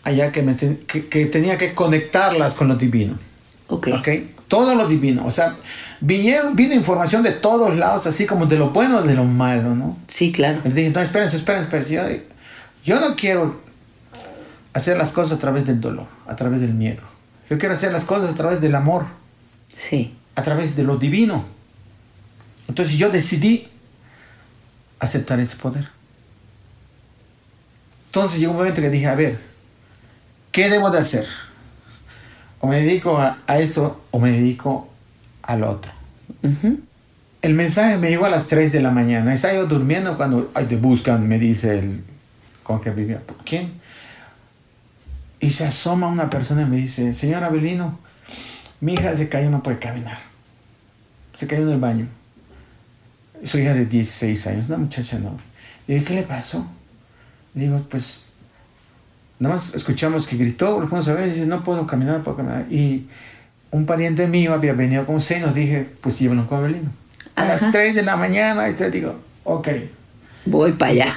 allá 0.02 0.32
que, 0.32 0.42
me 0.42 0.54
te- 0.54 0.78
que, 0.86 1.06
que 1.08 1.26
tenía 1.26 1.58
que 1.58 1.74
conectarlas 1.74 2.54
con 2.54 2.68
lo 2.68 2.76
divino. 2.76 3.18
Ok. 3.68 3.88
¿Ok? 3.98 4.08
Todo 4.48 4.74
lo 4.74 4.86
divino. 4.88 5.26
O 5.26 5.30
sea, 5.30 5.56
vinieron, 6.00 6.54
vino 6.56 6.74
información 6.74 7.22
de 7.22 7.32
todos 7.32 7.76
lados, 7.76 8.06
así 8.06 8.26
como 8.26 8.46
de 8.46 8.56
lo 8.56 8.70
bueno 8.70 9.02
de 9.02 9.14
lo 9.14 9.24
malo, 9.24 9.74
¿no? 9.74 9.96
Sí, 10.08 10.32
claro. 10.32 10.60
Le 10.64 10.70
dije, 10.72 10.90
no, 10.90 11.00
espérense, 11.00 11.36
espérense, 11.36 11.64
espérense. 11.64 11.94
Yo, 12.84 12.94
yo 12.94 13.00
no 13.00 13.16
quiero 13.16 13.60
hacer 14.72 14.96
las 14.96 15.12
cosas 15.12 15.38
a 15.38 15.40
través 15.40 15.66
del 15.66 15.80
dolor, 15.80 16.06
a 16.26 16.36
través 16.36 16.60
del 16.60 16.74
miedo. 16.74 17.02
Yo 17.50 17.58
quiero 17.58 17.74
hacer 17.74 17.92
las 17.92 18.04
cosas 18.04 18.30
a 18.30 18.34
través 18.34 18.60
del 18.60 18.74
amor, 18.74 19.06
Sí. 19.76 20.14
A 20.36 20.42
través 20.42 20.76
de 20.76 20.84
lo 20.84 20.96
divino. 20.96 21.44
Entonces 22.68 22.96
yo 22.96 23.10
decidí 23.10 23.68
aceptar 25.00 25.40
ese 25.40 25.56
poder. 25.56 25.88
Entonces 28.06 28.38
llegó 28.38 28.52
un 28.52 28.58
momento 28.58 28.80
que 28.80 28.90
dije, 28.90 29.08
a 29.08 29.14
ver, 29.14 29.38
¿qué 30.52 30.70
debo 30.70 30.90
de 30.90 30.98
hacer? 30.98 31.26
O 32.60 32.66
me 32.66 32.80
dedico 32.80 33.18
a, 33.18 33.38
a 33.46 33.58
esto 33.58 34.02
o 34.10 34.18
me 34.18 34.30
dedico 34.30 34.88
al 35.42 35.64
otro. 35.64 35.92
El 37.42 37.54
mensaje 37.54 37.98
me 37.98 38.08
llegó 38.08 38.24
a 38.26 38.30
las 38.30 38.46
3 38.46 38.72
de 38.72 38.80
la 38.80 38.90
mañana. 38.90 39.34
Estaba 39.34 39.54
yo 39.54 39.66
durmiendo 39.66 40.16
cuando 40.16 40.50
ay, 40.54 40.66
te 40.66 40.76
buscan, 40.76 41.26
me 41.28 41.38
dice 41.38 41.78
el 41.78 42.04
con 42.62 42.80
que 42.80 42.90
vivía. 42.90 43.22
¿Quién? 43.44 43.72
Y 45.38 45.50
se 45.50 45.64
asoma 45.64 46.08
una 46.08 46.28
persona 46.28 46.62
y 46.62 46.64
me 46.64 46.76
dice, 46.76 47.14
señor 47.14 47.44
Abelino, 47.44 47.98
mi 48.80 48.94
hija 48.94 49.16
se 49.16 49.28
cayó, 49.28 49.50
no 49.50 49.62
puede 49.62 49.78
caminar. 49.78 50.18
Se 51.34 51.46
cayó 51.46 51.62
en 51.62 51.70
el 51.70 51.80
baño. 51.80 52.08
Su 53.44 53.58
hija 53.58 53.74
de 53.74 53.84
16 53.86 54.46
años, 54.46 54.68
una 54.68 54.78
muchacha 54.78 55.18
no. 55.18 55.36
Y 55.86 55.94
dije, 55.94 56.04
¿qué 56.06 56.14
le 56.14 56.22
pasó? 56.22 56.66
Le 57.54 57.64
digo, 57.64 57.84
pues, 57.90 58.26
nada 59.38 59.54
más 59.56 59.74
escuchamos 59.74 60.26
que 60.26 60.36
gritó, 60.36 60.80
lo 60.80 60.88
fuimos 60.88 61.06
a 61.08 61.14
ver 61.14 61.28
y 61.28 61.32
dice, 61.32 61.46
no 61.46 61.62
puedo 61.62 61.86
caminar, 61.86 62.18
no 62.18 62.24
puedo 62.24 62.38
caminar. 62.38 62.66
Y 62.70 63.06
un 63.70 63.84
pariente 63.86 64.26
mío 64.26 64.52
había 64.54 64.72
venido 64.72 65.04
con 65.06 65.20
senos, 65.20 65.54
dije, 65.54 65.86
pues 66.00 66.18
llévenlo 66.18 66.46
con 66.46 66.58
Abelino. 66.58 66.90
A 67.34 67.42
Ajá. 67.42 67.48
las 67.60 67.70
3 67.72 67.94
de 67.94 68.02
la 68.02 68.16
mañana, 68.16 68.68
y 68.68 68.72
te 68.74 68.90
digo, 68.90 69.18
ok. 69.44 69.68
Voy 70.46 70.72
para 70.72 70.92
allá. 70.92 71.14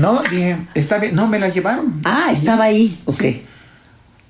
No, 0.00 0.22
dije, 0.22 0.56
está 0.74 0.98
bien, 0.98 1.14
no, 1.14 1.26
me 1.28 1.38
la 1.38 1.48
llevaron. 1.48 2.00
Ah, 2.04 2.30
estaba 2.32 2.64
ahí. 2.64 2.98
Ok. 3.04 3.20
Sí. 3.20 3.46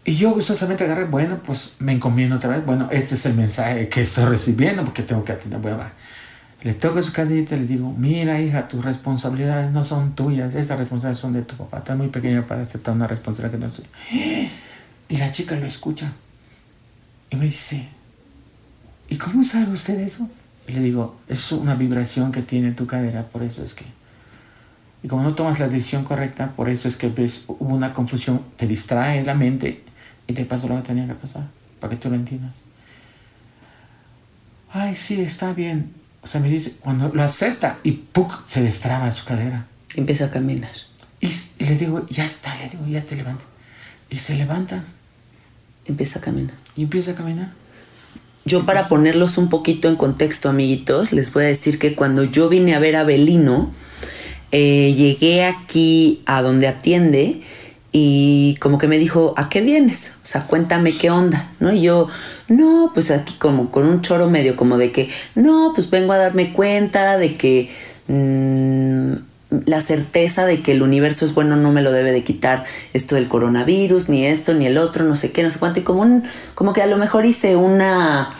Y 0.04 0.16
yo 0.16 0.32
gustosamente 0.32 0.84
agarré, 0.84 1.04
bueno, 1.04 1.38
pues 1.44 1.76
me 1.78 1.92
encomiendo 1.92 2.36
otra 2.36 2.50
vez. 2.50 2.66
Bueno, 2.66 2.88
este 2.90 3.14
es 3.14 3.24
el 3.26 3.34
mensaje 3.34 3.88
que 3.88 4.02
estoy 4.02 4.24
recibiendo 4.24 4.84
porque 4.84 5.02
tengo 5.02 5.24
que 5.24 5.32
atender. 5.32 5.60
Voy 5.60 5.72
a. 5.72 5.92
Le 6.62 6.74
toco 6.74 7.02
su 7.02 7.12
cadita 7.12 7.56
y 7.56 7.60
le 7.60 7.66
digo, 7.66 7.92
mira 7.96 8.40
hija, 8.40 8.68
tus 8.68 8.84
responsabilidades 8.84 9.72
no 9.72 9.82
son 9.82 10.14
tuyas, 10.14 10.54
esas 10.54 10.78
responsabilidades 10.78 11.20
son 11.20 11.32
de 11.32 11.42
tu 11.42 11.56
papá. 11.56 11.78
Estás 11.78 11.96
muy 11.96 12.08
pequeña 12.08 12.46
para 12.46 12.62
aceptar 12.62 12.94
una 12.94 13.06
responsabilidad 13.08 13.58
que 13.58 13.64
no 13.64 13.66
es 13.66 13.74
tuya. 13.74 14.50
Y 15.08 15.16
la 15.16 15.32
chica 15.32 15.56
lo 15.56 15.66
escucha 15.66 16.12
y 17.30 17.36
me 17.36 17.46
dice, 17.46 17.88
¿y 19.08 19.16
cómo 19.16 19.42
sabe 19.42 19.72
usted 19.72 19.98
eso? 20.00 20.28
Y 20.68 20.72
le 20.72 20.80
digo, 20.80 21.16
es 21.28 21.50
una 21.50 21.74
vibración 21.74 22.30
que 22.30 22.42
tiene 22.42 22.72
tu 22.72 22.86
cadera, 22.86 23.24
por 23.26 23.42
eso 23.42 23.64
es 23.64 23.74
que... 23.74 23.84
Y 25.02 25.08
como 25.08 25.24
no 25.24 25.34
tomas 25.34 25.58
la 25.58 25.66
decisión 25.66 26.04
correcta, 26.04 26.52
por 26.54 26.68
eso 26.68 26.86
es 26.86 26.96
que 26.96 27.08
ves, 27.08 27.46
una 27.58 27.92
confusión, 27.92 28.40
te 28.56 28.68
distrae 28.68 29.24
la 29.24 29.34
mente 29.34 29.82
y 30.26 30.32
te 30.32 30.44
pasa 30.44 30.66
lo 30.66 30.76
que 30.76 30.82
tenía 30.82 31.06
que 31.06 31.14
pasar, 31.14 31.44
para 31.80 31.90
que 31.90 31.96
tú 31.96 32.08
lo 32.08 32.16
entiendas. 32.16 32.56
Ay, 34.70 34.94
sí, 34.94 35.20
está 35.20 35.52
bien. 35.52 35.92
O 36.22 36.26
sea, 36.26 36.40
me 36.40 36.48
dice, 36.48 36.74
cuando 36.80 37.08
lo 37.08 37.22
acepta 37.22 37.78
y 37.82 37.92
¡puc! 37.92 38.48
se 38.48 38.62
destraba 38.62 39.10
su 39.10 39.24
cadera. 39.24 39.66
Empieza 39.96 40.26
a 40.26 40.30
caminar. 40.30 40.72
Y, 41.20 41.26
y 41.58 41.64
le 41.64 41.76
digo, 41.76 42.06
ya 42.08 42.24
está, 42.24 42.56
le 42.58 42.68
digo, 42.68 42.86
ya 42.86 43.02
te 43.02 43.16
levanta. 43.16 43.44
Y 44.08 44.16
se 44.16 44.36
levanta 44.36 44.84
Empieza 45.84 46.20
a 46.20 46.22
caminar. 46.22 46.54
y 46.76 46.82
empieza 46.84 47.12
a 47.12 47.14
caminar. 47.14 47.52
Yo 48.44 48.64
para 48.66 48.88
ponerlos 48.88 49.38
un 49.38 49.48
poquito 49.48 49.88
en 49.88 49.96
contexto, 49.96 50.48
amiguitos, 50.48 51.12
les 51.12 51.32
voy 51.32 51.44
a 51.44 51.48
decir 51.48 51.78
que 51.78 51.94
cuando 51.94 52.24
yo 52.24 52.48
vine 52.48 52.74
a 52.74 52.78
ver 52.78 52.96
a 52.96 53.04
Belino, 53.04 53.72
eh, 54.52 54.94
llegué 54.96 55.44
aquí 55.44 56.22
a 56.26 56.42
donde 56.42 56.68
atiende 56.68 57.42
y 57.94 58.56
como 58.58 58.78
que 58.78 58.88
me 58.88 58.98
dijo, 58.98 59.34
¿a 59.36 59.50
qué 59.50 59.60
vienes? 59.60 60.12
O 60.24 60.26
sea, 60.26 60.46
cuéntame 60.46 60.96
qué 60.96 61.10
onda, 61.10 61.50
¿no? 61.60 61.72
Y 61.74 61.82
yo, 61.82 62.08
no, 62.48 62.90
pues 62.94 63.10
aquí 63.10 63.34
como 63.38 63.70
con 63.70 63.86
un 63.86 64.00
choro 64.00 64.30
medio 64.30 64.56
como 64.56 64.78
de 64.78 64.92
que, 64.92 65.10
no, 65.34 65.72
pues 65.74 65.90
vengo 65.90 66.14
a 66.14 66.16
darme 66.16 66.54
cuenta 66.54 67.18
de 67.18 67.36
que 67.36 67.70
mm, 68.08 69.12
la 69.66 69.82
certeza 69.82 70.46
de 70.46 70.62
que 70.62 70.72
el 70.72 70.82
universo 70.82 71.26
es 71.26 71.34
bueno 71.34 71.56
no 71.56 71.70
me 71.70 71.82
lo 71.82 71.92
debe 71.92 72.12
de 72.12 72.24
quitar 72.24 72.64
esto 72.94 73.14
del 73.14 73.28
coronavirus, 73.28 74.08
ni 74.08 74.24
esto, 74.24 74.54
ni 74.54 74.64
el 74.64 74.78
otro, 74.78 75.04
no 75.04 75.14
sé 75.14 75.30
qué, 75.30 75.42
no 75.42 75.50
sé 75.50 75.58
cuánto. 75.58 75.80
Y 75.80 75.82
como, 75.82 76.00
un, 76.00 76.24
como 76.54 76.72
que 76.72 76.80
a 76.80 76.86
lo 76.86 76.96
mejor 76.96 77.26
hice 77.26 77.56
una, 77.56 78.30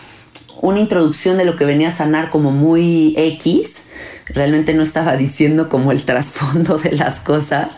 una 0.61 0.79
introducción 0.79 1.37
de 1.37 1.45
lo 1.45 1.55
que 1.55 1.65
venía 1.65 1.89
a 1.89 1.91
sanar 1.91 2.31
como 2.31 2.49
muy 2.49 3.13
X. 3.17 3.83
Realmente 4.27 4.73
no 4.73 4.83
estaba 4.83 5.17
diciendo 5.17 5.69
como 5.69 5.91
el 5.91 6.03
trasfondo 6.03 6.77
de 6.77 6.91
las 6.93 7.19
cosas. 7.19 7.69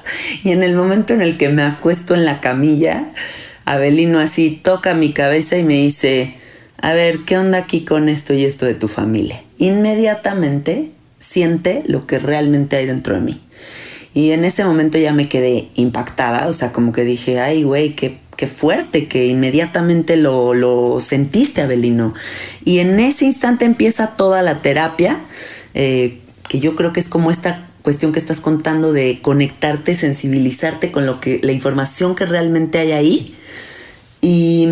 Y 0.44 0.52
en 0.52 0.64
el 0.64 0.76
momento 0.76 1.14
en 1.14 1.22
el 1.22 1.38
que 1.38 1.50
me 1.50 1.64
acuesto 1.64 2.14
en 2.14 2.26
la 2.26 2.42
camilla, 2.42 3.08
Abelino 3.66 4.20
así 4.20 4.60
toca 4.64 4.94
mi 4.94 5.12
cabeza 5.12 5.58
y 5.58 5.64
me 5.64 5.76
dice, 5.76 6.36
a 6.82 6.94
ver, 6.94 7.20
¿qué 7.26 7.38
onda 7.38 7.58
aquí 7.58 7.84
con 7.84 8.10
esto 8.10 8.34
y 8.34 8.46
esto 8.46 8.66
de 8.66 8.76
tu 8.76 8.88
familia? 8.88 9.42
Inmediatamente 9.58 10.92
siente 11.20 11.84
lo 11.88 12.06
que 12.06 12.20
realmente 12.20 12.76
hay 12.76 12.86
dentro 12.86 13.16
de 13.16 13.22
mí. 13.22 13.42
Y 14.14 14.32
en 14.32 14.46
ese 14.46 14.64
momento 14.64 14.98
ya 14.98 15.12
me 15.12 15.28
quedé 15.28 15.70
impactada, 15.76 16.48
o 16.48 16.54
sea, 16.54 16.72
como 16.72 16.94
que 16.94 17.04
dije, 17.04 17.42
ay, 17.42 17.64
güey, 17.64 17.96
qué, 17.96 18.20
qué 18.38 18.48
fuerte, 18.48 19.08
que 19.08 19.26
inmediatamente 19.26 20.16
lo, 20.16 20.54
lo 20.54 21.02
sentiste, 21.02 21.62
Abelino. 21.62 22.14
Y 22.64 22.80
en 22.80 23.00
ese 23.00 23.26
instante 23.26 23.66
empieza 23.66 24.16
toda 24.16 24.42
la 24.42 24.62
terapia, 24.62 25.20
eh, 25.74 26.20
que 26.48 26.60
yo 26.60 26.76
creo 26.76 26.94
que 26.94 27.00
es 27.00 27.10
como 27.10 27.32
esta 27.32 27.68
cuestión 27.82 28.12
que 28.12 28.20
estás 28.20 28.42
contando 28.42 28.94
de 28.94 29.20
conectarte, 29.22 29.96
sensibilizarte 29.96 30.92
con 30.92 31.06
lo 31.06 31.20
que 31.20 31.40
la 31.44 31.52
información 31.52 32.16
que 32.16 32.26
realmente 32.26 32.80
hay 32.80 32.92
ahí. 32.92 33.36
Y 34.22 34.68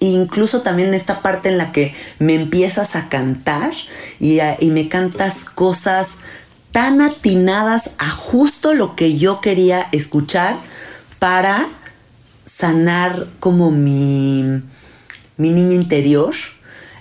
incluso 0.00 0.62
también 0.62 0.92
esta 0.92 1.22
parte 1.22 1.48
en 1.48 1.58
la 1.58 1.72
que 1.72 1.94
me 2.18 2.34
empiezas 2.34 2.96
a 2.96 3.08
cantar 3.08 3.72
y, 4.20 4.38
y 4.60 4.70
me 4.70 4.88
cantas 4.88 5.44
cosas 5.44 6.16
tan 6.72 7.00
atinadas 7.00 7.92
a 7.98 8.10
justo 8.10 8.74
lo 8.74 8.96
que 8.96 9.16
yo 9.16 9.40
quería 9.40 9.88
escuchar 9.92 10.58
para 11.18 11.68
sanar 12.44 13.28
como 13.40 13.70
mi, 13.70 14.62
mi 15.36 15.50
niña 15.50 15.74
interior. 15.74 16.34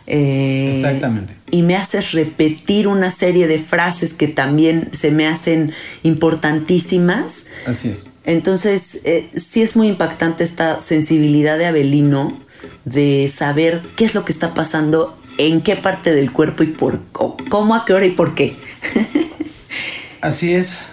Eh, 0.08 0.76
Exactamente. 0.78 1.34
Y 1.56 1.62
me 1.62 1.78
haces 1.78 2.12
repetir 2.12 2.90
una 2.90 3.12
serie 3.12 3.48
de 3.48 3.60
frases 3.60 4.14
que 4.14 4.28
también 4.28 4.90
se 4.92 5.10
me 5.10 5.26
hacen 5.26 5.72
importantísimas. 6.04 7.46
Así 7.66 7.92
es. 7.92 8.04
Entonces, 8.26 9.00
eh, 9.06 9.30
sí 9.38 9.62
es 9.62 9.78
muy 9.78 9.88
impactante 9.88 10.44
esta 10.44 10.82
sensibilidad 10.82 11.58
de 11.58 11.68
Abelino 11.68 12.38
de 12.84 13.32
saber 13.34 13.84
qué 13.96 14.04
es 14.04 14.16
lo 14.16 14.26
que 14.26 14.34
está 14.34 14.54
pasando, 14.54 15.18
en 15.38 15.62
qué 15.62 15.78
parte 15.78 16.14
del 16.14 16.34
cuerpo 16.34 16.62
y 16.64 16.68
por 16.68 17.00
cómo, 17.14 17.74
a 17.74 17.86
qué 17.86 17.94
hora 17.94 18.06
y 18.06 18.12
por 18.12 18.36
qué. 18.36 18.58
Así 20.20 20.56
es. 20.56 20.88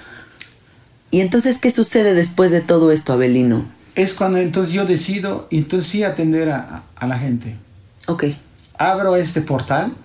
¿Y 1.10 1.22
entonces 1.22 1.58
qué 1.58 1.72
sucede 1.72 2.14
después 2.14 2.52
de 2.52 2.60
todo 2.60 2.92
esto, 2.92 3.12
Abelino? 3.14 3.66
Es 3.96 4.14
cuando 4.14 4.38
entonces 4.38 4.72
yo 4.72 4.86
decido, 4.86 5.48
entonces 5.50 5.90
sí 5.90 6.04
atender 6.04 6.50
a, 6.50 6.84
la 7.04 7.18
gente. 7.18 7.56
Ok. 8.06 8.26
Abro 8.78 9.16
este 9.16 9.40
portal 9.40 9.96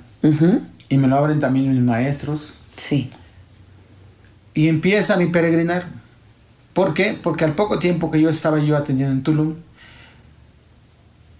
y 0.89 0.97
me 0.97 1.07
lo 1.07 1.17
abren 1.17 1.39
también 1.39 1.71
mis 1.71 1.81
maestros. 1.81 2.57
Sí. 2.75 3.09
Y 4.53 4.67
empieza 4.67 5.17
mi 5.17 5.27
peregrinar. 5.27 5.85
¿Por 6.73 6.93
qué? 6.93 7.17
Porque 7.21 7.45
al 7.45 7.53
poco 7.53 7.79
tiempo 7.79 8.11
que 8.11 8.21
yo 8.21 8.29
estaba 8.29 8.59
yo 8.59 8.77
atendiendo 8.77 9.13
en 9.13 9.23
Tulum, 9.23 9.55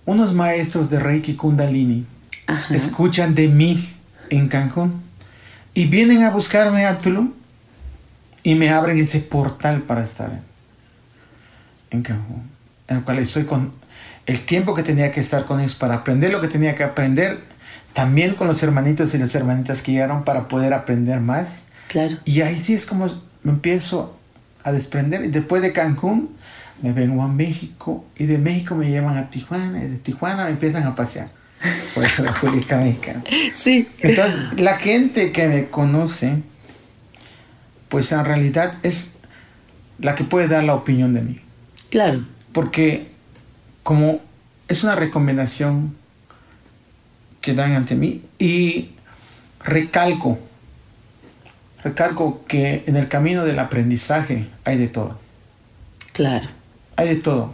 unos 0.06 0.34
maestros 0.34 0.90
de 0.90 1.00
Reiki 1.00 1.36
Kundalini 1.36 2.06
escuchan 2.70 3.36
de 3.36 3.48
mí 3.48 3.90
en 4.30 4.48
Cancún 4.48 5.02
y 5.74 5.86
vienen 5.86 6.24
a 6.24 6.32
buscarme 6.32 6.86
a 6.86 6.98
Tulum 6.98 7.34
y 8.42 8.56
me 8.56 8.70
abren 8.70 8.98
ese 8.98 9.20
portal 9.20 9.82
para 9.82 10.04
estar 10.04 10.42
en, 11.92 12.02
Cancún, 12.02 12.50
en 12.88 12.98
el 12.98 13.04
cual 13.04 13.20
estoy 13.20 13.44
con 13.44 13.74
el 14.26 14.40
tiempo 14.42 14.74
que 14.74 14.84
tenía 14.84 15.12
que 15.12 15.20
estar 15.20 15.46
con 15.46 15.60
ellos 15.60 15.76
para 15.76 15.96
aprender 15.96 16.32
lo 16.32 16.42
que 16.42 16.48
tenía 16.48 16.74
que 16.76 16.84
aprender, 16.84 17.40
también 17.98 18.36
con 18.36 18.46
los 18.46 18.62
hermanitos 18.62 19.16
y 19.16 19.18
las 19.18 19.34
hermanitas 19.34 19.82
que 19.82 19.92
llegaron 19.92 20.24
para 20.24 20.48
poder 20.48 20.72
aprender 20.72 21.20
más. 21.20 21.64
Claro. 21.88 22.16
Y 22.26 22.42
ahí 22.42 22.56
sí 22.56 22.76
es 22.76 22.86
como 22.86 23.08
me 23.42 23.52
empiezo 23.52 24.16
a 24.62 24.72
desprender. 24.72 25.26
Y 25.26 25.30
después 25.30 25.64
de 25.64 25.74
Cancún, 25.74 26.30
me 26.84 26.94
vengo 26.94 27.24
a 27.24 27.28
México 27.28 28.06
y 28.16 28.28
de 28.28 28.38
México 28.38 28.76
me 28.76 28.92
llevan 28.92 29.18
a 29.18 29.32
Tijuana 29.32 29.84
y 29.84 29.88
de 29.88 29.98
Tijuana 29.98 30.46
me 30.46 30.52
empiezan 30.52 30.84
a 30.84 30.94
pasear 30.94 31.30
por 31.96 32.04
la 32.04 32.34
República 32.34 32.78
Mexicana. 32.78 33.24
Sí. 33.56 33.88
Entonces, 33.98 34.60
la 34.60 34.78
gente 34.78 35.32
que 35.32 35.48
me 35.48 35.70
conoce 35.70 36.44
pues 37.90 38.12
en 38.12 38.24
realidad 38.26 38.76
es 38.84 39.16
la 39.98 40.14
que 40.14 40.24
puede 40.24 40.48
dar 40.48 40.64
la 40.64 40.76
opinión 40.76 41.16
de 41.16 41.22
mí. 41.24 41.42
Claro. 41.90 42.24
Porque 42.52 43.08
como 43.82 44.20
es 44.68 44.84
una 44.84 44.94
recomendación 44.94 45.96
que 47.48 47.54
dan 47.54 47.72
ante 47.76 47.96
mí 47.96 48.24
y 48.38 48.90
recalco, 49.64 50.38
recalco 51.82 52.44
que 52.46 52.84
en 52.86 52.98
el 52.98 53.08
camino 53.08 53.46
del 53.46 53.58
aprendizaje 53.60 54.50
hay 54.66 54.78
de 54.78 54.90
todo. 54.90 55.18
Claro. 56.12 56.46
Hay 56.98 57.08
de 57.08 57.16
todo. 57.16 57.54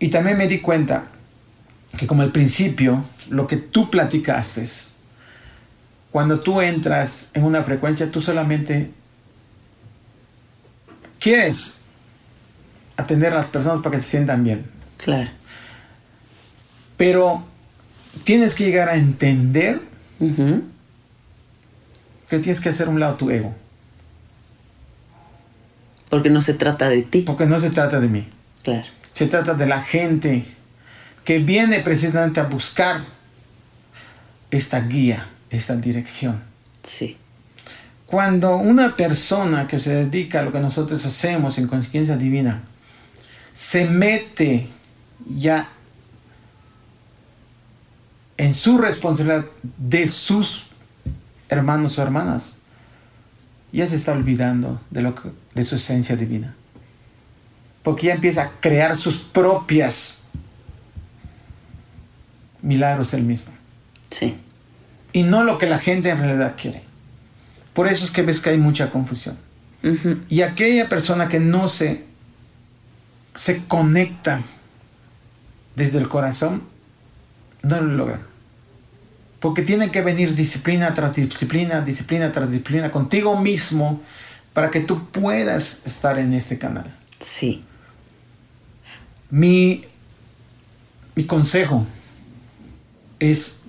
Y 0.00 0.08
también 0.08 0.36
me 0.36 0.46
di 0.48 0.60
cuenta 0.60 1.04
que 1.96 2.06
como 2.06 2.20
al 2.20 2.30
principio, 2.30 3.02
lo 3.30 3.46
que 3.46 3.56
tú 3.56 3.88
platicaste, 3.90 4.66
cuando 6.10 6.40
tú 6.40 6.60
entras 6.60 7.30
en 7.32 7.44
una 7.44 7.62
frecuencia, 7.62 8.10
tú 8.10 8.20
solamente 8.20 8.90
quieres 11.18 11.76
atender 12.98 13.32
a 13.32 13.36
las 13.36 13.46
personas 13.46 13.82
para 13.82 13.96
que 13.96 14.02
se 14.02 14.10
sientan 14.10 14.44
bien. 14.44 14.66
Claro. 14.98 15.30
Pero 16.98 17.49
tienes 18.24 18.54
que 18.54 18.64
llegar 18.64 18.88
a 18.88 18.96
entender 18.96 19.80
que 22.28 22.38
tienes 22.38 22.60
que 22.60 22.68
hacer 22.68 22.88
un 22.88 23.00
lado 23.00 23.16
tu 23.16 23.30
ego. 23.30 23.54
Porque 26.08 26.30
no 26.30 26.40
se 26.40 26.54
trata 26.54 26.88
de 26.88 27.02
ti. 27.02 27.22
Porque 27.22 27.46
no 27.46 27.60
se 27.60 27.70
trata 27.70 28.00
de 28.00 28.08
mí. 28.08 28.28
Claro. 28.62 28.86
Se 29.12 29.26
trata 29.26 29.54
de 29.54 29.66
la 29.66 29.82
gente 29.82 30.44
que 31.24 31.38
viene 31.38 31.80
precisamente 31.80 32.40
a 32.40 32.44
buscar 32.44 33.02
esta 34.50 34.80
guía, 34.80 35.28
esta 35.50 35.76
dirección. 35.76 36.40
Sí. 36.82 37.16
Cuando 38.06 38.56
una 38.56 38.96
persona 38.96 39.68
que 39.68 39.78
se 39.78 40.04
dedica 40.04 40.40
a 40.40 40.42
lo 40.42 40.52
que 40.52 40.58
nosotros 40.58 41.04
hacemos 41.06 41.58
en 41.58 41.68
conciencia 41.68 42.16
divina 42.16 42.62
se 43.52 43.84
mete 43.84 44.66
ya 45.28 45.68
en 48.40 48.54
su 48.54 48.78
responsabilidad 48.78 49.44
de 49.76 50.08
sus 50.08 50.68
hermanos 51.50 51.98
o 51.98 52.02
hermanas, 52.02 52.56
ya 53.70 53.86
se 53.86 53.96
está 53.96 54.12
olvidando 54.12 54.80
de, 54.88 55.02
lo 55.02 55.14
de 55.54 55.62
su 55.62 55.74
esencia 55.74 56.16
divina. 56.16 56.54
Porque 57.82 58.06
ya 58.06 58.14
empieza 58.14 58.44
a 58.44 58.50
crear 58.60 58.96
sus 58.96 59.18
propias 59.18 60.20
milagros 62.62 63.12
él 63.12 63.24
mismo. 63.24 63.52
Sí. 64.08 64.38
Y 65.12 65.22
no 65.22 65.44
lo 65.44 65.58
que 65.58 65.68
la 65.68 65.78
gente 65.78 66.08
en 66.08 66.20
realidad 66.20 66.54
quiere. 66.56 66.82
Por 67.74 67.88
eso 67.88 68.06
es 68.06 68.10
que 68.10 68.22
ves 68.22 68.40
que 68.40 68.48
hay 68.48 68.58
mucha 68.58 68.88
confusión. 68.90 69.36
Y 70.30 70.40
aquella 70.40 70.88
persona 70.88 71.28
que 71.28 71.40
no 71.40 71.68
se, 71.68 72.06
se 73.34 73.62
conecta 73.66 74.40
desde 75.76 75.98
el 75.98 76.08
corazón, 76.08 76.62
no 77.62 77.82
lo 77.82 77.96
logra. 77.96 78.29
Porque 79.40 79.62
tiene 79.62 79.90
que 79.90 80.02
venir 80.02 80.36
disciplina 80.36 80.94
tras 80.94 81.16
disciplina, 81.16 81.80
disciplina 81.80 82.30
tras 82.30 82.50
disciplina 82.50 82.90
contigo 82.90 83.40
mismo 83.40 84.00
para 84.52 84.70
que 84.70 84.80
tú 84.80 85.06
puedas 85.08 85.86
estar 85.86 86.18
en 86.18 86.34
este 86.34 86.58
canal. 86.58 86.94
Sí. 87.20 87.64
Mi, 89.30 89.84
mi 91.14 91.24
consejo 91.24 91.86
es 93.18 93.62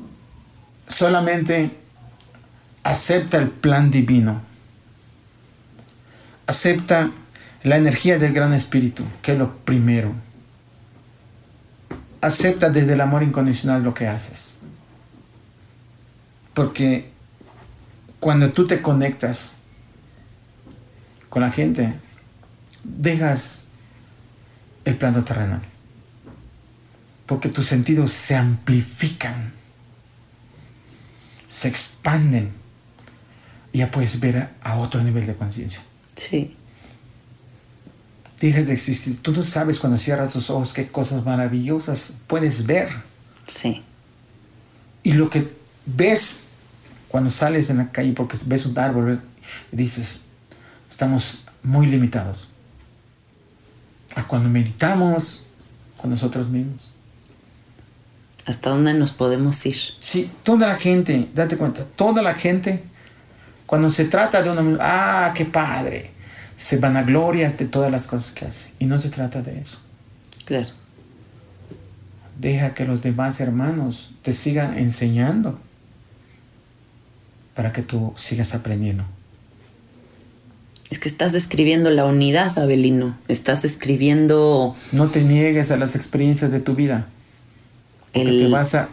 solamente 0.88 1.72
acepta 2.84 3.38
el 3.38 3.50
plan 3.50 3.92
divino. 3.92 4.42
Acepta 6.48 7.12
la 7.64 7.78
energía 7.78 8.18
del 8.20 8.34
gran 8.34 8.54
espíritu, 8.54 9.04
que 9.22 9.34
es 9.34 9.38
lo 9.38 9.56
primero. 9.58 10.14
Acepta 12.20 12.70
desde 12.70 12.94
el 12.94 13.02
amor 13.02 13.24
incondicional 13.24 13.84
lo 13.84 13.94
que 13.94 14.08
haces. 14.08 14.51
Porque 16.54 17.10
cuando 18.20 18.52
tú 18.52 18.66
te 18.66 18.82
conectas 18.82 19.54
con 21.30 21.42
la 21.42 21.52
gente, 21.52 21.94
dejas 22.84 23.68
el 24.86 24.98
plano 24.98 25.24
terrenal. 25.24 25.62
Porque 27.26 27.50
tus 27.50 27.68
sentidos 27.68 28.12
se 28.12 28.36
amplifican, 28.36 29.54
se 31.48 31.68
expanden 31.68 32.62
ya 33.74 33.92
puedes 33.92 34.20
ver 34.20 34.50
a 34.62 34.78
otro 34.78 35.04
nivel 35.04 35.26
de 35.26 35.36
conciencia. 35.36 35.82
Sí. 36.16 36.56
Dejas 38.40 38.68
de 38.68 38.74
existir. 38.74 39.22
Tú 39.22 39.32
no 39.32 39.44
sabes 39.44 39.80
cuando 39.80 39.98
cierras 39.98 40.32
tus 40.32 40.50
ojos 40.50 40.74
qué 40.74 40.88
cosas 40.88 41.24
maravillosas 41.24 42.18
puedes 42.28 42.66
ver. 42.66 42.90
Sí. 43.48 43.84
Y 45.04 45.14
lo 45.14 45.30
que 45.30 45.52
ves 45.86 46.41
cuando 47.12 47.30
sales 47.30 47.70
en 47.70 47.78
la 47.78 47.92
calle 47.92 48.14
porque 48.14 48.38
ves 48.46 48.66
un 48.66 48.80
árbol, 48.80 49.20
dices, 49.72 50.24
estamos 50.90 51.44
muy 51.62 51.86
limitados. 51.88 52.48
A 54.16 54.24
cuando 54.24 54.48
meditamos 54.48 55.46
con 55.98 56.10
nosotros 56.10 56.48
mismos. 56.48 56.94
¿Hasta 58.46 58.70
dónde 58.70 58.94
nos 58.94 59.12
podemos 59.12 59.64
ir? 59.66 59.76
Sí, 60.00 60.32
toda 60.44 60.68
la 60.68 60.78
gente, 60.78 61.28
date 61.36 61.58
cuenta, 61.58 61.84
toda 61.84 62.22
la 62.22 62.34
gente 62.34 62.84
cuando 63.66 63.90
se 63.90 64.06
trata 64.06 64.42
de 64.42 64.50
una... 64.50 64.78
Ah, 64.80 65.34
qué 65.36 65.44
padre. 65.46 66.12
Se 66.56 66.78
vanagloria 66.78 67.52
de 67.52 67.66
todas 67.66 67.92
las 67.92 68.08
cosas 68.08 68.32
que 68.32 68.46
hace. 68.46 68.74
Y 68.80 68.86
no 68.86 68.98
se 68.98 69.10
trata 69.10 69.42
de 69.42 69.60
eso. 69.60 69.78
Claro. 70.46 70.70
Deja 72.40 72.74
que 72.74 72.86
los 72.86 73.02
demás 73.02 73.40
hermanos 73.42 74.14
te 74.22 74.32
sigan 74.32 74.78
enseñando 74.78 75.60
para 77.56 77.72
que 77.74 77.82
tú 77.82 78.14
sigas 78.16 78.54
aprendiendo. 78.56 79.04
Es 80.90 81.00
que 81.00 81.08
estás 81.08 81.32
describiendo 81.32 81.90
la 81.90 82.06
unidad, 82.06 82.58
Abelino. 82.60 83.18
Estás 83.30 83.62
describiendo... 83.62 84.76
No 84.92 85.08
te 85.08 85.22
niegues 85.22 85.72
a 85.72 85.78
las 85.78 85.96
experiencias 85.96 86.52
de 86.52 86.60
tu 86.60 86.76
vida. 86.76 87.08
Porque 88.14 88.30
El- 88.30 88.40
te 88.40 88.48
vas 88.50 88.76
a 88.76 88.90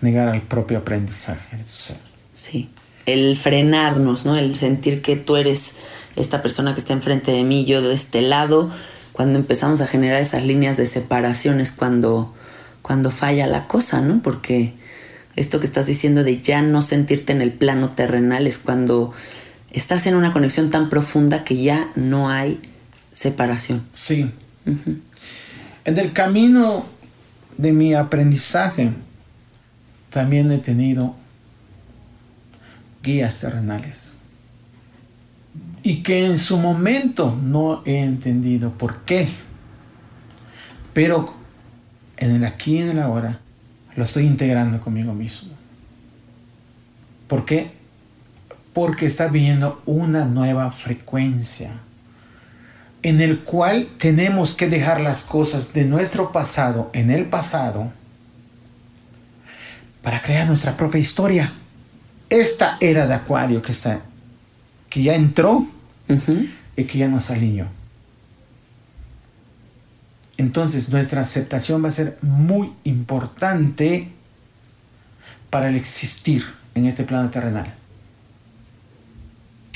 negar 0.00 0.28
al 0.28 0.40
propio 0.42 0.78
aprendizaje 0.78 1.56
de 1.58 1.62
tu 1.62 1.68
ser. 1.68 1.96
Sí, 2.32 2.70
el 3.04 3.36
frenarnos, 3.36 4.24
¿no? 4.24 4.36
El 4.38 4.56
sentir 4.56 5.02
que 5.02 5.16
tú 5.16 5.36
eres 5.36 5.72
esta 6.16 6.40
persona 6.40 6.72
que 6.72 6.80
está 6.80 6.94
enfrente 6.94 7.32
de 7.32 7.42
mí, 7.42 7.66
yo 7.66 7.82
de 7.82 7.94
este 7.94 8.22
lado. 8.22 8.70
Cuando 9.12 9.38
empezamos 9.38 9.82
a 9.82 9.86
generar 9.86 10.22
esas 10.22 10.44
líneas 10.44 10.78
de 10.78 10.86
separación 10.86 11.60
es 11.60 11.72
cuando, 11.72 12.32
cuando 12.80 13.10
falla 13.10 13.46
la 13.46 13.68
cosa, 13.68 14.00
¿no? 14.00 14.22
Porque 14.22 14.72
esto 15.36 15.60
que 15.60 15.66
estás 15.66 15.86
diciendo 15.86 16.24
de 16.24 16.40
ya 16.40 16.62
no 16.62 16.82
sentirte 16.82 17.32
en 17.32 17.40
el 17.40 17.52
plano 17.52 17.90
terrenal 17.90 18.46
es 18.46 18.58
cuando 18.58 19.12
estás 19.70 20.06
en 20.06 20.16
una 20.16 20.32
conexión 20.32 20.70
tan 20.70 20.88
profunda 20.88 21.44
que 21.44 21.62
ya 21.62 21.90
no 21.94 22.30
hay 22.30 22.60
separación. 23.12 23.86
Sí. 23.92 24.30
En 24.64 25.98
el 25.98 26.12
camino 26.12 26.84
de 27.56 27.72
mi 27.72 27.94
aprendizaje 27.94 28.90
también 30.10 30.50
he 30.52 30.58
tenido 30.58 31.14
guías 33.02 33.40
terrenales. 33.40 34.18
Y 35.82 36.02
que 36.02 36.26
en 36.26 36.38
su 36.38 36.58
momento 36.58 37.38
no 37.42 37.82
he 37.86 38.02
entendido 38.02 38.72
por 38.72 38.98
qué. 39.04 39.28
Pero 40.92 41.34
en 42.16 42.32
el 42.32 42.44
aquí 42.44 42.76
y 42.76 42.78
en 42.82 42.90
el 42.90 42.98
ahora 43.00 43.40
lo 43.96 44.04
estoy 44.04 44.26
integrando 44.26 44.80
conmigo 44.80 45.12
mismo. 45.12 45.54
¿Por 47.28 47.44
qué? 47.44 47.72
Porque 48.72 49.06
está 49.06 49.28
viniendo 49.28 49.82
una 49.86 50.24
nueva 50.24 50.70
frecuencia 50.72 51.72
en 53.02 53.20
el 53.20 53.40
cual 53.40 53.88
tenemos 53.98 54.54
que 54.54 54.68
dejar 54.68 55.00
las 55.00 55.22
cosas 55.22 55.72
de 55.72 55.84
nuestro 55.84 56.32
pasado 56.32 56.90
en 56.92 57.10
el 57.10 57.26
pasado 57.26 57.92
para 60.02 60.20
crear 60.22 60.46
nuestra 60.46 60.76
propia 60.76 61.00
historia. 61.00 61.52
Esta 62.28 62.76
era 62.80 63.06
de 63.06 63.14
Acuario 63.14 63.62
que 63.62 63.72
está 63.72 64.02
que 64.90 65.04
ya 65.04 65.14
entró 65.14 65.66
y 66.76 66.84
que 66.84 66.98
ya 66.98 67.08
nos 67.08 67.30
alineó. 67.30 67.66
Entonces 70.40 70.88
nuestra 70.88 71.20
aceptación 71.20 71.84
va 71.84 71.88
a 71.88 71.92
ser 71.92 72.16
muy 72.22 72.72
importante 72.84 74.08
para 75.50 75.68
el 75.68 75.76
existir 75.76 76.42
en 76.74 76.86
este 76.86 77.04
plano 77.04 77.28
terrenal. 77.28 77.74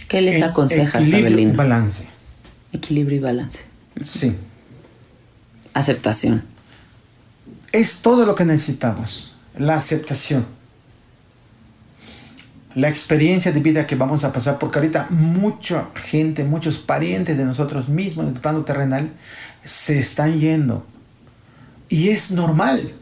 ¿Qué 0.08 0.22
les 0.22 0.36
En 0.36 0.44
aconsejas, 0.44 1.02
equilibrio 1.02 1.38
y 1.38 1.52
balance. 1.52 2.06
Equilibrio 2.72 3.18
y 3.18 3.20
balance. 3.20 3.58
Sí. 4.06 4.38
Aceptación. 5.74 6.44
Es 7.70 7.98
todo 7.98 8.24
lo 8.24 8.34
que 8.34 8.46
necesitamos. 8.46 9.34
La 9.58 9.76
aceptación. 9.76 10.46
La 12.74 12.88
experiencia 12.88 13.52
de 13.52 13.60
vida 13.60 13.86
que 13.86 13.94
vamos 13.94 14.24
a 14.24 14.32
pasar, 14.32 14.58
porque 14.58 14.78
ahorita 14.78 15.06
mucha 15.10 15.86
gente, 15.94 16.42
muchos 16.44 16.78
parientes 16.78 17.36
de 17.38 17.44
nosotros 17.44 17.88
mismos 17.88 18.26
en 18.26 18.34
el 18.34 18.40
plano 18.40 18.64
terrenal 18.64 19.12
se 19.62 19.98
están 19.98 20.38
yendo. 20.40 20.84
Y 21.88 22.08
es 22.08 22.32
normal. 22.32 22.92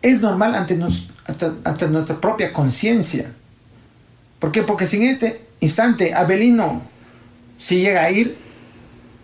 Es 0.00 0.22
normal 0.22 0.54
ante, 0.54 0.76
nos- 0.76 1.10
ante- 1.26 1.52
ante 1.64 1.88
nuestra 1.88 2.18
propia 2.20 2.52
conciencia. 2.52 3.30
¿Por 4.38 4.52
qué? 4.52 4.62
Porque 4.62 4.86
si 4.86 4.96
en 4.96 5.02
este 5.10 5.44
instante 5.60 6.14
Abelino 6.14 6.82
si 7.58 7.82
llega 7.82 8.04
a 8.04 8.10
ir, 8.10 8.38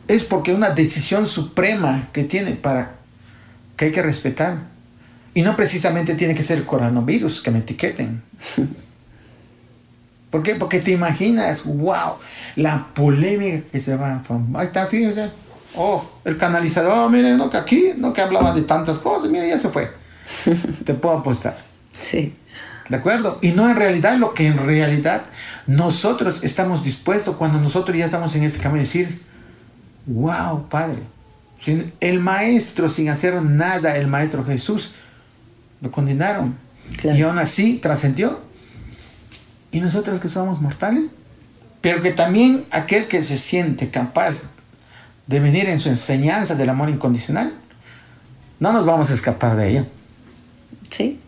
es 0.08 0.22
porque 0.24 0.52
una 0.52 0.68
decisión 0.70 1.26
suprema 1.26 2.10
que 2.12 2.24
tiene 2.24 2.52
para 2.52 2.96
que 3.78 3.86
hay 3.86 3.92
que 3.92 4.02
respetar. 4.02 4.58
Y 5.32 5.40
no 5.40 5.56
precisamente 5.56 6.14
tiene 6.14 6.34
que 6.34 6.42
ser 6.42 6.64
coronavirus 6.64 7.40
que 7.40 7.50
me 7.50 7.60
etiqueten. 7.60 8.20
¿Por 10.36 10.42
qué? 10.42 10.54
Porque 10.54 10.80
te 10.80 10.90
imaginas, 10.90 11.64
wow, 11.64 12.16
la 12.56 12.88
polémica 12.92 13.66
que 13.72 13.80
se 13.80 13.96
va 13.96 14.16
a 14.16 14.20
formar. 14.20 14.60
Ahí 14.60 14.66
está, 14.66 14.84
fíjense. 14.86 15.30
Oh, 15.74 16.06
el 16.26 16.36
canalizador, 16.36 17.10
miren, 17.10 17.38
no 17.38 17.48
que 17.48 17.56
aquí, 17.56 17.92
no 17.96 18.12
que 18.12 18.20
hablaba 18.20 18.52
de 18.52 18.60
tantas 18.60 18.98
cosas, 18.98 19.30
miren, 19.30 19.48
ya 19.48 19.58
se 19.58 19.70
fue. 19.70 19.90
te 20.84 20.92
puedo 20.92 21.16
apostar. 21.16 21.56
Sí. 21.98 22.36
¿De 22.90 22.96
acuerdo? 22.96 23.38
Y 23.40 23.52
no 23.52 23.66
en 23.70 23.76
realidad 23.76 24.18
lo 24.18 24.34
que 24.34 24.46
en 24.46 24.58
realidad 24.58 25.22
nosotros 25.66 26.40
estamos 26.42 26.84
dispuestos 26.84 27.36
cuando 27.36 27.58
nosotros 27.58 27.96
ya 27.96 28.04
estamos 28.04 28.36
en 28.36 28.42
este 28.42 28.60
camino, 28.60 28.80
decir, 28.80 29.22
wow, 30.04 30.68
Padre, 30.68 30.98
sin 31.58 31.94
el 32.00 32.20
maestro, 32.20 32.90
sin 32.90 33.08
hacer 33.08 33.40
nada, 33.40 33.96
el 33.96 34.06
maestro 34.06 34.44
Jesús, 34.44 34.92
lo 35.80 35.90
condenaron. 35.90 36.58
Claro. 36.98 37.18
Y 37.18 37.22
aún 37.22 37.38
así 37.38 37.78
trascendió. 37.78 38.44
Y 39.76 39.80
nosotros 39.82 40.20
que 40.20 40.28
somos 40.30 40.62
mortales, 40.62 41.10
pero 41.82 42.00
que 42.00 42.10
también 42.10 42.64
aquel 42.70 43.08
que 43.08 43.22
se 43.22 43.36
siente 43.36 43.90
capaz 43.90 44.44
de 45.26 45.38
venir 45.38 45.68
en 45.68 45.80
su 45.80 45.90
enseñanza 45.90 46.54
del 46.54 46.70
amor 46.70 46.88
incondicional, 46.88 47.52
no 48.58 48.72
nos 48.72 48.86
vamos 48.86 49.10
a 49.10 49.12
escapar 49.12 49.54
de 49.54 49.68
ella. 49.68 49.86
Sí. 50.88 51.20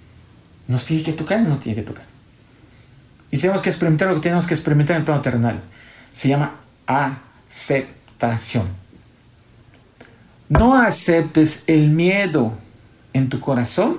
Nos 0.66 0.86
tiene 0.86 1.02
que 1.02 1.12
tocar, 1.12 1.40
nos 1.40 1.60
tiene 1.60 1.76
que 1.76 1.86
tocar. 1.86 2.06
Y 3.30 3.36
tenemos 3.36 3.60
que 3.60 3.68
experimentar 3.68 4.08
lo 4.08 4.14
que 4.14 4.22
tenemos 4.22 4.46
que 4.46 4.54
experimentar 4.54 4.96
en 4.96 5.02
el 5.02 5.04
plano 5.04 5.20
terrenal. 5.20 5.60
Se 6.10 6.28
llama 6.28 6.54
aceptación. 6.86 8.66
No 10.48 10.74
aceptes 10.74 11.64
el 11.66 11.90
miedo 11.90 12.54
en 13.12 13.28
tu 13.28 13.40
corazón 13.40 13.98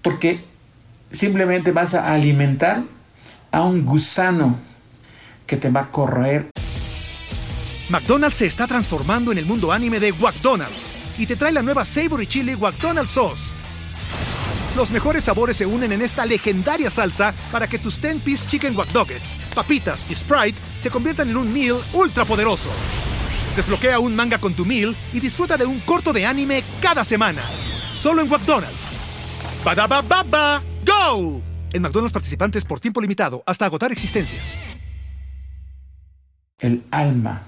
porque 0.00 0.48
simplemente 1.12 1.72
vas 1.72 1.94
a 1.94 2.12
alimentar 2.12 2.82
a 3.50 3.62
un 3.62 3.84
gusano 3.84 4.58
que 5.46 5.56
te 5.56 5.70
va 5.70 5.80
a 5.80 5.90
corroer 5.90 6.50
McDonald's 7.90 8.36
se 8.36 8.46
está 8.46 8.68
transformando 8.68 9.32
en 9.32 9.38
el 9.38 9.46
mundo 9.46 9.72
anime 9.72 9.98
de 9.98 10.12
McDonald's 10.12 11.18
y 11.18 11.26
te 11.26 11.34
trae 11.34 11.50
la 11.50 11.60
nueva 11.60 11.84
Savory 11.84 12.26
Chili 12.26 12.56
McDonald's 12.56 13.10
Sauce. 13.10 13.52
Los 14.76 14.90
mejores 14.90 15.24
sabores 15.24 15.56
se 15.56 15.66
unen 15.66 15.90
en 15.90 16.00
esta 16.00 16.24
legendaria 16.24 16.88
salsa 16.88 17.34
para 17.50 17.66
que 17.66 17.80
tus 17.80 18.00
10-piece 18.00 18.48
chicken 18.48 18.76
wack 18.76 18.88
papitas 19.54 20.08
y 20.08 20.14
Sprite 20.14 20.56
se 20.80 20.88
conviertan 20.88 21.30
en 21.30 21.36
un 21.36 21.52
meal 21.52 21.78
ultra 21.92 22.24
poderoso. 22.24 22.68
Desbloquea 23.56 23.98
un 23.98 24.14
manga 24.14 24.38
con 24.38 24.54
tu 24.54 24.64
meal 24.64 24.94
y 25.12 25.18
disfruta 25.18 25.56
de 25.56 25.66
un 25.66 25.80
corto 25.80 26.12
de 26.12 26.24
anime 26.24 26.62
cada 26.80 27.04
semana. 27.04 27.42
Solo 28.00 28.22
en 28.22 28.28
McDonald's. 28.28 28.78
ba 29.64 30.62
go! 30.84 31.40
En 31.72 31.82
McDonald's 31.82 32.12
participantes 32.12 32.64
por 32.64 32.80
tiempo 32.80 33.00
limitado 33.00 33.42
hasta 33.46 33.64
agotar 33.64 33.92
existencias. 33.92 34.42
el 36.60 36.84
alma 36.90 37.42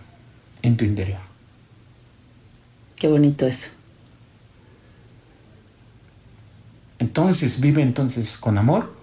en 0.62 0.76
tu 0.76 0.84
interior. 0.84 1.20
Qué 2.96 3.08
bonito 3.08 3.46
eso. 3.46 3.68
Entonces 6.98 7.60
vive 7.60 7.82
entonces 7.82 8.38
con 8.38 8.58
amor 8.58 8.94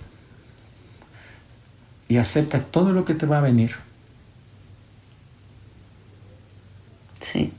y 2.08 2.18
acepta 2.18 2.64
todo 2.64 2.92
lo 2.92 3.06
que 3.06 3.14
te 3.14 3.26
va 3.26 3.40
a 3.40 3.42
venir. 3.42 3.76
Sí. 7.20 7.52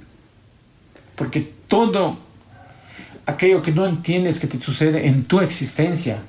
Porque 1.15 1.53
todo 1.69 2.19
aquello 3.27 3.63
que 3.63 3.71
no 3.71 3.87
entiendes 3.87 4.41
que 4.41 4.47
te 4.47 4.59
sucede 4.61 5.07
en 5.07 5.25
tu 5.25 5.41
existencia, 5.41 6.23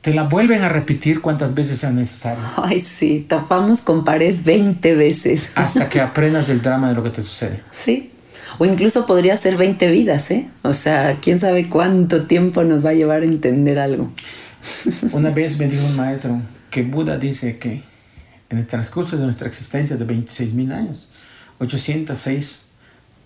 te 0.00 0.14
la 0.14 0.24
vuelven 0.24 0.62
a 0.62 0.68
repetir 0.68 1.20
cuantas 1.20 1.54
veces 1.54 1.80
sea 1.80 1.90
necesario. 1.90 2.44
Ay, 2.56 2.80
sí, 2.80 3.26
tapamos 3.28 3.80
con 3.80 4.04
pared 4.04 4.36
20 4.42 4.94
veces. 4.94 5.50
Hasta 5.54 5.88
que 5.88 6.00
aprendas 6.00 6.46
del 6.46 6.62
drama 6.62 6.88
de 6.88 6.94
lo 6.94 7.02
que 7.02 7.10
te 7.10 7.22
sucede. 7.22 7.62
Sí. 7.72 8.12
O 8.58 8.64
incluso 8.64 9.06
podría 9.06 9.36
ser 9.36 9.56
20 9.56 9.90
vidas, 9.90 10.30
¿eh? 10.30 10.48
O 10.62 10.72
sea, 10.72 11.18
quién 11.20 11.38
sabe 11.38 11.68
cuánto 11.68 12.26
tiempo 12.26 12.64
nos 12.64 12.84
va 12.84 12.90
a 12.90 12.94
llevar 12.94 13.22
a 13.22 13.24
entender 13.24 13.78
algo. 13.78 14.10
Una 15.12 15.30
vez 15.30 15.58
me 15.58 15.68
dijo 15.68 15.84
un 15.84 15.96
maestro 15.96 16.40
que 16.70 16.82
Buda 16.82 17.18
dice 17.18 17.58
que 17.58 17.82
en 18.50 18.58
el 18.58 18.66
transcurso 18.66 19.16
de 19.16 19.24
nuestra 19.24 19.48
existencia 19.48 19.96
de 19.96 20.04
26 20.04 20.54
mil 20.54 20.72
años, 20.72 21.08
806 21.58 22.66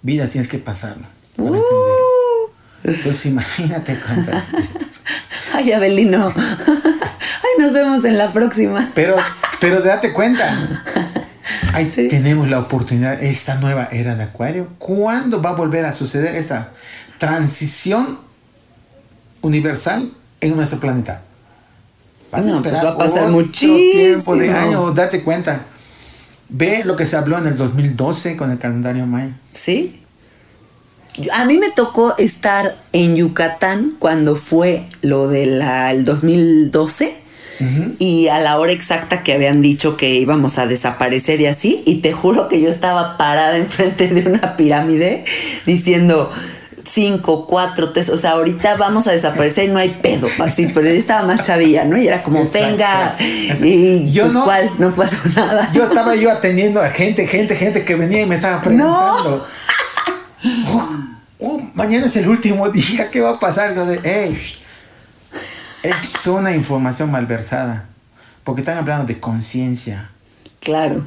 vidas 0.02 0.30
tienes 0.30 0.48
que 0.48 0.58
pasarlo. 0.58 1.06
Para 1.36 1.48
entenderlo. 1.48 3.02
Pues 3.04 3.26
imagínate 3.26 3.98
cuántas. 4.04 4.48
Ay, 5.55 5.72
Abelino. 5.72 6.32
Ay, 6.36 7.50
nos 7.64 7.72
vemos 7.72 8.05
en 8.05 8.18
la 8.18 8.32
próxima. 8.32 8.90
Pero, 8.94 9.16
pero 9.61 9.80
date 9.80 10.12
cuenta. 10.12 10.57
Ahí 11.72 11.88
Sí. 11.88 12.09
tenemos 12.09 12.48
la 12.48 12.59
oportunidad, 12.61 13.22
esta 13.22 13.57
nueva 13.57 13.88
era 13.90 14.14
de 14.14 14.24
Acuario. 14.24 14.68
¿Cuándo 14.78 15.40
va 15.42 15.50
a 15.50 15.55
volver 15.55 15.84
a 15.86 15.92
suceder 15.92 16.34
esa 16.36 16.68
transición 17.18 18.18
universal 19.40 20.11
en 20.40 20.57
nuestro 20.57 20.78
planeta? 20.78 21.22
Vas 22.30 22.42
a 22.42 22.44
No, 22.44 22.62
pues 22.62 22.74
va 22.74 22.90
a 22.90 22.96
pasar 22.98 23.28
muchísimo. 23.28 23.76
tiempo 23.76 24.36
de 24.36 24.50
años, 24.50 24.94
date 24.94 25.22
cuenta. 25.22 25.62
Ve 26.48 26.82
lo 26.84 26.96
que 26.96 27.07
se 27.07 27.16
habló 27.16 27.38
en 27.38 27.46
el 27.46 27.57
2012 27.57 28.36
con 28.36 28.50
el 28.50 28.59
calendario 28.59 29.07
maya. 29.07 29.32
¿Sí? 29.55 30.01
A 31.34 31.44
mí 31.44 31.58
me 31.58 31.70
tocó 31.70 32.14
estar 32.16 32.76
en 32.92 33.16
Yucatán 33.16 33.94
cuando 33.98 34.34
fue 34.36 34.84
lo 35.02 35.28
del 35.28 35.62
2012 36.04 37.16
y 38.00 38.26
a 38.26 38.40
la 38.40 38.58
hora 38.58 38.72
exacta 38.72 39.22
que 39.22 39.32
habían 39.34 39.62
dicho 39.62 39.96
que 39.96 40.10
íbamos 40.14 40.58
a 40.58 40.66
desaparecer 40.66 41.40
y 41.40 41.46
así, 41.46 41.82
y 41.86 42.00
te 42.00 42.12
juro 42.12 42.48
que 42.48 42.60
yo 42.60 42.68
estaba 42.68 43.16
parada 43.16 43.56
enfrente 43.58 44.08
de 44.08 44.28
una 44.28 44.56
pirámide 44.56 45.24
diciendo... 45.66 46.30
Cinco, 46.84 47.46
cuatro, 47.46 47.90
tres, 47.92 48.10
o 48.10 48.18
sea, 48.18 48.32
ahorita 48.32 48.74
vamos 48.76 49.06
a 49.06 49.12
desaparecer 49.12 49.66
y 49.66 49.68
no 49.68 49.78
hay 49.78 49.90
pedo, 50.02 50.26
así, 50.40 50.66
pero 50.74 50.88
yo 50.88 50.94
estaba 50.94 51.22
más 51.22 51.46
chavilla, 51.46 51.84
¿no? 51.84 51.96
Y 51.96 52.06
era 52.08 52.22
como, 52.22 52.40
Exacto. 52.42 52.66
venga, 52.68 53.16
y 53.64 54.10
Yo 54.10 54.24
pues 54.24 54.34
no- 54.34 54.44
no 54.78 54.94
pasó 54.94 55.16
nada. 55.34 55.70
Yo 55.72 55.84
estaba 55.84 56.16
yo 56.16 56.30
atendiendo 56.30 56.82
a 56.82 56.90
gente, 56.90 57.26
gente, 57.26 57.54
gente 57.56 57.84
que 57.84 57.94
venía 57.94 58.22
y 58.22 58.26
me 58.26 58.34
estaba 58.34 58.60
preguntando. 58.62 59.46
"Oh, 60.68 60.88
oh, 61.40 61.59
mañana 61.74 62.07
es 62.07 62.16
el 62.16 62.28
último 62.28 62.68
día, 62.70 63.11
¿qué 63.11 63.20
va 63.20 63.30
a 63.30 63.40
pasar? 63.40 63.70
Entonces, 63.70 64.01
es 65.82 66.26
una 66.26 66.55
información 66.55 67.11
malversada. 67.11 67.88
Porque 68.45 68.61
están 68.62 68.78
hablando 68.78 69.07
de 69.07 69.20
conciencia. 69.20 70.11
Claro. 70.61 71.07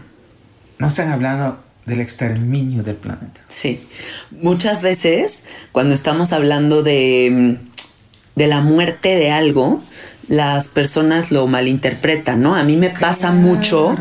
No 0.78 0.88
están 0.88 1.12
hablando 1.12 1.60
del 1.86 2.02
exterminio 2.02 2.84
del 2.84 2.96
planeta. 2.96 3.42
Sí. 3.48 3.86
Muchas 4.32 4.82
veces, 4.82 5.44
cuando 5.72 5.94
estamos 5.94 6.34
hablando 6.34 6.82
de, 6.82 7.30
mm, 7.32 7.68
de 8.36 8.48
la 8.48 8.62
muerte 8.62 9.16
de 9.16 9.32
algo, 9.32 9.82
las 10.28 10.68
personas 10.68 11.32
lo 11.32 11.46
malinterpretan, 11.46 12.42
¿no? 12.42 12.56
A 12.56 12.64
mí 12.64 12.78
me 12.78 12.90
pasa 12.90 13.30
Claro. 13.30 13.36
mucho 13.36 13.96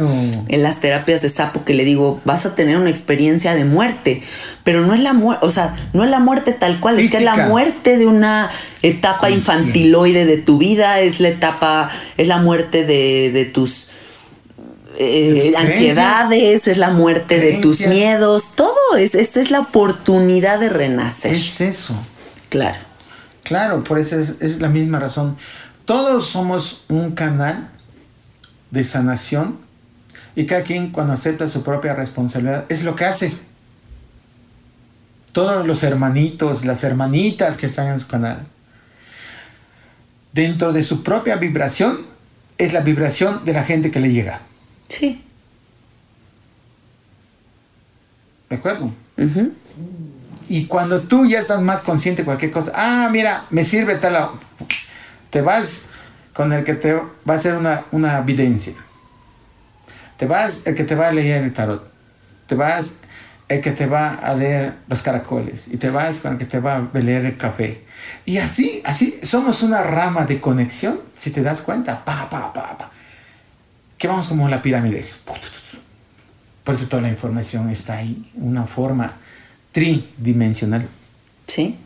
en 0.49 0.63
las 0.63 0.81
terapias 0.81 1.21
de 1.21 1.29
sapo 1.29 1.65
que 1.65 1.75
le 1.75 1.85
digo, 1.85 2.21
vas 2.25 2.47
a 2.47 2.55
tener 2.55 2.79
una 2.79 2.89
experiencia 2.89 3.55
de 3.55 3.65
muerte, 3.67 4.23
pero 4.65 4.87
no 4.87 4.95
es 4.95 5.01
la 5.01 5.13
muerte, 5.13 5.45
o 5.45 5.51
sea, 5.51 5.77
no 5.93 6.03
es 6.03 6.09
la 6.11 6.21
muerte 6.21 6.53
tal 6.53 6.81
cual, 6.81 6.99
es 6.99 7.11
que 7.11 7.19
es 7.19 7.23
la 7.23 7.49
muerte 7.49 7.99
de 7.99 8.07
una 8.07 8.51
etapa 8.81 9.29
infantiloide 9.31 10.25
de 10.25 10.39
tu 10.39 10.57
vida, 10.59 11.01
es 11.01 11.21
la 11.21 11.29
etapa, 11.29 11.91
es 12.17 12.27
la 12.27 12.39
muerte 12.39 12.87
de, 12.87 13.31
de 13.31 13.45
tus 13.45 13.89
eh, 14.99 15.53
ansiedades, 15.57 16.69
es 16.69 16.79
la 16.79 16.91
muerte 16.91 17.41
de 17.41 17.55
tus 17.55 17.81
miedos, 17.81 18.53
todo 18.55 18.97
es, 18.97 19.15
esta 19.15 19.41
es 19.41 19.51
la 19.51 19.61
oportunidad 19.61 20.59
de 20.61 20.69
renacer. 20.69 21.35
Es 21.35 21.61
eso. 21.61 21.95
Claro, 22.49 22.79
Claro, 23.43 23.85
por 23.85 23.99
eso 23.99 24.19
es, 24.19 24.37
es 24.41 24.61
la 24.63 24.69
misma 24.71 24.99
razón. 25.01 25.37
Todos 25.85 26.29
somos 26.29 26.85
un 26.89 27.13
canal 27.13 27.71
de 28.71 28.85
sanación 28.85 29.59
y 30.35 30.47
cada 30.47 30.63
quien 30.63 30.91
cuando 30.91 31.13
acepta 31.13 31.47
su 31.49 31.63
propia 31.63 31.95
responsabilidad 31.95 32.65
es 32.69 32.83
lo 32.83 32.97
que 32.97 33.05
hace. 33.05 33.35
Todos 35.33 35.67
los 35.67 35.83
hermanitos, 35.83 36.65
las 36.65 36.85
hermanitas 36.85 37.57
que 37.57 37.67
están 37.67 37.89
en 37.89 38.01
su 38.01 38.07
canal, 38.07 38.47
dentro 40.33 40.73
de 40.73 40.83
su 40.83 41.03
propia 41.03 41.37
vibración, 41.37 41.99
es 42.57 42.73
la 42.73 42.81
vibración 42.81 43.45
de 43.45 43.53
la 43.53 43.65
gente 43.65 43.91
que 43.91 44.01
le 44.01 44.13
llega. 44.13 44.41
sí. 44.89 45.21
¿De 48.49 48.57
acuerdo? 48.57 48.93
Y 50.49 50.67
cuando 50.67 51.01
tú 51.01 51.27
ya 51.27 51.41
estás 51.41 51.61
más 51.61 51.81
consciente 51.81 52.23
de 52.23 52.27
cualquier 52.27 52.53
cosa, 52.53 52.71
ah, 52.75 53.09
mira, 53.11 53.47
me 53.51 53.65
sirve 53.65 53.97
tal, 53.97 54.29
te 55.35 55.43
vas 55.43 55.87
con 56.33 56.53
el 56.53 56.63
que 56.63 56.75
te 56.75 56.95
va 56.95 57.11
a 57.27 57.33
hacer 57.33 57.57
una, 57.57 57.87
una 57.91 58.19
evidencia. 58.19 58.75
Te 60.17 60.27
vas 60.27 60.65
el 60.65 60.77
que 60.77 60.85
te 60.85 60.95
va 60.95 61.09
a 61.09 61.13
leer 61.13 61.43
el 61.43 61.53
tarot. 61.53 61.91
Te 62.47 62.55
vas 62.55 62.99
el 63.49 63.61
que 63.61 63.73
te 63.73 63.87
va 63.87 64.15
a 64.15 64.33
leer 64.35 64.75
los 64.87 65.03
caracoles. 65.03 65.67
Y 65.67 65.77
te 65.77 65.91
vas 65.91 66.21
con 66.21 66.35
el 66.35 66.39
que 66.39 66.45
te 66.45 66.61
va 66.61 66.77
a 66.77 66.99
leer 67.01 67.27
el 67.27 67.37
café. 67.37 67.83
Y 68.25 68.39
así, 68.39 68.81
así, 68.85 69.19
somos 69.25 69.65
una 69.65 69.83
rama 69.83 70.25
de 70.25 70.41
conexión, 70.41 71.01
si 71.15 71.33
te 71.33 71.43
das 71.43 71.63
cuenta. 71.63 72.05
Pa, 72.05 72.31
pa, 72.31 72.53
pa, 72.53 72.79
pa. 72.79 72.93
Que 73.99 74.07
vamos 74.07 74.29
como 74.29 74.49
la 74.49 74.63
pirámide. 74.63 75.05
Por 76.63 76.77
eso 76.77 76.87
toda 76.87 77.03
la 77.03 77.09
información 77.09 77.71
está 77.71 77.97
ahí. 77.97 78.31
Una 78.37 78.69
forma 78.69 79.15
tridimensional. 79.73 80.87
Sí. 81.49 81.77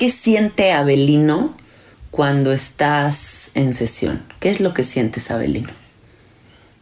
¿Qué 0.00 0.10
siente 0.10 0.72
Abelino 0.72 1.54
cuando 2.10 2.54
estás 2.54 3.50
en 3.52 3.74
sesión? 3.74 4.22
¿Qué 4.40 4.48
es 4.48 4.62
lo 4.62 4.72
que 4.72 4.82
sientes, 4.82 5.30
Abelino? 5.30 5.68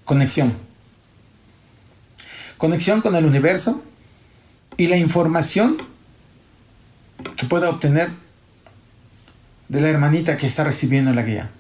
Conexión. 0.05 0.53
Conexión 2.59 3.01
con 3.01 3.17
el 3.17 3.27
universo 3.27 3.83
y 4.77 4.87
la 4.87 4.99
información 4.99 5.79
que 7.37 7.47
pueda 7.47 7.71
obtener 7.71 8.11
de 9.69 9.81
la 9.81 9.89
hermanita 9.89 10.37
que 10.37 10.47
está 10.47 10.63
recibiendo 10.63 11.13
la 11.13 11.23
guía. 11.23 11.51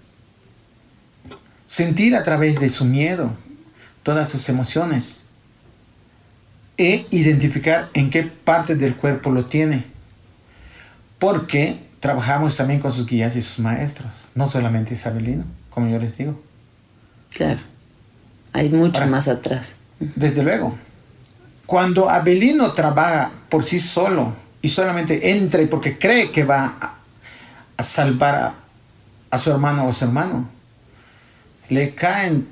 Sentir 1.66 2.14
a 2.14 2.22
través 2.22 2.60
de 2.60 2.68
su 2.68 2.84
miedo 2.84 3.32
todas 4.04 4.30
sus 4.30 4.48
emociones 4.48 5.24
e 6.76 7.04
identificar 7.10 7.90
en 7.94 8.10
qué 8.10 8.22
parte 8.22 8.76
del 8.76 8.94
cuerpo 8.94 9.32
lo 9.32 9.46
tiene. 9.46 9.97
Porque 11.18 11.78
trabajamos 12.00 12.56
también 12.56 12.80
con 12.80 12.92
sus 12.92 13.06
guías 13.06 13.34
y 13.36 13.42
sus 13.42 13.58
maestros, 13.58 14.28
no 14.34 14.46
solamente 14.46 14.94
Isabelino, 14.94 15.44
como 15.70 15.88
yo 15.88 15.98
les 15.98 16.16
digo. 16.16 16.40
Claro. 17.34 17.60
Hay 18.52 18.68
mucho 18.68 18.98
Ahora- 19.00 19.10
más 19.10 19.28
atrás. 19.28 19.72
Desde 20.00 20.42
luego. 20.42 20.76
Cuando 21.66 22.08
Abelino 22.08 22.72
trabaja 22.72 23.30
por 23.48 23.64
sí 23.64 23.78
solo 23.80 24.32
y 24.62 24.68
solamente 24.70 25.32
entra 25.32 25.60
y 25.60 25.66
porque 25.66 25.98
cree 25.98 26.30
que 26.30 26.44
va 26.44 26.76
a, 26.80 26.94
a 27.76 27.82
salvar 27.84 28.34
a, 28.34 28.54
a 29.30 29.38
su 29.38 29.50
hermano 29.50 29.84
o 29.84 29.90
a 29.90 29.92
su 29.92 30.04
hermano, 30.04 30.48
le 31.68 31.94
caen 31.94 32.48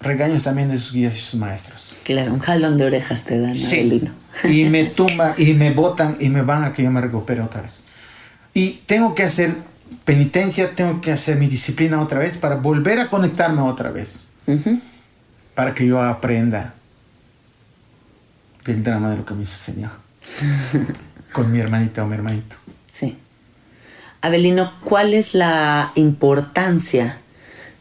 regaños 0.00 0.42
también 0.44 0.68
de 0.70 0.78
sus 0.78 0.92
guías 0.92 1.16
y 1.16 1.20
sus 1.20 1.38
maestros. 1.38 1.85
Claro, 2.06 2.32
un 2.32 2.38
jalón 2.38 2.78
de 2.78 2.84
orejas 2.84 3.24
te 3.24 3.36
dan, 3.36 3.56
Sí. 3.56 4.08
Y 4.44 4.66
me 4.66 4.84
tumba 4.96 5.34
y 5.36 5.54
me 5.54 5.72
botan 5.72 6.16
y 6.20 6.28
me 6.28 6.42
van 6.42 6.62
a 6.62 6.72
que 6.72 6.84
yo 6.84 6.90
me 6.92 7.00
recupere 7.00 7.42
otra 7.42 7.62
vez. 7.62 7.82
Y 8.54 8.82
tengo 8.86 9.12
que 9.16 9.24
hacer 9.24 9.52
penitencia, 10.04 10.70
tengo 10.76 11.00
que 11.00 11.10
hacer 11.10 11.36
mi 11.36 11.48
disciplina 11.48 12.00
otra 12.00 12.20
vez 12.20 12.36
para 12.36 12.54
volver 12.54 13.00
a 13.00 13.08
conectarme 13.08 13.60
otra 13.60 13.90
vez. 13.90 14.28
Para 15.56 15.74
que 15.74 15.84
yo 15.84 16.00
aprenda 16.00 16.74
del 18.64 18.84
drama 18.84 19.10
de 19.10 19.16
lo 19.16 19.24
que 19.24 19.34
me 19.34 19.44
sucedió 19.44 19.90
con 21.32 21.50
mi 21.50 21.58
hermanita 21.58 22.04
o 22.04 22.06
mi 22.06 22.14
hermanito. 22.14 22.54
Sí. 22.88 23.18
Abelino, 24.20 24.74
¿cuál 24.84 25.12
es 25.12 25.34
la 25.34 25.90
importancia 25.96 27.18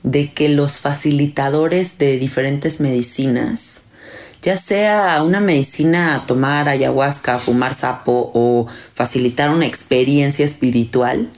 de 0.01 0.31
que 0.33 0.49
los 0.49 0.79
facilitadores 0.79 1.99
de 1.99 2.17
diferentes 2.17 2.79
medicinas, 2.79 3.84
ya 4.45 4.57
sea 4.57 5.23
una 5.23 5.39
medicina 5.39 6.23
tomar 6.27 6.69
ayahuasca, 6.69 7.39
fumar 7.39 7.73
sapo 7.73 8.31
o 8.35 8.67
facilitar 8.93 9.49
una 9.49 9.65
experiencia 9.65 10.45
espiritual, 10.45 11.29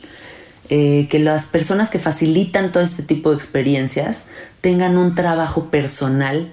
eh, 0.69 1.07
que 1.09 1.19
las 1.19 1.45
personas 1.45 1.89
que 1.89 1.99
facilitan 1.99 2.73
todo 2.73 2.83
este 2.83 3.03
tipo 3.03 3.29
de 3.29 3.37
experiencias 3.37 4.25
tengan 4.59 4.97
un 4.97 5.15
trabajo 5.15 5.71
personal 5.71 6.51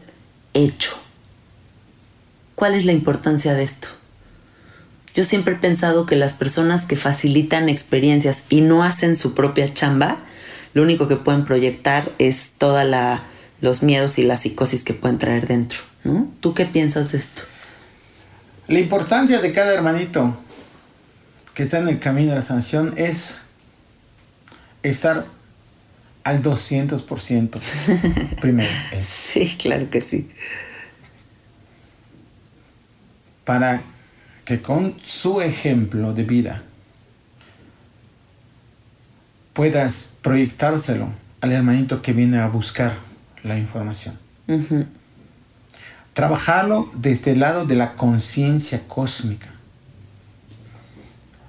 hecho? 0.54 0.92
¿Cuál 2.54 2.74
es 2.74 2.84
la 2.84 2.92
importancia 2.92 3.52
de 3.54 3.64
esto? 3.64 3.88
Yo 5.12 5.24
siempre 5.24 5.54
he 5.54 5.58
pensado 5.58 6.06
que 6.06 6.14
las 6.14 6.34
personas 6.34 6.86
que 6.86 6.94
facilitan 6.94 7.68
experiencias 7.68 8.44
y 8.48 8.60
no 8.60 8.84
hacen 8.84 9.16
su 9.16 9.34
propia 9.34 9.74
chamba, 9.74 10.18
lo 10.72 10.82
único 10.82 11.08
que 11.08 11.16
pueden 11.16 11.44
proyectar 11.44 12.12
es 12.18 12.52
toda 12.58 12.84
la 12.84 13.24
los 13.64 13.82
miedos 13.82 14.18
y 14.18 14.22
la 14.22 14.36
psicosis 14.36 14.84
que 14.84 14.94
pueden 14.94 15.18
traer 15.18 15.48
dentro, 15.48 15.78
¿no? 16.04 16.28
¿Tú 16.40 16.54
qué 16.54 16.64
piensas 16.66 17.10
de 17.12 17.18
esto? 17.18 17.42
La 18.68 18.78
importancia 18.78 19.40
de 19.40 19.52
cada 19.52 19.74
hermanito 19.74 20.36
que 21.54 21.64
está 21.64 21.78
en 21.78 21.88
el 21.88 21.98
camino 21.98 22.30
de 22.30 22.36
la 22.36 22.42
sanación 22.42 22.94
es 22.96 23.36
estar 24.82 25.26
al 26.24 26.42
200% 26.42 27.58
primero, 28.40 28.70
Sí, 29.02 29.56
claro 29.60 29.90
que 29.90 30.00
sí. 30.00 30.28
para 33.44 33.82
que 34.46 34.60
con 34.60 34.96
su 35.04 35.40
ejemplo 35.42 36.12
de 36.14 36.24
vida 36.24 36.62
puedas 39.52 40.14
proyectárselo 40.22 41.08
al 41.40 41.52
hermanito 41.52 42.02
que 42.02 42.12
viene 42.12 42.38
a 42.38 42.48
buscar 42.48 42.94
la 43.42 43.58
información. 43.58 44.18
Trabajarlo 46.14 46.90
desde 46.94 47.32
el 47.32 47.40
lado 47.40 47.66
de 47.66 47.74
la 47.74 47.94
conciencia 47.94 48.80
cósmica. 48.86 49.48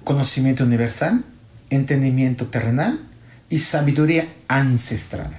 Conocimiento 0.04 0.64
universal, 0.64 1.24
entendimiento 1.70 2.46
terrenal 2.46 3.00
y 3.48 3.60
sabiduría 3.60 4.28
ancestral. 4.48 5.30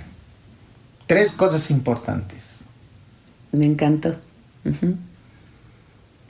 Tres 1.06 1.32
cosas 1.32 1.70
importantes. 1.72 2.62
Me 3.52 3.66
encantó. 3.66 4.16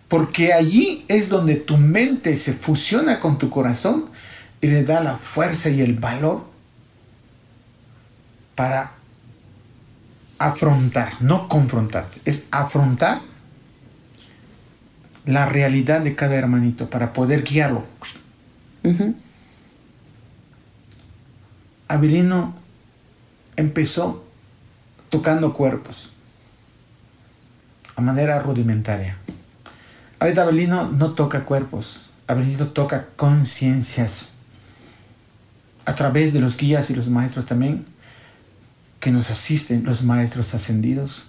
Porque 0.08 0.54
allí 0.54 1.06
es 1.08 1.30
donde 1.30 1.56
tu 1.56 1.78
mente 1.78 2.36
se 2.36 2.54
fusiona 2.54 3.20
con 3.20 3.38
tu 3.38 3.50
corazón 3.50 4.06
y 4.62 4.68
le 4.68 4.84
da 4.84 5.02
la 5.02 5.18
fuerza 5.18 5.70
y 5.70 5.82
el 5.82 5.94
valor 5.94 6.46
para 8.56 8.97
afrontar, 10.40 11.22
no 11.22 11.48
confrontarte, 11.48 12.20
es 12.26 12.48
afrontar 12.52 13.20
la 15.26 15.46
realidad 15.46 16.02
de 16.02 16.16
cada 16.16 16.36
hermanito 16.36 16.90
para 16.90 17.14
poder 17.14 17.44
guiarlo. 17.44 17.84
Abelino 21.90 22.56
empezó 23.56 24.26
tocando 25.10 25.54
cuerpos 25.54 26.14
a 27.96 28.02
manera 28.02 28.40
rudimentaria. 28.40 29.18
Ahorita 30.20 30.44
Abelino 30.44 30.90
no 30.90 31.14
toca 31.14 31.44
cuerpos, 31.44 32.10
Abelino 32.28 32.68
toca 32.70 33.08
conciencias 33.16 34.36
a 35.86 35.96
través 35.96 36.34
de 36.34 36.40
los 36.40 36.58
guías 36.58 36.90
y 36.90 36.96
los 36.96 37.10
maestros 37.10 37.46
también 37.46 37.86
que 39.00 39.12
nos 39.12 39.30
asisten, 39.30 39.84
los 39.86 40.04
maestros 40.04 40.54
ascendidos. 40.54 41.24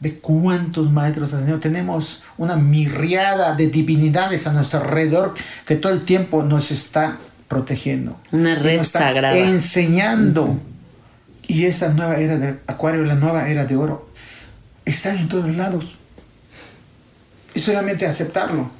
Ve 0.00 0.18
cuántos 0.18 0.90
maestros 0.90 1.32
ascendidos 1.32 1.60
tenemos, 1.60 2.22
una 2.36 2.56
mirriada 2.56 3.54
de 3.54 3.68
divinidades 3.68 4.46
a 4.46 4.52
nuestro 4.52 4.80
alrededor 4.80 5.34
que 5.66 5.76
todo 5.76 5.92
el 5.92 6.04
tiempo 6.04 6.42
nos 6.42 6.70
está 6.70 7.18
protegiendo. 7.48 8.18
Una 8.32 8.54
red 8.54 8.84
sagrada. 8.84 9.36
Enseñando. 9.36 10.60
Y 11.46 11.64
esta 11.64 11.88
nueva 11.88 12.16
era 12.16 12.38
de 12.38 12.58
Acuario, 12.66 13.04
la 13.04 13.14
nueva 13.14 13.48
era 13.48 13.66
de 13.66 13.76
oro, 13.76 14.08
están 14.84 15.18
en 15.18 15.28
todos 15.28 15.54
lados. 15.54 15.96
Y 17.54 17.60
solamente 17.60 18.06
aceptarlo. 18.06 18.70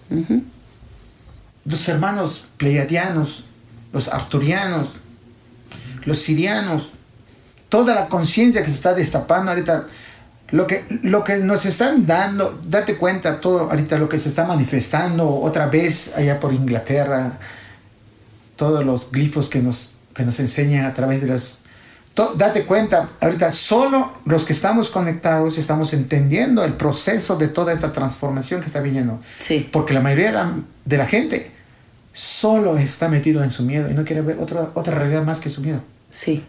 Los 1.65 1.89
hermanos 1.89 2.47
pleiadianos, 2.57 3.45
los 3.93 4.09
arturianos, 4.09 4.89
los 6.05 6.19
sirianos, 6.21 6.91
toda 7.69 7.95
la 7.95 8.09
conciencia 8.09 8.63
que 8.63 8.69
se 8.69 8.75
está 8.75 8.95
destapando 8.95 9.51
ahorita, 9.51 9.87
lo 10.51 10.67
que, 10.67 10.85
lo 11.03 11.25
que 11.25 11.39
nos 11.39 11.67
están 11.67 12.07
dando, 12.07 12.61
date 12.65 12.97
cuenta 12.97 13.41
todo 13.41 13.71
ahorita 13.71 13.99
lo 13.99 14.09
que 14.09 14.19
se 14.19 14.29
está 14.29 14.45
manifestando 14.45 15.29
otra 15.29 15.67
vez 15.67 16.17
allá 16.17 16.39
por 16.39 16.53
Inglaterra, 16.53 17.39
todos 18.57 18.85
los 18.85 19.11
glifos 19.11 19.49
que 19.49 19.61
nos, 19.61 19.95
que 20.15 20.23
nos 20.23 20.39
enseñan 20.39 20.87
a 20.87 20.95
través 20.95 21.23
de 21.23 21.29
los... 21.29 21.59
date 22.37 22.65
cuenta, 22.65 23.11
ahorita 23.21 23.51
solo 23.51 24.13
los 24.27 24.45
que 24.45 24.53
estamos 24.53 24.91
conectados 24.91 25.59
estamos 25.59 25.93
entendiendo 25.93 26.63
el 26.65 26.75
proceso 26.75 27.37
de 27.37 27.49
toda 27.49 27.73
esta 27.73 27.91
transformación 27.91 28.61
que 28.61 28.69
está 28.69 28.81
viniendo. 28.81 29.21
Sí. 29.41 29.69
Porque 29.73 29.93
la 29.93 30.01
mayoría 30.01 30.27
de 30.27 30.33
la, 30.33 30.53
de 30.85 30.97
la 30.97 31.07
gente 31.07 31.51
solo 32.13 32.79
está 32.79 33.09
metido 33.09 33.43
en 33.43 33.51
su 33.51 33.65
miedo 33.65 33.91
y 33.91 33.95
no 33.95 34.05
quiere 34.05 34.23
ver 34.23 34.39
otra, 34.39 34.69
otra 34.75 34.95
realidad 34.95 35.25
más 35.25 35.41
que 35.41 35.51
su 35.51 35.63
miedo. 35.63 35.81
Sí. 36.13 36.45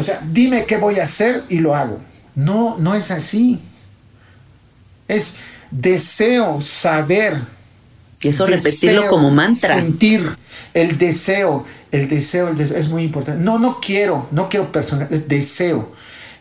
O 0.00 0.02
sea, 0.02 0.22
dime 0.32 0.64
qué 0.64 0.78
voy 0.78 0.98
a 0.98 1.02
hacer 1.02 1.44
y 1.50 1.58
lo 1.58 1.74
hago. 1.74 2.00
No, 2.34 2.78
no 2.78 2.94
es 2.94 3.10
así. 3.10 3.60
Es 5.06 5.36
deseo 5.70 6.62
saber. 6.62 7.36
Y 8.22 8.28
eso 8.28 8.46
repetirlo 8.46 9.08
como 9.08 9.30
mantra. 9.30 9.74
Sentir 9.74 10.26
el 10.72 10.96
deseo, 10.96 11.66
el 11.92 12.08
deseo, 12.08 12.48
el 12.48 12.56
deseo, 12.56 12.78
es 12.78 12.88
muy 12.88 13.02
importante. 13.02 13.44
No, 13.44 13.58
no 13.58 13.78
quiero, 13.78 14.26
no 14.30 14.48
quiero 14.48 14.72
personal, 14.72 15.06
es 15.10 15.28
deseo. 15.28 15.92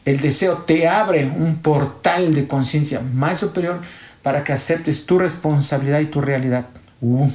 El 0.05 0.21
deseo 0.21 0.59
te 0.59 0.87
abre 0.87 1.25
un 1.25 1.57
portal 1.57 2.33
de 2.33 2.47
conciencia 2.47 3.01
más 3.01 3.41
superior 3.41 3.81
para 4.23 4.45
que 4.45 4.53
aceptes 4.53 5.05
tu 5.05 5.19
responsabilidad 5.19 5.99
y 5.99 6.05
tu 6.05 6.21
realidad. 6.21 6.67
Uh, 7.01 7.29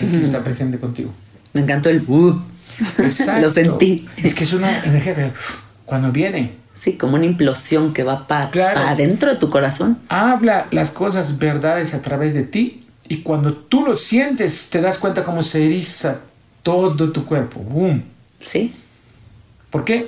está 0.00 0.42
presente 0.44 0.78
contigo. 0.78 1.12
Me 1.52 1.60
encantó 1.60 1.90
el 1.90 2.02
uh. 2.08 2.40
Exacto. 2.98 3.42
Lo 3.42 3.50
sentí. 3.50 4.08
Es 4.16 4.34
que 4.34 4.44
es 4.44 4.52
una 4.52 4.84
energía 4.84 5.14
que 5.14 5.32
cuando 5.84 6.12
viene. 6.12 6.56
Sí, 6.74 6.92
como 6.92 7.16
una 7.16 7.24
implosión 7.24 7.92
que 7.92 8.04
va 8.04 8.28
para 8.28 8.88
adentro 8.88 9.30
de 9.30 9.36
tu 9.36 9.50
corazón. 9.50 9.98
Habla 10.08 10.68
las 10.70 10.90
cosas 10.92 11.38
verdades 11.38 11.92
a 11.92 12.02
través 12.02 12.34
de 12.34 12.44
ti 12.44 12.84
y 13.08 13.22
cuando 13.22 13.54
tú 13.54 13.84
lo 13.84 13.96
sientes 13.96 14.70
te 14.70 14.80
das 14.80 14.98
cuenta 14.98 15.24
cómo 15.24 15.42
se 15.42 15.66
eriza 15.66 16.20
todo 16.62 17.10
tu 17.10 17.24
cuerpo. 17.24 17.60
¡Bum! 17.60 18.02
Sí. 18.40 18.72
¿Por 19.70 19.84
qué? 19.84 20.06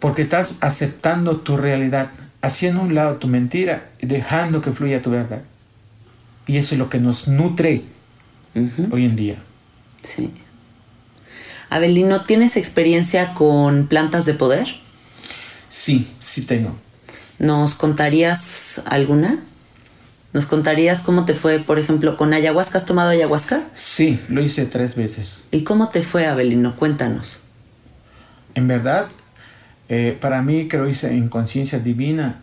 Porque 0.00 0.22
estás 0.22 0.56
aceptando 0.60 1.38
tu 1.38 1.56
realidad, 1.56 2.08
haciendo 2.42 2.82
un 2.82 2.94
lado 2.94 3.16
tu 3.16 3.28
mentira 3.28 3.90
y 4.00 4.06
dejando 4.06 4.60
que 4.60 4.72
fluya 4.72 5.00
tu 5.00 5.10
verdad. 5.10 5.42
Y 6.46 6.56
eso 6.56 6.74
es 6.74 6.78
lo 6.78 6.90
que 6.90 6.98
nos 6.98 7.28
nutre 7.28 7.84
hoy 8.90 9.04
en 9.04 9.16
día. 9.16 9.36
Sí. 10.02 10.30
Abelino, 11.70 12.24
¿tienes 12.24 12.56
experiencia 12.56 13.34
con 13.34 13.86
plantas 13.86 14.26
de 14.26 14.34
poder? 14.34 14.68
Sí, 15.68 16.06
sí 16.20 16.46
tengo. 16.46 16.76
¿Nos 17.38 17.74
contarías 17.74 18.82
alguna? 18.86 19.38
¿Nos 20.32 20.46
contarías 20.46 21.02
cómo 21.02 21.24
te 21.24 21.34
fue, 21.34 21.60
por 21.60 21.78
ejemplo, 21.78 22.16
con 22.16 22.32
ayahuasca? 22.32 22.78
¿Has 22.78 22.86
tomado 22.86 23.10
ayahuasca? 23.10 23.62
Sí, 23.74 24.20
lo 24.28 24.42
hice 24.42 24.66
tres 24.66 24.96
veces. 24.96 25.44
¿Y 25.50 25.62
cómo 25.62 25.88
te 25.88 26.02
fue, 26.02 26.26
Abelino? 26.26 26.76
Cuéntanos. 26.76 27.40
En 28.54 28.66
verdad, 28.66 29.06
eh, 29.88 30.16
para 30.20 30.42
mí 30.42 30.68
que 30.68 30.78
lo 30.78 30.88
hice 30.88 31.10
en 31.10 31.28
conciencia 31.28 31.78
divina, 31.78 32.42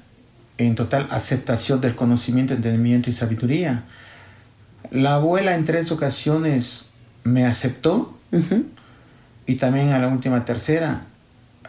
en 0.57 0.75
total 0.75 1.07
aceptación 1.11 1.81
del 1.81 1.95
conocimiento, 1.95 2.53
entendimiento 2.53 3.09
y 3.09 3.13
sabiduría. 3.13 3.83
La 4.91 5.15
abuela 5.15 5.55
en 5.55 5.65
tres 5.65 5.91
ocasiones 5.91 6.91
me 7.23 7.45
aceptó 7.45 8.17
y 9.51 9.55
también 9.55 9.91
a 9.91 9.99
la 9.99 10.07
última 10.07 10.45
tercera 10.45 11.01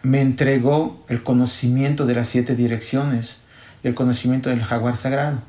me 0.04 0.20
entregó 0.20 1.04
el 1.08 1.24
conocimiento 1.24 2.06
de 2.06 2.14
las 2.14 2.28
siete 2.28 2.54
direcciones 2.54 3.38
y 3.82 3.88
el 3.88 3.94
conocimiento 3.94 4.50
del 4.50 4.62
jaguar 4.62 4.96
sagrado. 4.96 5.40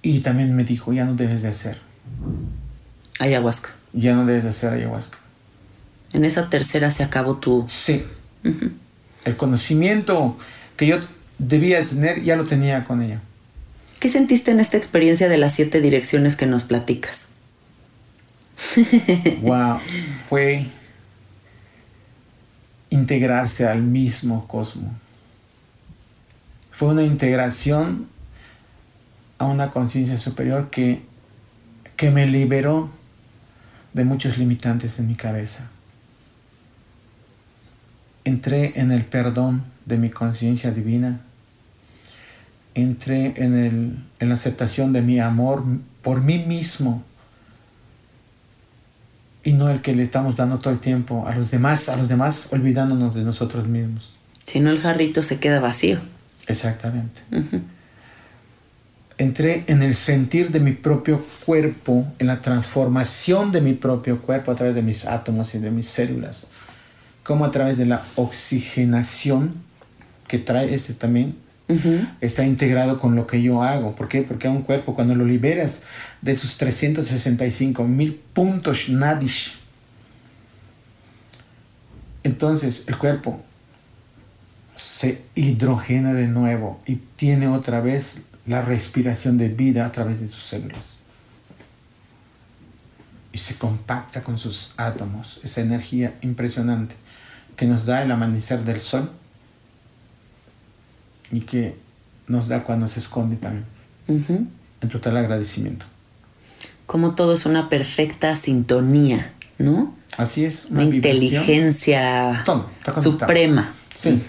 Y 0.00 0.20
también 0.20 0.54
me 0.54 0.62
dijo, 0.62 0.92
ya 0.92 1.04
no 1.04 1.16
debes 1.16 1.42
de 1.42 1.48
hacer. 1.48 1.78
Ayahuasca. 3.18 3.70
Ya 3.92 4.14
no 4.14 4.24
debes 4.24 4.44
de 4.44 4.50
hacer 4.50 4.72
ayahuasca. 4.74 5.18
En 6.12 6.24
esa 6.24 6.48
tercera 6.48 6.92
se 6.92 7.02
acabó 7.02 7.38
tu... 7.38 7.64
Sí. 7.66 8.04
El 9.24 9.36
conocimiento 9.36 10.38
que 10.76 10.86
yo 10.86 10.98
debía 11.38 11.84
tener, 11.84 12.22
ya 12.22 12.36
lo 12.36 12.44
tenía 12.44 12.84
con 12.84 13.02
ella. 13.02 13.20
¿Qué 13.98 14.08
sentiste 14.08 14.52
en 14.52 14.60
esta 14.60 14.76
experiencia 14.76 15.28
de 15.28 15.38
las 15.38 15.54
siete 15.54 15.80
direcciones 15.80 16.36
que 16.36 16.46
nos 16.46 16.62
platicas? 16.62 17.31
wow, 19.42 19.78
fue 20.28 20.66
integrarse 22.90 23.66
al 23.66 23.82
mismo 23.82 24.46
cosmos. 24.46 24.92
Fue 26.70 26.88
una 26.88 27.04
integración 27.04 28.08
a 29.38 29.46
una 29.46 29.70
conciencia 29.70 30.18
superior 30.18 30.70
que, 30.70 31.02
que 31.96 32.10
me 32.10 32.26
liberó 32.26 32.90
de 33.92 34.04
muchos 34.04 34.38
limitantes 34.38 34.98
en 34.98 35.08
mi 35.08 35.14
cabeza. 35.14 35.68
Entré 38.24 38.72
en 38.76 38.92
el 38.92 39.04
perdón 39.04 39.64
de 39.84 39.98
mi 39.98 40.10
conciencia 40.10 40.70
divina. 40.70 41.20
Entré 42.74 43.34
en, 43.36 43.58
el, 43.58 44.04
en 44.20 44.28
la 44.28 44.34
aceptación 44.34 44.92
de 44.92 45.02
mi 45.02 45.18
amor 45.18 45.64
por 46.02 46.22
mí 46.22 46.38
mismo 46.38 47.04
y 49.44 49.52
no 49.52 49.70
el 49.70 49.80
que 49.80 49.94
le 49.94 50.02
estamos 50.02 50.36
dando 50.36 50.58
todo 50.58 50.72
el 50.72 50.80
tiempo 50.80 51.26
a 51.26 51.34
los 51.34 51.50
demás, 51.50 51.88
a 51.88 51.96
los 51.96 52.08
demás 52.08 52.48
olvidándonos 52.52 53.14
de 53.14 53.24
nosotros 53.24 53.66
mismos. 53.66 54.16
Si 54.46 54.60
no, 54.60 54.70
el 54.70 54.80
jarrito 54.80 55.22
se 55.22 55.38
queda 55.38 55.60
vacío. 55.60 56.00
Exactamente. 56.46 57.20
Entré 59.18 59.64
en 59.66 59.82
el 59.82 59.94
sentir 59.94 60.50
de 60.50 60.60
mi 60.60 60.72
propio 60.72 61.24
cuerpo, 61.44 62.06
en 62.18 62.26
la 62.26 62.40
transformación 62.40 63.52
de 63.52 63.60
mi 63.60 63.74
propio 63.74 64.20
cuerpo 64.20 64.50
a 64.50 64.54
través 64.54 64.74
de 64.74 64.82
mis 64.82 65.06
átomos 65.06 65.54
y 65.54 65.58
de 65.58 65.70
mis 65.70 65.88
células, 65.88 66.46
como 67.22 67.44
a 67.44 67.50
través 67.50 67.78
de 67.78 67.86
la 67.86 68.02
oxigenación 68.16 69.54
que 70.26 70.38
trae 70.38 70.74
este 70.74 70.94
también, 70.94 71.36
está 72.20 72.44
integrado 72.44 72.98
con 72.98 73.16
lo 73.16 73.26
que 73.26 73.42
yo 73.42 73.62
hago. 73.62 73.94
¿Por 73.94 74.08
qué? 74.08 74.22
Porque 74.22 74.48
a 74.48 74.50
un 74.50 74.62
cuerpo 74.62 74.94
cuando 74.94 75.14
lo 75.14 75.24
liberas 75.24 75.82
de 76.20 76.36
sus 76.36 76.58
365 76.58 77.84
mil 77.84 78.20
puntos 78.32 78.88
nadish, 78.88 79.54
entonces 82.24 82.84
el 82.86 82.96
cuerpo 82.96 83.42
se 84.74 85.22
hidrogena 85.34 86.14
de 86.14 86.28
nuevo 86.28 86.80
y 86.86 86.96
tiene 86.96 87.48
otra 87.48 87.80
vez 87.80 88.22
la 88.46 88.62
respiración 88.62 89.38
de 89.38 89.48
vida 89.48 89.86
a 89.86 89.92
través 89.92 90.20
de 90.20 90.28
sus 90.28 90.44
células. 90.44 90.98
y 93.34 93.38
se 93.38 93.54
compacta 93.54 94.22
con 94.22 94.36
sus 94.36 94.74
átomos, 94.76 95.40
esa 95.42 95.62
energía 95.62 96.12
impresionante 96.20 96.94
que 97.56 97.64
nos 97.64 97.86
da 97.86 98.02
el 98.02 98.10
amanecer 98.10 98.62
del 98.62 98.82
sol 98.82 99.10
y 101.32 101.40
que 101.40 101.74
nos 102.28 102.46
da 102.46 102.62
cuando 102.62 102.86
se 102.86 103.00
esconde 103.00 103.36
también. 103.36 103.64
Ujú. 104.06 104.46
En 104.80 104.88
total 104.88 105.16
agradecimiento. 105.16 105.86
Como 106.86 107.14
todo 107.14 107.32
es 107.32 107.46
una 107.46 107.68
perfecta 107.68 108.36
sintonía, 108.36 109.32
¿no? 109.58 109.94
Así 110.18 110.44
es, 110.44 110.66
Una 110.66 110.84
inteligencia 110.84 112.42
Todo, 112.44 112.68
suprema. 113.02 113.74
Sí. 113.96 114.22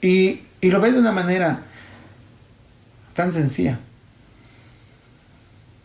Y, 0.00 0.42
y 0.60 0.70
lo 0.70 0.80
ves 0.80 0.92
de 0.94 1.00
una 1.00 1.10
manera 1.10 1.62
tan 3.14 3.32
sencilla. 3.32 3.80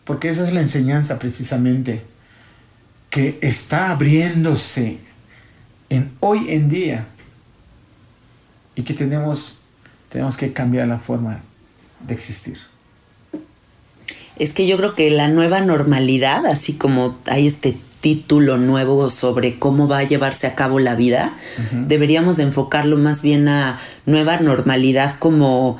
Porque 0.04 0.28
esa 0.28 0.46
es 0.46 0.52
la 0.52 0.60
enseñanza 0.60 1.18
precisamente 1.18 2.04
que 3.10 3.38
está 3.40 3.90
abriéndose 3.90 4.98
en 5.88 6.12
hoy 6.20 6.46
en 6.50 6.68
día 6.68 7.06
y 8.76 8.82
que 8.82 8.94
tenemos, 8.94 9.63
tenemos 10.14 10.36
que 10.36 10.52
cambiar 10.52 10.86
la 10.86 11.00
forma 11.00 11.40
de 12.06 12.14
existir. 12.14 12.56
Es 14.36 14.52
que 14.52 14.68
yo 14.68 14.76
creo 14.76 14.94
que 14.94 15.10
la 15.10 15.26
nueva 15.26 15.58
normalidad, 15.60 16.46
así 16.46 16.74
como 16.74 17.16
hay 17.26 17.48
este 17.48 17.76
título 18.00 18.56
nuevo 18.56 19.10
sobre 19.10 19.58
cómo 19.58 19.88
va 19.88 19.98
a 19.98 20.02
llevarse 20.04 20.46
a 20.46 20.54
cabo 20.54 20.78
la 20.78 20.94
vida, 20.94 21.34
deberíamos 21.88 22.36
de 22.36 22.44
enfocarlo 22.44 22.96
más 22.96 23.22
bien 23.22 23.48
a 23.48 23.80
nueva 24.06 24.36
normalidad 24.38 25.16
como, 25.18 25.78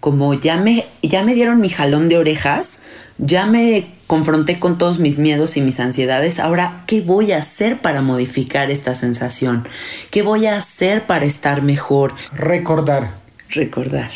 como 0.00 0.34
ya 0.34 0.56
me, 0.56 0.84
ya 1.04 1.22
me 1.22 1.34
dieron 1.34 1.60
mi 1.60 1.68
jalón 1.68 2.08
de 2.08 2.18
orejas, 2.18 2.80
ya 3.18 3.46
me 3.46 3.86
confronté 4.08 4.58
con 4.58 4.78
todos 4.78 4.98
mis 4.98 5.20
miedos 5.20 5.56
y 5.56 5.60
mis 5.60 5.78
ansiedades, 5.78 6.40
ahora, 6.40 6.82
¿qué 6.88 7.02
voy 7.02 7.30
a 7.30 7.38
hacer 7.38 7.80
para 7.80 8.02
modificar 8.02 8.72
esta 8.72 8.96
sensación? 8.96 9.68
¿Qué 10.10 10.22
voy 10.22 10.46
a 10.46 10.56
hacer 10.56 11.04
para 11.04 11.24
estar 11.24 11.62
mejor? 11.62 12.14
Recordar. 12.32 13.25
Recordar. 13.50 14.10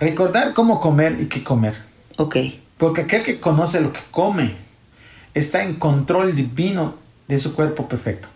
Recordar 0.00 0.54
cómo 0.54 0.80
comer 0.80 1.20
y 1.20 1.26
qué 1.26 1.42
comer. 1.44 1.74
Ok, 2.16 2.36
Porque 2.78 3.02
aquel 3.02 3.22
que 3.22 3.38
conoce 3.40 3.80
lo 3.80 3.92
que 3.92 4.00
come 4.10 4.54
está 5.34 5.62
en 5.62 5.76
control 5.76 6.34
divino 6.34 6.96
de 7.28 7.38
su 7.38 7.54
cuerpo 7.54 7.88
perfecto. 7.88 8.28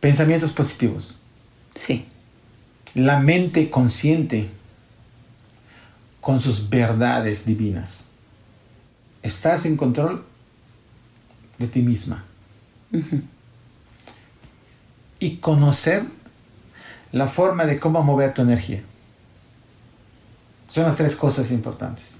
Pensamientos 0.00 0.52
positivos. 0.52 1.14
sí, 1.74 2.06
La 2.94 3.18
mente 3.20 3.70
consciente 3.70 4.48
con 6.20 6.40
sus 6.40 6.68
verdades 6.68 7.46
divinas. 7.46 8.06
Estás 9.22 9.64
en 9.66 9.76
control 9.76 10.24
de 11.58 11.66
ti 11.68 11.80
misma. 11.80 12.24
Y 15.18 15.36
conocer 15.36 16.02
la 17.14 17.28
forma 17.28 17.64
de 17.64 17.78
cómo 17.78 18.02
mover 18.02 18.34
tu 18.34 18.42
energía. 18.42 18.80
Son 20.68 20.82
las 20.82 20.96
tres 20.96 21.14
cosas 21.14 21.52
importantes. 21.52 22.16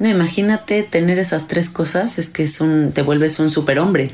No, 0.00 0.08
imagínate 0.08 0.82
tener 0.82 1.20
esas 1.20 1.46
tres 1.46 1.70
cosas, 1.70 2.18
es 2.18 2.28
que 2.28 2.42
es 2.42 2.60
un, 2.60 2.90
te 2.92 3.02
vuelves 3.02 3.38
un 3.38 3.50
superhombre. 3.50 4.10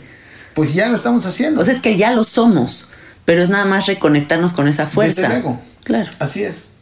Pues 0.52 0.74
ya 0.74 0.90
lo 0.90 0.96
estamos 0.96 1.24
haciendo. 1.24 1.62
O 1.62 1.64
sea, 1.64 1.72
es 1.72 1.80
que 1.80 1.96
ya 1.96 2.12
lo 2.12 2.24
somos, 2.24 2.90
pero 3.24 3.42
es 3.42 3.48
nada 3.48 3.64
más 3.64 3.86
reconectarnos 3.86 4.52
con 4.52 4.68
esa 4.68 4.86
fuerza. 4.86 5.22
Desde 5.22 5.34
luego. 5.34 5.60
Claro. 5.82 6.10
Así 6.18 6.44
es. 6.44 6.72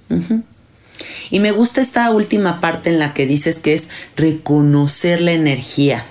Y 1.30 1.38
me 1.38 1.53
gusta 1.53 1.80
esta 1.80 2.11
última 2.11 2.61
parte 2.61 2.90
en 2.90 2.99
la 2.99 3.14
que 3.14 3.26
dices 3.26 3.61
que 3.61 3.74
es 3.74 3.90
reconocer 4.16 5.20
la 5.20 5.30
energía. 5.30 6.05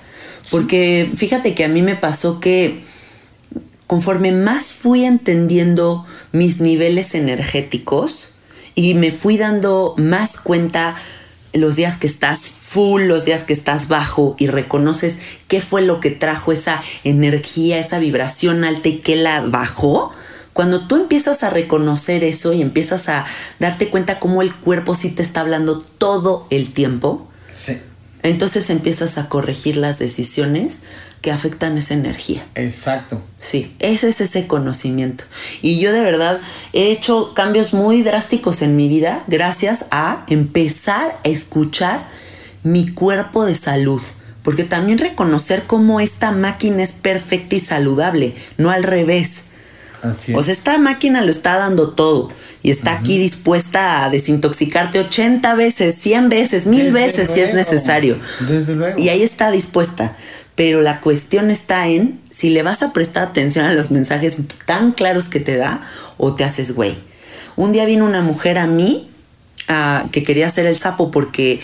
Porque 0.50 1.12
fíjate 1.16 1.54
que 1.54 1.66
a 1.66 1.68
mí 1.68 1.82
me 1.82 1.96
pasó 1.96 2.40
que 2.40 2.87
conforme 3.88 4.30
más 4.30 4.74
fui 4.74 5.04
entendiendo 5.04 6.06
mis 6.30 6.60
niveles 6.60 7.14
energéticos 7.16 8.36
y 8.76 8.94
me 8.94 9.10
fui 9.10 9.36
dando 9.38 9.94
más 9.96 10.38
cuenta 10.38 10.94
los 11.54 11.74
días 11.74 11.96
que 11.96 12.06
estás 12.06 12.40
full, 12.40 13.04
los 13.04 13.24
días 13.24 13.42
que 13.44 13.54
estás 13.54 13.88
bajo 13.88 14.36
y 14.38 14.46
reconoces 14.46 15.20
qué 15.48 15.62
fue 15.62 15.80
lo 15.80 16.00
que 16.00 16.10
trajo 16.10 16.52
esa 16.52 16.82
energía, 17.02 17.78
esa 17.78 17.98
vibración 17.98 18.62
alta 18.62 18.90
y 18.90 18.98
qué 18.98 19.16
la 19.16 19.40
bajó. 19.40 20.12
Cuando 20.52 20.86
tú 20.86 20.96
empiezas 20.96 21.42
a 21.42 21.50
reconocer 21.50 22.24
eso 22.24 22.52
y 22.52 22.60
empiezas 22.60 23.08
a 23.08 23.24
darte 23.58 23.88
cuenta 23.88 24.18
cómo 24.20 24.42
el 24.42 24.54
cuerpo 24.54 24.94
sí 24.94 25.10
te 25.10 25.22
está 25.22 25.40
hablando 25.40 25.80
todo 25.80 26.46
el 26.50 26.72
tiempo, 26.74 27.26
Sí. 27.54 27.78
entonces 28.22 28.68
empiezas 28.68 29.16
a 29.16 29.30
corregir 29.30 29.78
las 29.78 29.98
decisiones 29.98 30.82
que 31.20 31.32
afectan 31.32 31.76
esa 31.78 31.94
energía. 31.94 32.46
Exacto. 32.54 33.20
Sí, 33.40 33.74
ese 33.78 34.08
es 34.08 34.20
ese 34.20 34.46
conocimiento. 34.46 35.24
Y 35.62 35.80
yo 35.80 35.92
de 35.92 36.00
verdad 36.00 36.40
he 36.72 36.90
hecho 36.90 37.34
cambios 37.34 37.72
muy 37.72 38.02
drásticos 38.02 38.62
en 38.62 38.76
mi 38.76 38.88
vida 38.88 39.24
gracias 39.26 39.86
a 39.90 40.24
empezar 40.28 41.14
a 41.24 41.28
escuchar 41.28 42.06
mi 42.62 42.88
cuerpo 42.88 43.44
de 43.44 43.54
salud. 43.54 44.02
Porque 44.42 44.64
también 44.64 44.98
reconocer 44.98 45.64
cómo 45.66 46.00
esta 46.00 46.30
máquina 46.30 46.82
es 46.82 46.92
perfecta 46.92 47.56
y 47.56 47.60
saludable, 47.60 48.34
no 48.56 48.70
al 48.70 48.82
revés. 48.82 49.44
Así 50.00 50.32
O 50.32 50.42
sea, 50.42 50.54
esta 50.54 50.78
máquina 50.78 51.22
lo 51.22 51.30
está 51.30 51.56
dando 51.56 51.90
todo 51.90 52.30
y 52.62 52.70
está 52.70 52.92
aquí 52.92 53.18
dispuesta 53.18 54.04
a 54.04 54.10
desintoxicarte 54.10 55.00
80 55.00 55.54
veces, 55.54 55.96
100 55.96 56.28
veces, 56.28 56.66
mil 56.66 56.92
Desde 56.92 56.92
veces 56.92 57.30
si 57.32 57.40
es 57.40 57.52
necesario. 57.52 58.18
Desde 58.48 58.74
luego. 58.74 58.98
Y 58.98 59.08
ahí 59.08 59.22
está 59.22 59.50
dispuesta. 59.50 60.16
Pero 60.58 60.82
la 60.82 61.00
cuestión 61.00 61.50
está 61.52 61.86
en 61.86 62.20
si 62.32 62.50
le 62.50 62.64
vas 62.64 62.82
a 62.82 62.92
prestar 62.92 63.28
atención 63.28 63.64
a 63.64 63.72
los 63.72 63.92
mensajes 63.92 64.36
tan 64.66 64.90
claros 64.90 65.28
que 65.28 65.38
te 65.38 65.56
da 65.56 65.88
o 66.16 66.34
te 66.34 66.42
haces 66.42 66.74
güey. 66.74 66.96
Un 67.54 67.70
día 67.70 67.84
vino 67.86 68.04
una 68.04 68.22
mujer 68.22 68.58
a 68.58 68.66
mí 68.66 69.08
que 70.10 70.24
quería 70.24 70.48
hacer 70.48 70.66
el 70.66 70.76
sapo 70.76 71.10
porque 71.12 71.60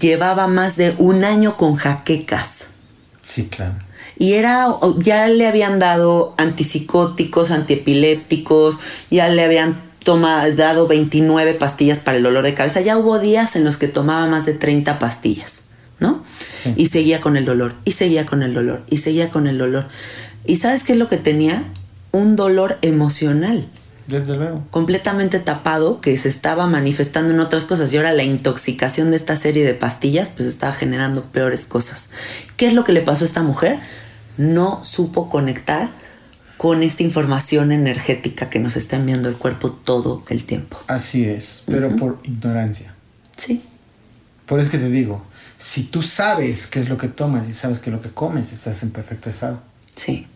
llevaba 0.00 0.46
más 0.46 0.76
de 0.76 0.94
un 0.98 1.22
año 1.24 1.56
con 1.58 1.74
jaquecas. 1.76 2.68
Sí, 3.22 3.48
claro. 3.48 3.74
Y 4.18 4.34
era, 4.34 4.68
ya 4.98 5.26
le 5.28 5.46
habían 5.46 5.78
dado 5.78 6.34
antipsicóticos, 6.38 7.50
antiepilépticos, 7.50 8.78
ya 9.10 9.28
le 9.28 9.42
habían 9.44 9.80
toma- 10.04 10.48
dado 10.50 10.86
29 10.86 11.54
pastillas 11.54 11.98
para 12.00 12.16
el 12.18 12.22
dolor 12.22 12.44
de 12.44 12.54
cabeza. 12.54 12.80
Ya 12.80 12.96
hubo 12.98 13.18
días 13.18 13.56
en 13.56 13.64
los 13.64 13.76
que 13.76 13.88
tomaba 13.88 14.26
más 14.26 14.46
de 14.46 14.52
30 14.54 14.98
pastillas, 14.98 15.69
¿no? 16.00 16.24
Sí. 16.54 16.72
Y 16.76 16.88
seguía 16.88 17.20
con 17.20 17.36
el 17.36 17.44
dolor, 17.44 17.74
y 17.84 17.92
seguía 17.92 18.26
con 18.26 18.42
el 18.42 18.52
dolor, 18.54 18.82
y 18.90 18.98
seguía 18.98 19.30
con 19.30 19.46
el 19.46 19.58
dolor. 19.58 19.86
¿Y 20.46 20.56
sabes 20.56 20.82
qué 20.84 20.92
es 20.92 20.98
lo 20.98 21.08
que 21.08 21.16
tenía? 21.18 21.62
Un 22.12 22.34
dolor 22.34 22.78
emocional 22.82 23.68
Desde 24.08 24.36
luego. 24.36 24.64
completamente 24.70 25.38
tapado 25.38 26.00
que 26.00 26.16
se 26.16 26.28
estaba 26.28 26.66
manifestando 26.66 27.32
en 27.32 27.38
otras 27.40 27.66
cosas 27.66 27.92
y 27.92 27.98
ahora 27.98 28.12
la 28.12 28.24
intoxicación 28.24 29.10
de 29.10 29.16
esta 29.16 29.36
serie 29.36 29.64
de 29.64 29.74
pastillas 29.74 30.30
pues 30.30 30.48
estaba 30.48 30.72
generando 30.72 31.22
peores 31.24 31.66
cosas. 31.66 32.10
¿Qué 32.56 32.66
es 32.66 32.72
lo 32.72 32.82
que 32.84 32.92
le 32.92 33.02
pasó 33.02 33.24
a 33.24 33.28
esta 33.28 33.42
mujer? 33.42 33.78
No 34.38 34.82
supo 34.82 35.28
conectar 35.30 35.90
con 36.56 36.82
esta 36.82 37.02
información 37.04 37.70
energética 37.72 38.50
que 38.50 38.58
nos 38.58 38.76
está 38.76 38.96
enviando 38.96 39.28
el 39.28 39.36
cuerpo 39.36 39.70
todo 39.70 40.24
el 40.28 40.44
tiempo. 40.44 40.78
Así 40.88 41.24
es. 41.24 41.62
Pero 41.66 41.94
por 41.96 42.18
ignorancia. 42.24 42.94
Sí, 43.36 43.62
Por 44.46 44.58
eso 44.60 44.70
que 44.70 44.78
te 44.78 44.90
digo, 44.90 45.22
si 45.60 45.84
tú 45.84 46.02
sabes 46.02 46.66
qué 46.66 46.80
es 46.80 46.88
lo 46.88 46.96
que 46.96 47.08
tomas 47.08 47.46
y 47.46 47.52
sabes 47.52 47.80
que 47.80 47.90
lo 47.90 48.00
que 48.00 48.08
comes, 48.08 48.50
estás 48.50 48.82
en 48.82 48.90
perfecto 48.92 49.28
estado. 49.28 49.60
sí, 49.94 50.26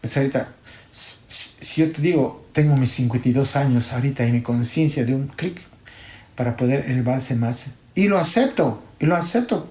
Es 0.00 0.16
ahorita, 0.16 0.50
si 0.92 1.82
yo 1.82 1.90
te 1.90 2.00
digo, 2.00 2.46
tengo 2.52 2.76
mis 2.76 2.92
52 2.92 3.56
años 3.56 3.92
ahorita 3.92 4.24
y 4.24 4.30
mi 4.30 4.40
conciencia 4.40 5.04
de 5.04 5.12
un 5.12 5.26
clic 5.26 5.60
para 6.36 6.56
poder 6.56 6.88
elevarse 6.88 7.34
más, 7.34 7.72
y 7.96 8.06
lo 8.06 8.16
acepto, 8.16 8.80
y 9.00 9.06
lo 9.06 9.16
acepto 9.16 9.68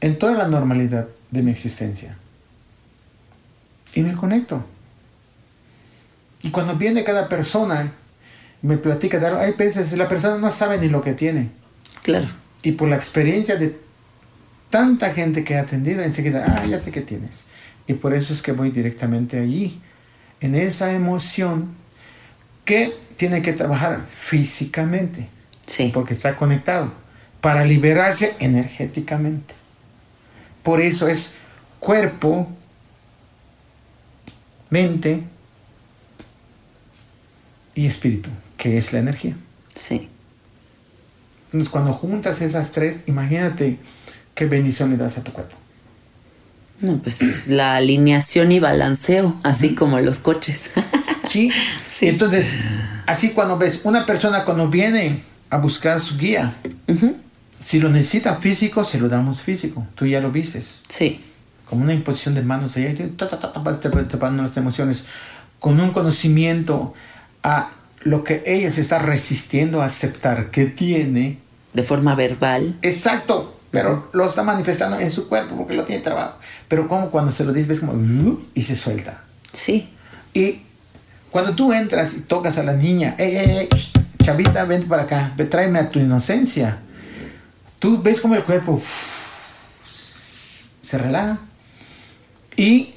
en 0.00 0.18
toda 0.18 0.32
la 0.32 0.48
normalidad 0.48 1.06
de 1.30 1.42
mi 1.42 1.50
existencia. 1.50 2.16
Y 3.92 4.00
me 4.00 4.14
conecto. 4.14 4.64
Y 6.42 6.48
cuando 6.48 6.74
viene 6.74 7.04
cada 7.04 7.28
persona 7.28 7.92
me 8.62 8.78
platica 8.78 9.18
de 9.18 9.26
algo, 9.26 9.40
hay 9.40 9.52
veces 9.52 9.92
la 9.92 10.08
persona 10.08 10.38
no 10.38 10.50
sabe 10.50 10.78
ni 10.78 10.88
lo 10.88 11.02
que 11.02 11.12
tiene. 11.12 11.50
claro. 12.02 12.28
Y 12.66 12.72
por 12.72 12.88
la 12.88 12.96
experiencia 12.96 13.54
de 13.54 13.78
tanta 14.70 15.14
gente 15.14 15.44
que 15.44 15.54
he 15.54 15.56
atendido, 15.56 16.02
enseguida, 16.02 16.44
ah, 16.48 16.66
ya 16.66 16.80
sé 16.80 16.90
qué 16.90 17.00
tienes. 17.00 17.44
Y 17.86 17.94
por 17.94 18.12
eso 18.12 18.32
es 18.32 18.42
que 18.42 18.50
voy 18.50 18.72
directamente 18.72 19.38
allí, 19.38 19.80
en 20.40 20.56
esa 20.56 20.92
emoción 20.92 21.76
que 22.64 22.92
tiene 23.14 23.40
que 23.40 23.52
trabajar 23.52 24.04
físicamente, 24.10 25.28
Sí, 25.64 25.92
porque 25.94 26.14
está 26.14 26.34
conectado, 26.34 26.92
para 27.40 27.64
liberarse 27.64 28.34
energéticamente. 28.40 29.54
Por 30.64 30.80
eso 30.80 31.06
es 31.06 31.36
cuerpo, 31.78 32.48
mente 34.70 35.22
y 37.76 37.86
espíritu, 37.86 38.28
que 38.56 38.76
es 38.76 38.92
la 38.92 38.98
energía. 38.98 39.36
sí, 39.72 40.08
Entonces, 41.56 41.72
cuando 41.72 41.94
juntas 41.94 42.42
esas 42.42 42.70
tres, 42.72 43.00
imagínate 43.06 43.78
¿qué 44.34 44.44
bendición 44.44 44.90
le 44.90 44.98
das 44.98 45.16
a 45.16 45.24
tu 45.24 45.32
cuerpo? 45.32 45.56
No, 46.82 46.98
pues 46.98 47.48
la 47.48 47.76
alineación 47.76 48.52
y 48.52 48.60
balanceo, 48.60 49.36
así 49.42 49.74
como 49.74 49.98
los 50.00 50.18
coches. 50.18 50.70
¿Sí? 51.26 51.50
Sí. 51.96 52.08
Entonces, 52.08 52.52
así 53.06 53.30
cuando 53.30 53.56
ves 53.56 53.80
una 53.84 54.04
persona 54.04 54.44
cuando 54.44 54.68
viene 54.68 55.22
a 55.48 55.56
buscar 55.56 55.98
su 55.98 56.18
guía, 56.18 56.52
si 57.58 57.80
lo 57.80 57.88
necesita 57.88 58.34
físico, 58.34 58.84
se 58.84 59.00
lo 59.00 59.08
damos 59.08 59.40
físico. 59.40 59.86
Tú 59.94 60.04
ya 60.04 60.20
lo 60.20 60.30
vistes. 60.30 60.80
sí, 60.90 61.24
Como 61.64 61.84
una 61.84 61.94
imposición 61.94 62.34
de 62.34 62.42
manos 62.42 62.76
ahí, 62.76 62.94
ta, 63.16 63.28
ta, 63.28 63.40
ta, 63.40 63.50
ta, 63.50 63.60
vas 63.60 63.78
separando 63.80 64.42
las 64.42 64.54
emociones. 64.58 65.06
Con 65.58 65.80
un 65.80 65.92
conocimiento 65.92 66.92
a 67.42 67.70
lo 68.02 68.22
que 68.22 68.42
ella 68.44 68.70
se 68.70 68.82
está 68.82 68.98
resistiendo 68.98 69.80
a 69.80 69.86
aceptar 69.86 70.50
que 70.50 70.66
tiene. 70.66 71.45
De 71.76 71.82
forma 71.82 72.14
verbal. 72.14 72.78
Exacto. 72.82 73.52
Pero 73.70 74.08
lo 74.12 74.24
está 74.24 74.42
manifestando 74.42 74.98
en 74.98 75.10
su 75.10 75.28
cuerpo 75.28 75.56
porque 75.56 75.74
lo 75.74 75.84
tiene 75.84 76.02
trabajo. 76.02 76.38
Pero 76.66 76.88
como 76.88 77.10
cuando 77.10 77.30
se 77.30 77.44
lo 77.44 77.52
dices, 77.52 77.68
ves 77.68 77.80
como 77.80 77.92
y 78.54 78.62
se 78.62 78.74
suelta. 78.74 79.22
Sí, 79.52 79.90
Y 80.32 80.62
cuando 81.30 81.54
tú 81.54 81.72
entras 81.72 82.14
y 82.14 82.20
tocas 82.20 82.56
a 82.56 82.62
la 82.62 82.72
niña, 82.72 83.14
ey, 83.18 83.36
ey, 83.36 83.50
ey, 83.58 83.68
chavita, 84.22 84.64
vente 84.64 84.86
para 84.86 85.02
acá, 85.02 85.34
tráeme 85.50 85.78
a 85.78 85.90
tu 85.90 85.98
inocencia. 85.98 86.78
Tú 87.78 88.00
ves 88.02 88.20
como 88.20 88.34
el 88.34 88.42
cuerpo 88.42 88.82
se 89.84 90.96
relaja. 90.96 91.38
Y 92.56 92.94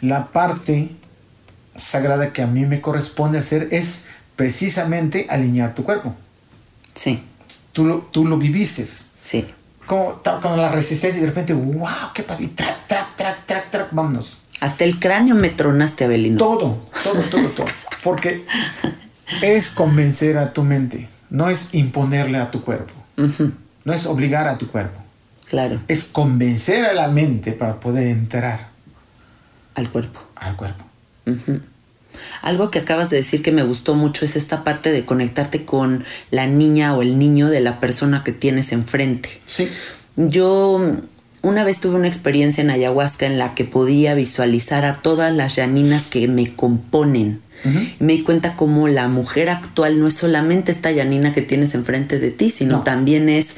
la 0.00 0.32
parte 0.32 0.90
sagrada 1.76 2.32
que 2.32 2.42
a 2.42 2.46
mí 2.48 2.66
me 2.66 2.80
corresponde 2.80 3.38
hacer 3.38 3.68
es 3.70 4.06
precisamente 4.34 5.26
alinear 5.30 5.74
tu 5.74 5.84
cuerpo. 5.84 6.14
sí, 6.94 7.22
Tú 7.74 7.84
lo, 7.84 7.98
tú 8.10 8.24
lo 8.26 8.38
viviste. 8.38 8.86
sí. 9.20 9.46
Como, 9.86 10.22
con 10.40 10.56
la 10.58 10.70
resistencia 10.70 11.18
y 11.18 11.20
de 11.20 11.26
repente, 11.26 11.52
wow, 11.52 11.88
¿qué 12.14 12.22
pasa? 12.22 12.42
Y 12.42 12.46
track, 12.46 12.86
track, 12.86 13.16
track, 13.16 13.44
track, 13.44 13.70
track, 13.70 13.88
vámonos. 13.90 14.38
Hasta 14.60 14.84
el 14.84 14.98
cráneo 14.98 15.34
me 15.34 15.50
tronaste, 15.50 16.04
Abelino. 16.06 16.38
Todo, 16.38 16.88
todo, 17.02 17.20
todo, 17.30 17.48
todo. 17.48 17.66
Porque 18.02 18.46
es 19.42 19.70
convencer 19.70 20.38
a 20.38 20.54
tu 20.54 20.62
mente, 20.64 21.06
no 21.28 21.50
es 21.50 21.74
imponerle 21.74 22.38
a 22.38 22.50
tu 22.50 22.62
cuerpo, 22.62 22.94
no 23.84 23.92
es 23.92 24.06
obligar 24.06 24.48
a 24.48 24.56
tu 24.56 24.68
cuerpo, 24.68 24.98
Claro, 25.50 25.80
es 25.86 26.04
convencer 26.04 26.86
a 26.86 26.94
la 26.94 27.08
mente 27.08 27.52
para 27.52 27.78
poder 27.78 28.06
entrar 28.06 28.68
al 29.74 29.90
cuerpo. 29.90 30.18
al 30.36 30.56
cuerpo. 30.56 30.82
Ujú. 31.26 31.60
Algo 32.42 32.70
que 32.70 32.78
acabas 32.80 33.10
de 33.10 33.16
decir 33.18 33.42
que 33.42 33.52
me 33.52 33.62
gustó 33.62 33.94
mucho 33.94 34.24
es 34.24 34.36
esta 34.36 34.64
parte 34.64 34.92
de 34.92 35.04
conectarte 35.04 35.64
con 35.64 36.04
la 36.30 36.46
niña 36.46 36.94
o 36.94 37.02
el 37.02 37.18
niño 37.18 37.48
de 37.48 37.60
la 37.60 37.80
persona 37.80 38.22
que 38.24 38.32
tienes 38.32 38.72
enfrente. 38.72 39.28
Sí, 39.46 39.68
Yo 40.16 40.80
una 41.42 41.64
vez 41.64 41.78
tuve 41.80 41.96
una 41.96 42.08
experiencia 42.08 42.62
en 42.62 42.70
ayahuasca 42.70 43.26
en 43.26 43.36
la 43.38 43.54
que 43.54 43.64
podía 43.64 44.14
visualizar 44.14 44.84
a 44.84 44.94
todas 44.94 45.34
las 45.34 45.56
Yaninas 45.56 46.06
que 46.06 46.26
me 46.28 46.52
componen. 46.54 47.40
Me 47.98 48.12
di 48.14 48.22
cuenta 48.22 48.56
cómo 48.56 48.88
la 48.88 49.08
mujer 49.08 49.48
actual 49.48 49.98
no 50.00 50.08
es 50.08 50.14
solamente 50.14 50.70
esta 50.72 50.90
Yanina 50.90 51.32
que 51.32 51.40
tienes 51.40 51.74
enfrente 51.74 52.18
de 52.18 52.30
ti, 52.30 52.50
sino 52.50 52.78
No. 52.78 52.82
también 52.82 53.28
es 53.30 53.56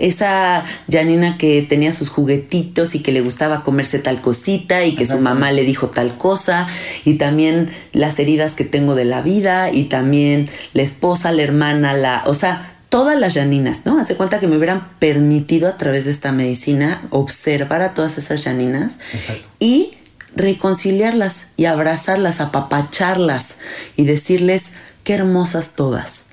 esa 0.00 0.64
Yanina 0.88 1.36
que 1.38 1.62
tenía 1.62 1.92
sus 1.92 2.08
juguetitos 2.08 2.94
y 2.94 3.00
que 3.00 3.12
le 3.12 3.20
gustaba 3.20 3.62
comerse 3.62 3.98
tal 3.98 4.20
cosita 4.20 4.84
y 4.84 4.96
que 4.96 5.06
su 5.06 5.18
mamá 5.18 5.52
le 5.52 5.62
dijo 5.62 5.88
tal 5.88 6.16
cosa 6.16 6.66
y 7.04 7.14
también 7.14 7.70
las 7.92 8.18
heridas 8.18 8.52
que 8.52 8.64
tengo 8.64 8.94
de 8.94 9.04
la 9.04 9.22
vida 9.22 9.70
y 9.70 9.84
también 9.84 10.50
la 10.72 10.82
esposa, 10.82 11.32
la 11.32 11.42
hermana, 11.42 11.92
la, 11.92 12.22
o 12.26 12.34
sea, 12.34 12.76
todas 12.88 13.18
las 13.18 13.34
Yaninas, 13.34 13.86
¿no? 13.86 13.98
Hace 13.98 14.16
cuenta 14.16 14.40
que 14.40 14.48
me 14.48 14.56
hubieran 14.56 14.88
permitido 14.98 15.68
a 15.68 15.76
través 15.76 16.06
de 16.06 16.10
esta 16.10 16.32
medicina 16.32 17.02
observar 17.10 17.82
a 17.82 17.94
todas 17.94 18.18
esas 18.18 18.42
Yaninas 18.44 18.94
Exacto. 19.12 19.48
y 19.60 19.92
reconciliarlas 20.34 21.48
y 21.56 21.66
abrazarlas, 21.66 22.40
apapacharlas 22.40 23.58
y 23.96 24.04
decirles 24.04 24.72
qué 25.04 25.14
hermosas 25.14 25.70
todas. 25.76 26.26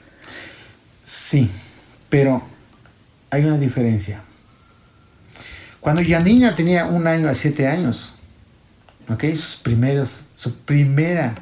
sí, 1.03 1.49
pero 2.09 2.41
hay 3.30 3.45
una 3.45 3.57
diferencia. 3.57 4.21
Cuando 5.80 6.03
Janina 6.05 6.55
tenía 6.55 6.86
un 6.86 7.07
año 7.07 7.30
a 7.30 7.36
siete 7.36 7.67
años, 7.67 8.15
¿ok? 9.09 9.23
Sus 9.36 9.57
primeros, 9.57 10.30
su 10.36 10.55
primera 10.59 11.36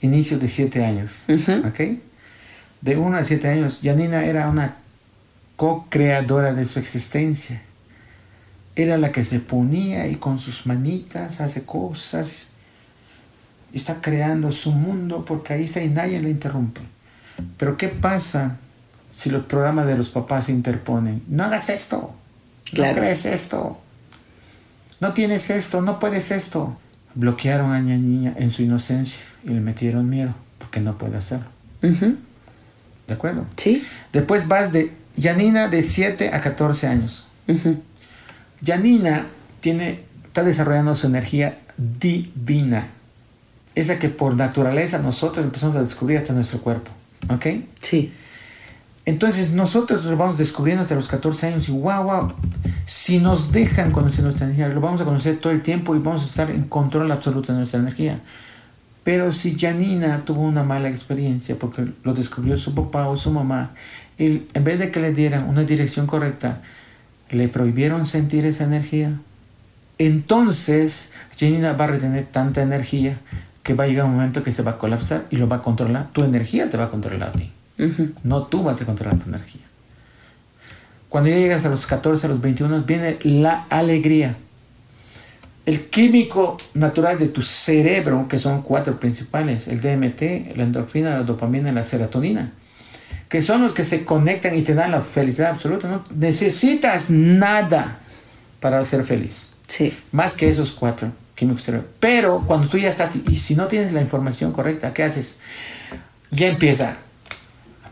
inicio 0.00 0.38
de 0.38 0.48
siete 0.48 0.84
años, 0.84 1.24
Ujú. 1.28 1.66
¿ok? 1.66 1.80
De 2.80 2.96
uno 2.96 3.16
a 3.16 3.24
siete 3.24 3.48
años, 3.48 3.80
Janina 3.82 4.24
era 4.24 4.48
una 4.48 4.76
co-creadora 5.56 6.52
de 6.52 6.64
su 6.64 6.78
existencia. 6.78 7.62
Era 8.76 8.98
la 8.98 9.12
que 9.12 9.24
se 9.24 9.40
ponía 9.40 10.08
y 10.08 10.16
con 10.16 10.38
sus 10.38 10.66
manitas 10.66 11.40
hace 11.40 11.64
cosas. 11.64 12.48
Está 13.72 14.00
creando 14.00 14.52
su 14.52 14.72
mundo 14.72 15.24
porque 15.24 15.52
ahí 15.52 15.64
está 15.64 15.82
y 15.82 15.88
nadie 15.88 16.20
le 16.20 16.30
interrumpe. 16.30 16.80
Pero 17.56 17.76
¿qué 17.76 17.88
pasa 17.88 18.58
si 19.16 19.30
los 19.30 19.44
programas 19.44 19.86
de 19.86 19.96
los 19.96 20.08
papás 20.10 20.46
se 20.46 20.52
interponen? 20.52 21.22
No 21.28 21.44
hagas 21.44 21.68
esto. 21.68 22.14
Claro. 22.72 22.94
No 22.94 23.00
crees 23.00 23.24
esto. 23.26 23.80
No 25.00 25.12
tienes 25.12 25.50
esto. 25.50 25.80
No 25.80 25.98
puedes 25.98 26.30
esto. 26.30 26.76
Bloquearon 27.14 27.72
a 27.72 27.78
la 27.78 27.84
niña 27.84 28.34
en 28.36 28.50
su 28.50 28.62
inocencia 28.62 29.24
y 29.44 29.50
le 29.50 29.60
metieron 29.60 30.08
miedo 30.08 30.34
porque 30.58 30.80
no 30.80 30.98
puede 30.98 31.16
hacerlo. 31.16 31.46
¿De 31.80 33.14
acuerdo? 33.14 33.46
¿Sí? 33.56 33.84
Después 34.12 34.48
vas 34.48 34.72
de 34.72 34.92
Janina 35.20 35.68
de 35.68 35.82
7 35.82 36.30
a 36.32 36.40
14 36.40 36.86
años. 36.86 37.28
Ujú. 37.46 37.80
Janina 38.64 39.26
tiene, 39.60 40.00
está 40.24 40.42
desarrollando 40.42 40.94
su 40.94 41.06
energía 41.06 41.60
divina. 41.76 42.88
Esa 43.74 43.98
que 43.98 44.08
por 44.08 44.34
naturaleza 44.34 44.98
nosotros 44.98 45.44
empezamos 45.44 45.76
a 45.76 45.82
descubrir 45.82 46.18
hasta 46.18 46.32
nuestro 46.32 46.60
cuerpo. 46.60 46.90
¿Ok? 47.28 47.46
Sí. 47.80 48.12
Entonces 49.06 49.50
nosotros 49.50 50.04
lo 50.04 50.16
vamos 50.16 50.38
descubriendo 50.38 50.82
hasta 50.82 50.94
los 50.94 51.08
14 51.08 51.48
años 51.48 51.68
y 51.68 51.72
wow, 51.72 52.04
wow. 52.04 52.32
Si 52.86 53.18
nos 53.18 53.52
dejan 53.52 53.90
conocer 53.90 54.24
nuestra 54.24 54.46
energía, 54.46 54.68
lo 54.68 54.80
vamos 54.80 55.00
a 55.00 55.04
conocer 55.04 55.38
todo 55.38 55.52
el 55.52 55.62
tiempo 55.62 55.94
y 55.94 55.98
vamos 55.98 56.22
a 56.22 56.24
estar 56.24 56.50
en 56.50 56.64
control 56.64 57.10
absoluto 57.12 57.52
de 57.52 57.58
nuestra 57.58 57.80
energía. 57.80 58.20
Pero 59.02 59.32
si 59.32 59.58
Janina 59.58 60.24
tuvo 60.24 60.40
una 60.40 60.62
mala 60.62 60.88
experiencia 60.88 61.56
porque 61.58 61.86
lo 62.02 62.14
descubrió 62.14 62.56
su 62.56 62.74
papá 62.74 63.06
o 63.08 63.16
su 63.18 63.30
mamá, 63.30 63.72
y 64.18 64.44
en 64.54 64.64
vez 64.64 64.78
de 64.78 64.90
que 64.90 65.00
le 65.00 65.12
dieran 65.12 65.48
una 65.48 65.64
dirección 65.64 66.06
correcta, 66.06 66.62
le 67.30 67.48
prohibieron 67.48 68.06
sentir 68.06 68.46
esa 68.46 68.64
energía, 68.64 69.18
entonces 69.98 71.12
Janina 71.38 71.74
va 71.74 71.84
a 71.84 71.88
retener 71.88 72.24
tanta 72.26 72.62
energía 72.62 73.18
que 73.62 73.74
va 73.74 73.84
a 73.84 73.86
llegar 73.86 74.06
un 74.06 74.12
momento 74.12 74.42
que 74.42 74.52
se 74.52 74.62
va 74.62 74.72
a 74.72 74.78
colapsar 74.78 75.24
y 75.30 75.36
lo 75.36 75.48
va 75.48 75.56
a 75.56 75.62
controlar. 75.62 76.10
Tu 76.12 76.24
energía 76.24 76.70
te 76.70 76.78
va 76.78 76.84
a 76.84 76.90
controlar 76.90 77.28
a 77.28 77.32
ti. 77.32 77.52
No 78.22 78.44
tú 78.44 78.62
vas 78.62 78.80
a 78.80 78.84
controlar 78.86 79.18
tu 79.18 79.28
energía. 79.28 79.62
Cuando 81.08 81.30
ya 81.30 81.36
llegas 81.36 81.64
a 81.64 81.68
los 81.68 81.86
14, 81.86 82.26
a 82.26 82.30
los 82.30 82.40
21, 82.40 82.82
viene 82.82 83.18
la 83.22 83.66
alegría. 83.70 84.36
El 85.66 85.86
químico 85.86 86.58
natural 86.74 87.18
de 87.18 87.28
tu 87.28 87.40
cerebro, 87.40 88.26
que 88.28 88.38
son 88.38 88.62
cuatro 88.62 88.98
principales, 89.00 89.66
el 89.68 89.80
DMT, 89.80 90.56
la 90.56 90.64
endorfina, 90.64 91.10
la 91.16 91.22
dopamina 91.22 91.70
y 91.70 91.72
la 91.72 91.82
serotonina, 91.82 92.52
que 93.28 93.40
son 93.42 93.62
los 93.62 93.72
que 93.72 93.82
se 93.84 94.04
conectan 94.04 94.56
y 94.56 94.62
te 94.62 94.74
dan 94.74 94.90
la 94.90 95.00
felicidad 95.00 95.50
absoluta. 95.50 95.88
No 95.88 96.04
necesitas 96.16 97.10
nada 97.10 97.98
para 98.60 98.84
ser 98.84 99.04
feliz 99.04 99.54
Sí. 99.66 99.92
más 100.12 100.34
que 100.34 100.48
esos 100.50 100.70
cuatro 100.72 101.08
químicos 101.34 101.62
cerebrales. 101.62 101.94
Pero 101.98 102.44
cuando 102.46 102.68
tú 102.68 102.76
ya 102.76 102.90
estás, 102.90 103.14
y 103.16 103.36
si 103.36 103.54
no 103.56 103.66
tienes 103.66 103.92
la 103.92 104.02
información 104.02 104.52
correcta, 104.52 104.92
¿qué 104.92 105.02
haces? 105.04 105.40
Ya 106.30 106.48
empieza 106.48 106.98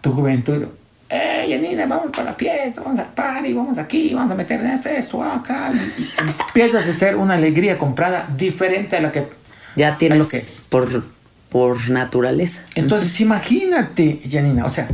tu 0.03 0.13
juventud. 0.13 0.67
¡Eh, 1.09 1.47
Janina, 1.49 1.87
vamos 1.87 2.11
para 2.11 2.25
la 2.25 2.35
fiesta, 2.35 2.83
vamos 2.83 2.99
al 2.99 3.13
party, 3.13 3.53
vamos 3.53 3.79
aquí, 3.79 4.13
vamos 4.15 4.33
a 4.33 4.35
meter 4.35 4.61
en 4.61 4.67
esto, 4.67 4.89
esto, 4.89 5.23
acá! 5.23 5.71
Y, 5.75 6.03
y 6.03 6.11
empiezas 6.47 6.87
a 6.87 6.91
hacer 6.91 7.17
una 7.17 7.35
alegría 7.35 7.79
comprada 7.79 8.29
diferente 8.37 8.97
a 8.97 9.01
la 9.01 9.13
que... 9.13 9.29
Ya 9.77 9.97
tienes 9.97 10.19
lo 10.19 10.29
que 10.29 10.39
es. 10.39 10.67
por, 10.69 11.05
por 11.51 11.91
naturaleza. 11.91 12.63
Entonces, 12.75 13.21
imagínate, 13.21 14.21
Janina, 14.31 14.65
o 14.65 14.73
sea, 14.73 14.89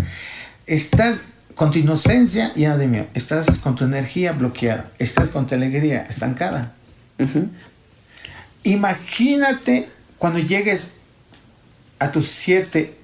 estás 0.67 1.27
con 1.55 1.71
tu 1.71 1.79
inocencia 1.79 2.53
llena 2.55 2.77
de 2.77 2.87
miedo, 2.87 3.07
estás 3.15 3.59
con 3.59 3.75
tu 3.75 3.85
energía 3.85 4.33
bloqueada, 4.33 4.91
estás 4.99 5.29
con 5.29 5.47
tu 5.47 5.55
alegría 5.55 6.05
estancada. 6.09 6.73
Imagínate 8.65 9.89
cuando 10.19 10.39
llegues 10.41 10.95
a 11.99 12.13
tus 12.13 12.29
7 12.29 12.98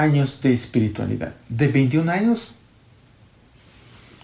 años 0.00 0.40
de 0.42 0.52
espiritualidad, 0.52 1.34
de 1.48 1.68
21 1.68 2.10
años 2.10 2.54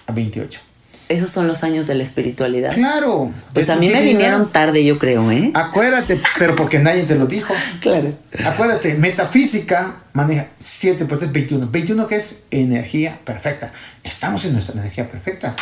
a 0.06 0.12
28. 0.12 0.60
Esos 1.08 1.30
son 1.30 1.46
los 1.46 1.62
años 1.62 1.86
de 1.86 1.94
la 1.94 2.04
espiritualidad. 2.04 2.72
Claro. 2.72 3.32
Pues 3.52 3.68
a 3.68 3.76
mí 3.76 3.88
me 3.88 4.00
vinieron 4.00 4.50
tarde, 4.50 4.82
yo 4.84 4.98
creo, 4.98 5.30
¿eh? 5.30 5.50
Acuérdate, 5.52 6.18
pero 6.38 6.56
porque 6.56 6.78
nadie 6.78 7.02
te 7.02 7.16
lo 7.16 7.26
dijo. 7.26 7.54
Claro. 7.80 8.14
Acuérdate, 8.44 8.94
metafísica 8.94 9.96
maneja 10.12 10.46
7 10.58 11.04
por 11.04 11.18
3, 11.18 11.32
21. 11.32 11.68
21 11.70 12.06
que 12.06 12.16
es 12.16 12.44
energía 12.50 13.18
perfecta. 13.24 13.72
Estamos 14.02 14.44
en 14.44 14.54
nuestra 14.54 14.80
energía 14.80 15.08
perfecta. 15.08 15.54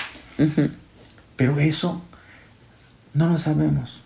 Pero 1.37 1.59
eso 1.59 2.03
no 3.15 3.29
lo 3.29 3.39
sabemos. 3.39 4.03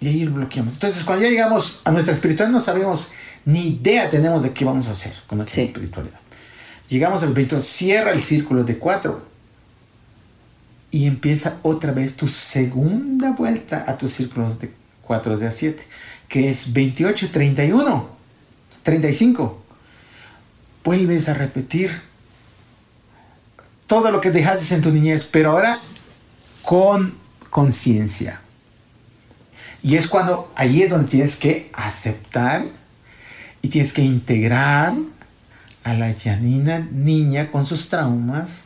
Y 0.00 0.08
ahí 0.08 0.24
lo 0.24 0.32
bloqueamos. 0.32 0.74
Entonces, 0.74 1.02
cuando 1.04 1.24
ya 1.24 1.30
llegamos 1.30 1.82
a 1.84 1.90
nuestra 1.90 2.14
espiritualidad, 2.14 2.52
no 2.52 2.60
sabemos 2.60 3.12
ni 3.44 3.68
idea 3.68 4.08
tenemos 4.10 4.42
de 4.42 4.52
qué 4.52 4.64
vamos 4.64 4.88
a 4.88 4.92
hacer 4.92 5.12
con 5.26 5.38
nuestra 5.38 5.56
Sí. 5.56 5.62
espiritualidad. 5.68 6.18
Llegamos 6.88 7.22
al 7.22 7.28
espiritual, 7.30 7.62
cierra 7.62 8.10
el 8.10 8.20
círculo 8.20 8.64
de 8.64 8.78
cuatro 8.78 9.26
y 10.90 11.06
empieza 11.06 11.58
otra 11.62 11.92
vez 11.92 12.16
tu 12.16 12.26
segunda 12.26 13.30
vuelta 13.30 13.84
a 13.86 13.96
tus 13.96 14.12
círculos 14.12 14.58
de 14.58 14.72
cuatro 15.02 15.36
de 15.36 15.46
a 15.46 15.50
7, 15.50 15.82
que 16.28 16.50
es 16.50 16.72
28, 16.72 17.30
31, 17.30 18.08
35. 18.82 19.62
Vuelves 20.84 21.28
a 21.28 21.34
repetir 21.34 22.02
todo 23.86 24.10
lo 24.10 24.20
que 24.20 24.30
dejaste 24.30 24.74
en 24.74 24.82
tu 24.82 24.90
niñez, 24.90 25.24
pero 25.24 25.52
ahora 25.52 25.78
con 26.62 27.14
conciencia. 27.50 28.40
Y 29.82 29.96
es 29.96 30.06
cuando 30.08 30.52
ahí 30.56 30.82
es 30.82 30.90
donde 30.90 31.08
tienes 31.08 31.36
que 31.36 31.70
aceptar 31.72 32.64
y 33.62 33.68
tienes 33.68 33.92
que 33.92 34.02
integrar 34.02 34.94
a 35.84 35.94
la 35.94 36.12
Janina 36.12 36.86
niña 36.92 37.50
con 37.50 37.64
sus 37.64 37.88
traumas 37.88 38.64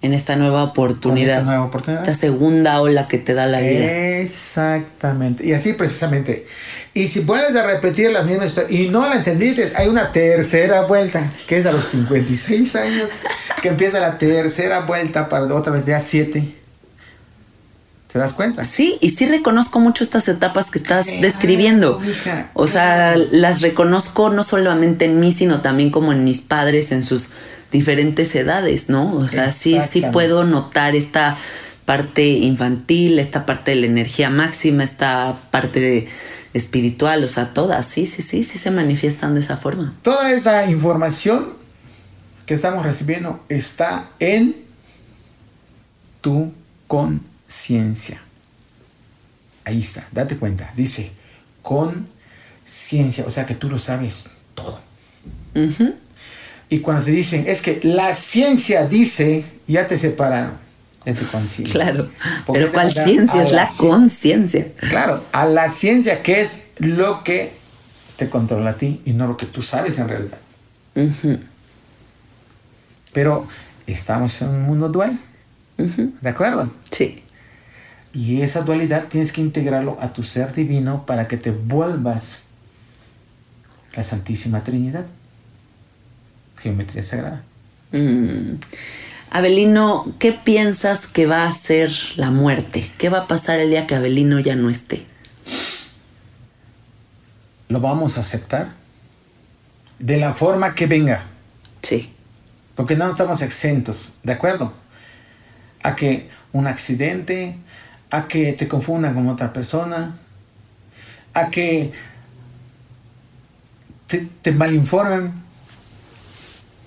En 0.00 0.14
esta 0.14 0.36
nueva 0.36 0.62
oportunidad. 0.62 1.36
Con 1.36 1.40
esta 1.40 1.50
nueva 1.50 1.64
oportunidad. 1.64 2.08
Esta 2.08 2.20
segunda 2.20 2.80
ola 2.80 3.08
que 3.08 3.18
te 3.18 3.34
da 3.34 3.46
la 3.46 3.60
vida. 3.60 4.18
Exactamente. 4.20 5.44
Y 5.44 5.52
así 5.52 5.72
precisamente. 5.72 6.46
Y 6.94 7.08
si 7.08 7.20
vuelves 7.20 7.56
a 7.56 7.66
repetir 7.66 8.10
la 8.10 8.22
misma 8.22 8.46
historia 8.46 8.80
y 8.80 8.88
no 8.88 9.08
la 9.08 9.16
entendiste, 9.16 9.72
hay 9.74 9.88
una 9.88 10.12
tercera 10.12 10.82
vuelta, 10.82 11.32
que 11.46 11.58
es 11.58 11.66
a 11.66 11.72
los 11.72 11.84
56 11.86 12.76
años, 12.76 13.10
que 13.62 13.68
empieza 13.68 14.00
la 14.00 14.18
tercera 14.18 14.80
vuelta 14.80 15.28
para 15.28 15.52
otra 15.54 15.72
vez 15.72 15.84
de 15.86 15.94
a 15.94 16.00
7. 16.00 16.57
¿Te 18.12 18.18
das 18.18 18.32
cuenta? 18.32 18.64
Sí, 18.64 18.96
y 19.02 19.10
sí 19.10 19.26
reconozco 19.26 19.80
mucho 19.80 20.02
estas 20.02 20.28
etapas 20.28 20.70
que 20.70 20.78
estás 20.78 21.06
describiendo. 21.06 22.00
O 22.54 22.66
sea, 22.66 23.16
las 23.16 23.60
reconozco 23.60 24.30
no 24.30 24.44
solamente 24.44 25.04
en 25.04 25.20
mí, 25.20 25.30
sino 25.32 25.60
también 25.60 25.90
como 25.90 26.12
en 26.12 26.24
mis 26.24 26.40
padres 26.40 26.90
en 26.90 27.02
sus 27.02 27.30
diferentes 27.70 28.34
edades, 28.34 28.88
¿no? 28.88 29.12
O 29.14 29.28
sea, 29.28 29.50
sí, 29.50 29.78
sí 29.90 30.02
puedo 30.12 30.44
notar 30.44 30.96
esta 30.96 31.36
parte 31.84 32.26
infantil, 32.28 33.18
esta 33.18 33.44
parte 33.44 33.72
de 33.72 33.76
la 33.82 33.86
energía 33.86 34.30
máxima, 34.30 34.84
esta 34.84 35.36
parte 35.50 35.78
de- 35.80 36.08
espiritual, 36.54 37.22
o 37.24 37.28
sea, 37.28 37.52
todas, 37.52 37.86
sí, 37.86 38.06
sí, 38.06 38.22
sí, 38.22 38.42
sí 38.42 38.58
se 38.58 38.70
manifiestan 38.70 39.34
de 39.34 39.40
esa 39.40 39.58
forma. 39.58 39.92
Toda 40.00 40.32
esa 40.32 40.64
información 40.70 41.50
que 42.46 42.54
estamos 42.54 42.84
recibiendo 42.86 43.44
está 43.50 44.08
en 44.18 44.56
tu 46.22 46.52
conciencia. 47.52 48.20
Ahí 49.64 49.80
está, 49.80 50.06
date 50.12 50.36
cuenta. 50.36 50.70
Dice 50.76 51.10
conciencia, 51.62 53.24
o 53.26 53.30
sea 53.30 53.46
que 53.46 53.54
tú 53.54 53.70
lo 53.70 53.78
sabes 53.78 54.28
todo. 54.54 54.80
Y 56.68 56.80
cuando 56.80 57.04
te 57.06 57.10
dicen, 57.10 57.44
es 57.48 57.62
que 57.62 57.80
la 57.82 58.12
ciencia 58.12 58.86
dice, 58.86 59.44
ya 59.66 59.88
te 59.88 59.96
separaron 59.96 60.52
de 61.06 61.14
tu 61.14 61.26
conciencia. 61.28 61.72
Claro. 61.72 62.10
Porque 62.46 62.60
Pero 62.60 62.72
¿cuál 62.72 62.92
ciencia? 62.92 63.42
Es 63.42 63.50
la 63.52 63.62
la 63.64 63.70
cien- 63.70 63.88
conciencia. 63.88 64.72
Claro, 64.76 65.24
a 65.32 65.46
la 65.46 65.70
ciencia 65.70 66.22
que 66.22 66.42
es 66.42 66.52
lo 66.76 67.24
que 67.24 67.52
te 68.18 68.28
controla 68.28 68.70
a 68.70 68.76
ti 68.76 69.00
y 69.06 69.12
no 69.12 69.26
lo 69.26 69.36
que 69.38 69.46
tú 69.46 69.62
sabes 69.62 69.98
en 69.98 70.08
realidad. 70.08 70.38
Pero 73.14 73.46
estamos 73.86 74.40
en 74.42 74.48
un 74.48 74.62
mundo 74.64 74.88
dual. 74.90 75.18
¿de 75.78 76.28
acuerdo? 76.28 76.70
Sí. 76.90 77.22
Y 78.12 78.42
esa 78.42 78.62
dualidad 78.62 79.08
tienes 79.08 79.32
que 79.32 79.40
integrarlo 79.40 79.98
a 80.00 80.12
tu 80.12 80.22
ser 80.22 80.54
divino 80.54 81.04
para 81.06 81.28
que 81.28 81.36
te 81.36 81.50
vuelvas 81.50 82.46
la 83.94 84.02
Santísima 84.02 84.62
Trinidad. 84.62 85.06
Geometría 86.60 87.02
sagrada. 87.02 87.42
Mm. 87.92 88.54
Abelino, 89.30 90.14
¿qué 90.18 90.32
piensas 90.32 91.06
que 91.06 91.26
va 91.26 91.46
a 91.46 91.52
ser 91.52 91.92
la 92.16 92.30
muerte? 92.30 92.90
¿Qué 92.98 93.10
va 93.10 93.20
a 93.20 93.26
pasar 93.26 93.60
el 93.60 93.70
día 93.70 93.86
que 93.86 93.94
Abelino 93.94 94.40
ya 94.40 94.56
no 94.56 94.70
esté? 94.70 95.04
Lo 97.68 97.80
vamos 97.80 98.16
a 98.16 98.20
aceptar 98.20 98.72
de 99.98 100.16
la 100.16 100.32
forma 100.32 100.74
que 100.74 100.86
venga, 100.86 101.24
Sí. 101.82 102.10
porque 102.74 102.96
no 102.96 103.10
estamos 103.10 103.42
exentos, 103.42 104.16
¿de 104.22 104.32
acuerdo? 104.32 104.72
A 105.82 105.94
que 105.94 106.30
un 106.52 106.66
accidente, 106.66 107.58
a 108.10 108.28
que 108.28 108.52
te 108.52 108.68
confundan 108.68 109.14
con 109.14 109.28
otra 109.28 109.52
persona, 109.52 110.16
a 111.34 111.48
que 111.50 111.92
te, 114.06 114.28
te 114.42 114.52
malinformen. 114.52 115.46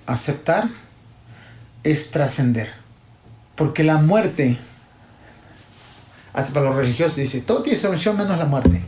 Aceptar 0.07 0.67
es 1.84 2.11
trascender, 2.11 2.69
porque 3.55 3.84
la 3.84 3.97
muerte, 3.97 4.57
hasta 6.34 6.51
para 6.53 6.65
los 6.65 6.76
religiosos 6.76 7.15
dice, 7.15 7.41
todo 7.41 7.61
tiene 7.61 7.78
solución 7.78 8.17
menos 8.17 8.38
la 8.38 8.45
muerte. 8.45 8.82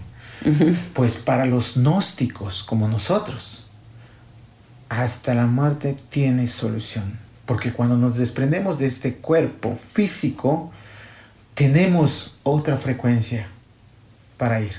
Pues 0.94 1.18
para 1.18 1.46
los 1.46 1.78
gnósticos 1.78 2.64
como 2.64 2.90
nosotros, 2.90 3.68
hasta 4.90 5.34
la 5.34 5.46
muerte 5.46 5.96
tiene 6.10 6.48
solución. 6.48 7.18
Porque 7.46 7.72
cuando 7.72 7.96
nos 7.96 8.18
desprendemos 8.18 8.78
de 8.78 8.88
este 8.88 9.16
cuerpo 9.16 9.78
físico, 9.78 10.72
tenemos 11.54 12.38
otra 12.44 12.78
frecuencia 12.78 13.48
para 14.38 14.62
ir. 14.62 14.74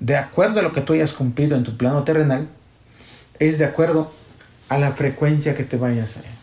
De 0.00 0.16
acuerdo 0.16 0.60
a 0.60 0.62
lo 0.62 0.72
que 0.72 0.80
tú 0.80 0.92
hayas 0.92 1.12
cumplido 1.12 1.56
en 1.56 1.64
tu 1.64 1.76
plano 1.76 2.04
terrenal, 2.04 2.48
es 3.38 3.58
de 3.58 3.64
acuerdo 3.64 4.12
a 4.68 4.78
la 4.78 4.92
frecuencia 4.92 5.54
que 5.54 5.64
te 5.64 5.76
vayas 5.76 6.16
a 6.16 6.20
ir. 6.20 6.36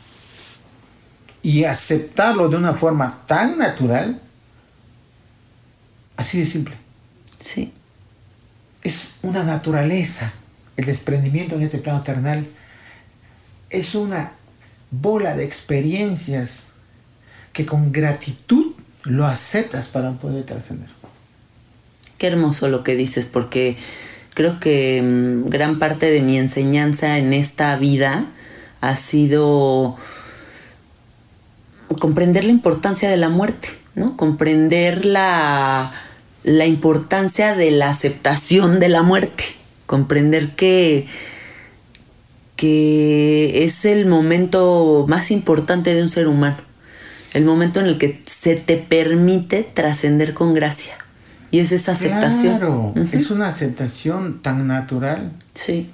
Y 1.44 1.66
aceptarlo 1.66 2.48
de 2.48 2.56
una 2.56 2.74
forma 2.74 3.22
tan 3.26 3.58
natural, 3.58 4.22
así 6.16 6.39
de 6.39 6.46
simple 6.46 6.78
Sí. 7.39 7.74
es 8.82 9.16
una 9.22 9.44
naturaleza. 9.44 10.32
El 10.78 10.86
desprendimiento 10.86 11.56
en 11.56 11.64
este 11.64 11.78
plano 11.78 12.00
terrenal 12.00 12.48
es 13.70 13.94
una 13.96 14.32
bola 14.89 15.36
de 15.36 15.44
experiencias 15.44 16.70
que 17.52 17.66
con 17.66 17.91
gratitud 17.91 18.72
lo 19.04 19.26
aceptas 19.26 19.88
para 19.88 20.14
poder 20.14 20.45
trascender. 20.45 20.89
Qué 22.18 22.28
hermoso 22.28 22.68
lo 22.68 22.84
que 22.84 22.95
dices, 22.95 23.26
porque 23.26 23.78
creo 24.34 24.60
que 24.60 25.01
mm, 25.01 25.49
gran 25.49 25.80
parte 25.80 26.10
de 26.10 26.22
mi 26.22 26.38
enseñanza 26.38 27.18
en 27.18 27.34
esta 27.34 27.76
vida 27.76 28.26
ha 28.82 28.95
sido 28.95 29.97
comprender 31.99 32.45
la 32.45 32.51
importancia 32.51 33.10
de 33.10 33.18
la 33.18 33.30
muerte, 33.30 33.70
¿no? 33.95 34.18
Comprender 34.18 35.06
la, 35.06 35.93
la 36.43 36.66
importancia 36.66 37.56
de 37.56 37.72
la 37.72 37.89
aceptación 37.89 38.80
de 38.80 38.89
la 38.89 39.04
muerte, 39.04 39.43
comprender 39.86 40.56
que, 40.56 41.08
que 42.56 43.64
es 43.64 43.86
el 43.86 44.06
momento 44.06 45.06
más 45.08 45.32
importante 45.32 45.93
de 45.93 46.01
un 46.01 46.10
ser 46.10 46.28
humano, 46.28 46.58
el 47.34 47.46
momento 47.46 47.80
en 47.80 47.88
el 47.88 47.98
que 47.98 48.22
se 48.26 48.56
te 48.56 48.78
permite 48.78 49.64
trascender 49.64 50.34
con 50.34 50.54
gracia. 50.54 50.94
Y 51.52 51.60
es 51.60 51.72
esa 51.72 51.92
aceptación. 51.92 52.58
Claro, 52.58 52.94
es 53.12 53.30
una 53.30 53.48
aceptación 53.48 54.42
tan 54.42 54.66
natural 54.68 55.34
Sí, 55.54 55.90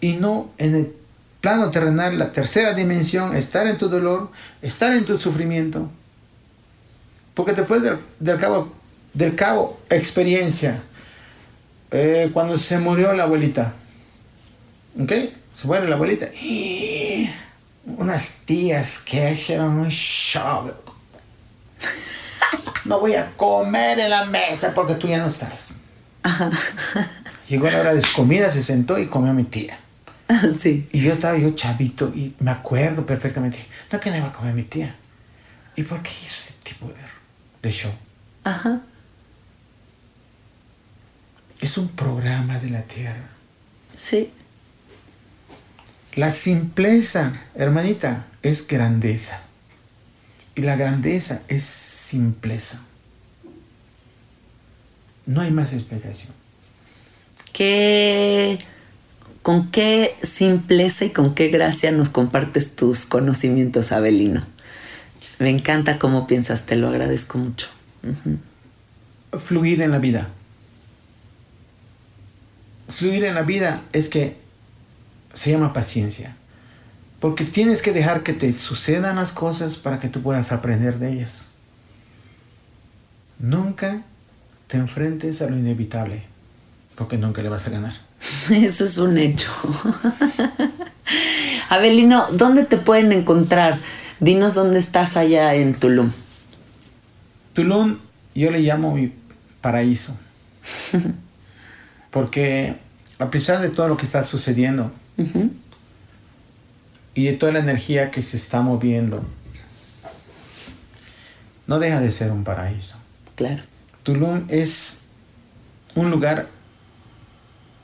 y 0.00 0.12
no 0.14 0.48
en 0.58 0.74
el 0.74 0.92
plano 1.40 1.70
terrenal, 1.70 2.18
la 2.18 2.32
tercera 2.32 2.74
dimensión, 2.74 3.34
estar 3.34 3.66
en 3.66 3.78
tu 3.78 3.88
dolor, 3.88 4.30
estar 4.62 4.92
en 4.92 5.04
tu 5.04 5.18
sufrimiento. 5.18 5.90
Porque 7.34 7.52
después 7.52 7.82
del, 7.82 7.98
del 8.18 8.38
cabo, 8.38 8.72
del 9.14 9.34
cabo, 9.34 9.80
experiencia, 9.88 10.82
eh, 11.90 12.30
cuando 12.32 12.58
se 12.58 12.78
murió 12.78 13.12
la 13.12 13.24
abuelita, 13.24 13.74
¿ok? 14.98 15.12
Se 15.56 15.66
muere 15.66 15.88
la 15.88 15.96
abuelita. 15.96 16.26
Unas 17.84 18.40
tías 18.44 18.98
que 18.98 19.32
hicieron 19.32 19.78
un 19.78 19.88
show. 19.88 20.72
No 22.84 23.00
voy 23.00 23.14
a 23.14 23.30
comer 23.36 23.98
en 23.98 24.10
la 24.10 24.24
mesa 24.24 24.72
porque 24.74 24.94
tú 24.94 25.08
ya 25.08 25.18
no 25.18 25.26
estás. 25.26 25.70
Llegó 27.48 27.70
la 27.70 27.80
hora 27.80 27.94
de 27.94 28.02
comida, 28.14 28.50
se 28.50 28.62
sentó 28.62 28.98
y 28.98 29.06
comió 29.06 29.32
mi 29.32 29.44
tía. 29.44 29.78
sí. 30.62 30.88
Y 30.92 31.00
yo 31.00 31.12
estaba 31.12 31.36
yo 31.36 31.50
chavito 31.50 32.12
y 32.14 32.34
me 32.38 32.50
acuerdo 32.50 33.04
perfectamente. 33.04 33.58
No 33.90 34.00
que 34.00 34.10
no 34.10 34.16
iba 34.18 34.28
a 34.28 34.32
comer 34.32 34.54
mi 34.54 34.62
tía. 34.62 34.94
¿Y 35.76 35.82
por 35.82 36.02
qué 36.02 36.10
hizo 36.10 36.34
ese 36.34 36.54
tipo 36.62 36.86
de, 36.88 37.00
de 37.62 37.72
show? 37.72 37.92
Ajá. 38.44 38.80
Es 41.60 41.76
un 41.76 41.88
programa 41.88 42.58
de 42.58 42.70
la 42.70 42.82
tierra. 42.82 43.28
Sí. 43.96 44.30
La 46.14 46.30
simpleza, 46.30 47.40
hermanita, 47.54 48.26
es 48.42 48.66
grandeza. 48.66 49.42
Y 50.54 50.62
la 50.62 50.76
grandeza 50.76 51.42
es 51.48 51.64
simpleza. 51.64 52.82
No 55.26 55.40
hay 55.40 55.52
más 55.52 55.72
explicación. 55.72 56.32
¿Qué, 57.52 58.58
¿Con 59.42 59.70
qué 59.70 60.16
simpleza 60.22 61.04
y 61.04 61.10
con 61.10 61.34
qué 61.34 61.48
gracia 61.48 61.92
nos 61.92 62.08
compartes 62.08 62.74
tus 62.74 63.06
conocimientos, 63.06 63.92
Abelino? 63.92 64.44
Me 65.38 65.50
encanta 65.50 65.98
cómo 65.98 66.26
piensas, 66.26 66.66
te 66.66 66.76
lo 66.76 66.88
agradezco 66.88 67.38
mucho. 67.38 67.68
Fluir 69.44 69.80
en 69.82 69.92
la 69.92 69.98
vida. 69.98 70.28
Fluir 72.88 73.24
en 73.24 73.34
la 73.36 73.42
vida 73.42 73.82
es 73.92 74.08
que 74.08 74.36
se 75.32 75.50
llama 75.50 75.72
paciencia. 75.72 76.36
Porque 77.20 77.44
tienes 77.44 77.82
que 77.82 77.92
dejar 77.92 78.22
que 78.22 78.32
te 78.32 78.52
sucedan 78.52 79.16
las 79.16 79.32
cosas 79.32 79.76
para 79.76 79.98
que 79.98 80.08
tú 80.08 80.22
puedas 80.22 80.52
aprender 80.52 80.98
de 80.98 81.12
ellas. 81.12 81.54
Nunca 83.38 84.02
te 84.66 84.78
enfrentes 84.78 85.42
a 85.42 85.48
lo 85.48 85.58
inevitable, 85.58 86.22
porque 86.94 87.18
nunca 87.18 87.42
le 87.42 87.48
vas 87.48 87.66
a 87.66 87.70
ganar. 87.70 87.92
Eso 88.50 88.84
es 88.84 88.98
un 88.98 89.18
hecho. 89.18 89.50
Abelino, 91.68 92.26
¿dónde 92.32 92.64
te 92.64 92.76
pueden 92.78 93.12
encontrar? 93.12 93.80
Dinos 94.18 94.54
dónde 94.54 94.78
estás 94.78 95.16
allá 95.16 95.54
en 95.54 95.74
Tulum. 95.74 96.10
Tulum 97.52 97.98
yo 98.34 98.50
le 98.50 98.60
llamo 98.60 98.94
mi 98.94 99.12
paraíso. 99.60 100.16
Porque 102.10 102.76
a 103.18 103.30
pesar 103.30 103.60
de 103.60 103.68
todo 103.70 103.88
lo 103.88 103.96
que 103.96 104.06
está 104.06 104.22
sucediendo 104.22 104.92
Y 107.14 107.24
de 107.26 107.32
toda 107.34 107.52
la 107.52 107.58
energía 107.58 108.10
que 108.10 108.22
se 108.22 108.36
está 108.36 108.62
moviendo, 108.62 109.22
no 111.66 111.78
deja 111.78 112.00
de 112.00 112.10
ser 112.10 112.32
un 112.32 112.44
paraíso. 112.44 112.98
Claro. 113.36 113.62
Tulum 114.02 114.44
es 114.48 114.98
un 115.94 116.10
lugar 116.10 116.48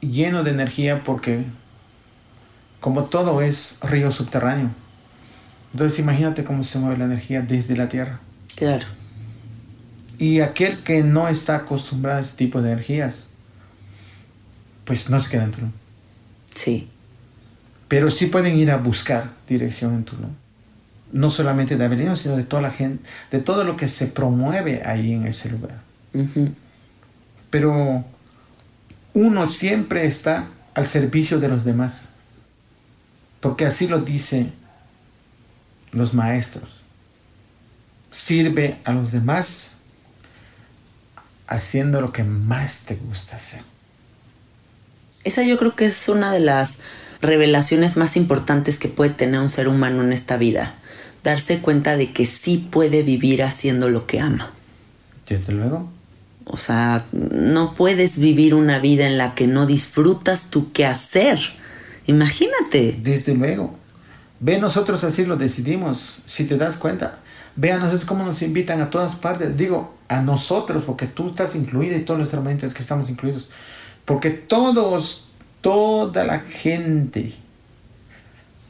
lleno 0.01 0.45
de 0.45 0.51
energía 0.51 1.05
porque 1.05 1.45
como 2.81 3.05
todo 3.05 3.43
es 3.43 3.79
río 3.83 4.11
subterráneo. 4.11 4.71
Entonces 5.73 5.99
imagínate 5.99 6.45
cómo 6.45 6.63
se 6.63 6.79
mueve 6.79 6.99
la 6.99 7.05
energía 7.05 7.43
desde 7.43 7.77
la 7.77 7.89
tierra. 7.89 8.21
Claro. 8.55 8.87
Y 10.19 10.41
aquel 10.41 10.79
que 10.79 11.03
no 11.03 11.29
está 11.29 11.57
acostumbrado 11.57 12.19
a 12.19 12.23
este 12.23 12.39
tipo 12.39 12.63
de 12.63 12.73
energías, 12.73 13.29
pues 14.85 15.11
no 15.11 15.21
se 15.21 15.31
queda 15.31 15.45
en 15.45 15.51
Tulum. 15.51 15.73
Sí. 16.55 16.89
Pero 17.89 18.11
sí 18.11 18.27
pueden 18.27 18.57
ir 18.57 18.71
a 18.71 18.77
buscar 18.77 19.33
dirección 19.47 19.95
en 19.95 20.05
Tulum. 20.05 20.31
No 21.13 21.31
solamente 21.31 21.77
de 21.77 21.85
Avelino, 21.85 22.17
sino 22.17 22.37
de 22.37 22.43
toda 22.45 22.63
la 22.63 22.71
gente, 22.71 23.09
de 23.31 23.41
todo 23.41 23.65
lo 23.65 23.77
que 23.77 23.89
se 23.89 24.07
promueve 24.07 24.83
ahí 24.85 25.13
en 25.13 25.27
ese 25.27 25.51
lugar. 25.51 25.81
Pero 27.51 28.05
uno 29.15 29.49
siempre 29.49 30.07
está 30.07 30.49
al 30.75 30.87
servicio 30.87 31.39
de 31.39 31.49
los 31.49 31.65
demás. 31.65 32.15
Porque 33.41 33.67
así 33.67 33.87
lo 33.87 34.01
dicen 34.01 34.53
los 35.93 36.13
maestros. 36.13 36.83
Sirve 38.11 38.79
a 38.85 38.93
los 38.93 39.13
demás 39.13 39.77
haciendo 41.47 42.01
lo 42.01 42.13
que 42.13 42.25
más 42.25 42.83
te 42.83 42.97
gusta 42.97 43.37
hacer. 43.37 43.63
Esa 45.25 45.43
yo 45.43 45.59
creo 45.59 45.75
que 45.75 45.87
es 45.87 46.09
una 46.09 46.33
de 46.33 46.41
las 46.41 46.79
revelaciones 47.21 47.97
más 47.97 48.17
importantes 48.17 48.79
que 48.79 48.89
puede 48.89 49.11
tener 49.11 49.41
un 49.41 49.49
ser 49.49 49.69
humano 49.69 50.03
en 50.03 50.13
esta 50.13 50.37
vida. 50.37 50.75
Darse 51.25 51.59
cuenta 51.59 51.97
de 51.97 52.13
que 52.13 52.27
sí 52.27 52.69
puede 52.71 53.03
vivir 53.03 53.43
haciendo 53.43 53.89
lo 53.89 54.07
que 54.07 54.21
ama. 54.21 54.53
Desde 55.29 55.53
luego. 55.53 55.89
O 56.45 56.57
sea, 56.57 57.07
no 57.13 57.75
puedes 57.75 58.19
vivir 58.19 58.55
una 58.55 58.79
vida 58.79 59.07
en 59.07 59.19
la 59.19 59.35
que 59.35 59.49
no 59.49 59.67
disfrutas 59.67 60.51
tu 60.51 60.73
quehacer. 60.73 61.41
Imagínate. 62.07 62.97
Desde 63.03 63.35
luego. 63.35 63.77
Ve, 64.39 64.61
nosotros 64.61 65.03
así 65.03 65.25
lo 65.25 65.37
decidimos. 65.37 66.23
Si 66.27 66.45
te 66.45 66.57
das 66.57 66.77
cuenta, 66.77 67.19
ve 67.57 67.73
a 67.73 67.79
nosotros 67.79 68.05
cómo 68.05 68.25
nos 68.25 68.43
invitan 68.43 68.81
a 68.81 68.91
todas 68.91 69.17
partes. 69.17 69.57
Digo, 69.57 69.95
a 70.09 70.21
nosotros, 70.21 70.85
porque 70.85 71.07
tú 71.07 71.31
estás 71.31 71.57
incluida 71.57 71.97
y 71.97 72.03
todos 72.03 72.21
los 72.21 72.33
herramientas 72.33 72.75
que 72.75 72.83
estamos 72.83 73.11
incluidos. 73.11 73.49
Porque 74.05 74.31
todos, 74.31 75.26
toda 75.67 76.23
la 76.23 76.39
gente, 76.39 77.33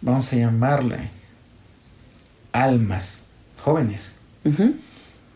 vamos 0.01 0.33
a 0.33 0.37
llamarle 0.37 1.11
almas 2.53 3.27
jóvenes, 3.59 4.15
Ujú. 4.47 4.77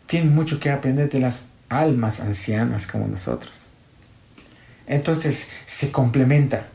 tienen 0.07 0.35
mucho 0.35 0.59
que 0.59 0.71
aprender 0.71 1.11
de 1.11 1.21
las 1.21 1.49
almas 1.69 2.21
ancianas 2.21 2.87
como 2.87 3.07
nosotros. 3.09 3.67
Entonces 4.87 5.49
se 5.67 5.93
complementa. 5.93 6.69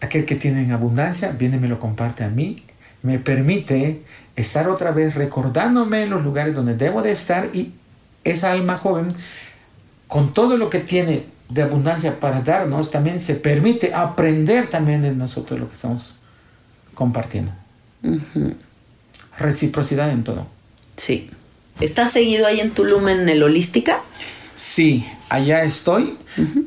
Aquel 0.00 0.26
que 0.26 0.36
tiene 0.36 0.62
en 0.62 0.70
abundancia 0.70 1.32
viene 1.32 1.56
y 1.56 1.58
me 1.58 1.66
lo 1.66 1.80
comparte 1.80 2.22
a 2.22 2.28
mí, 2.28 2.62
me 3.02 3.18
permite 3.18 4.04
estar 4.36 4.68
otra 4.68 4.92
vez 4.92 5.16
recordándome 5.16 6.06
los 6.06 6.22
lugares 6.22 6.54
donde 6.54 6.76
debo 6.76 7.02
de 7.02 7.10
estar 7.10 7.48
y 7.52 7.74
esa 8.22 8.52
alma 8.52 8.78
joven, 8.78 9.12
con 10.06 10.32
todo 10.32 10.56
lo 10.56 10.70
que 10.70 10.78
tiene 10.78 11.31
de 11.52 11.62
abundancia 11.62 12.18
para 12.18 12.40
darnos, 12.40 12.90
también 12.90 13.20
se 13.20 13.34
permite 13.34 13.94
aprender 13.94 14.68
también 14.68 15.02
de 15.02 15.12
nosotros 15.14 15.60
lo 15.60 15.66
que 15.68 15.74
estamos 15.74 16.16
compartiendo. 16.94 17.52
Reciprocidad 19.38 20.10
en 20.10 20.24
todo. 20.24 20.46
Sí. 20.96 21.30
¿Estás 21.80 22.12
seguido 22.12 22.46
ahí 22.46 22.60
en 22.60 22.70
Tulum 22.70 23.08
en 23.08 23.28
el 23.28 23.42
Holística? 23.42 24.00
Sí, 24.54 25.06
allá 25.30 25.64
estoy, 25.64 26.16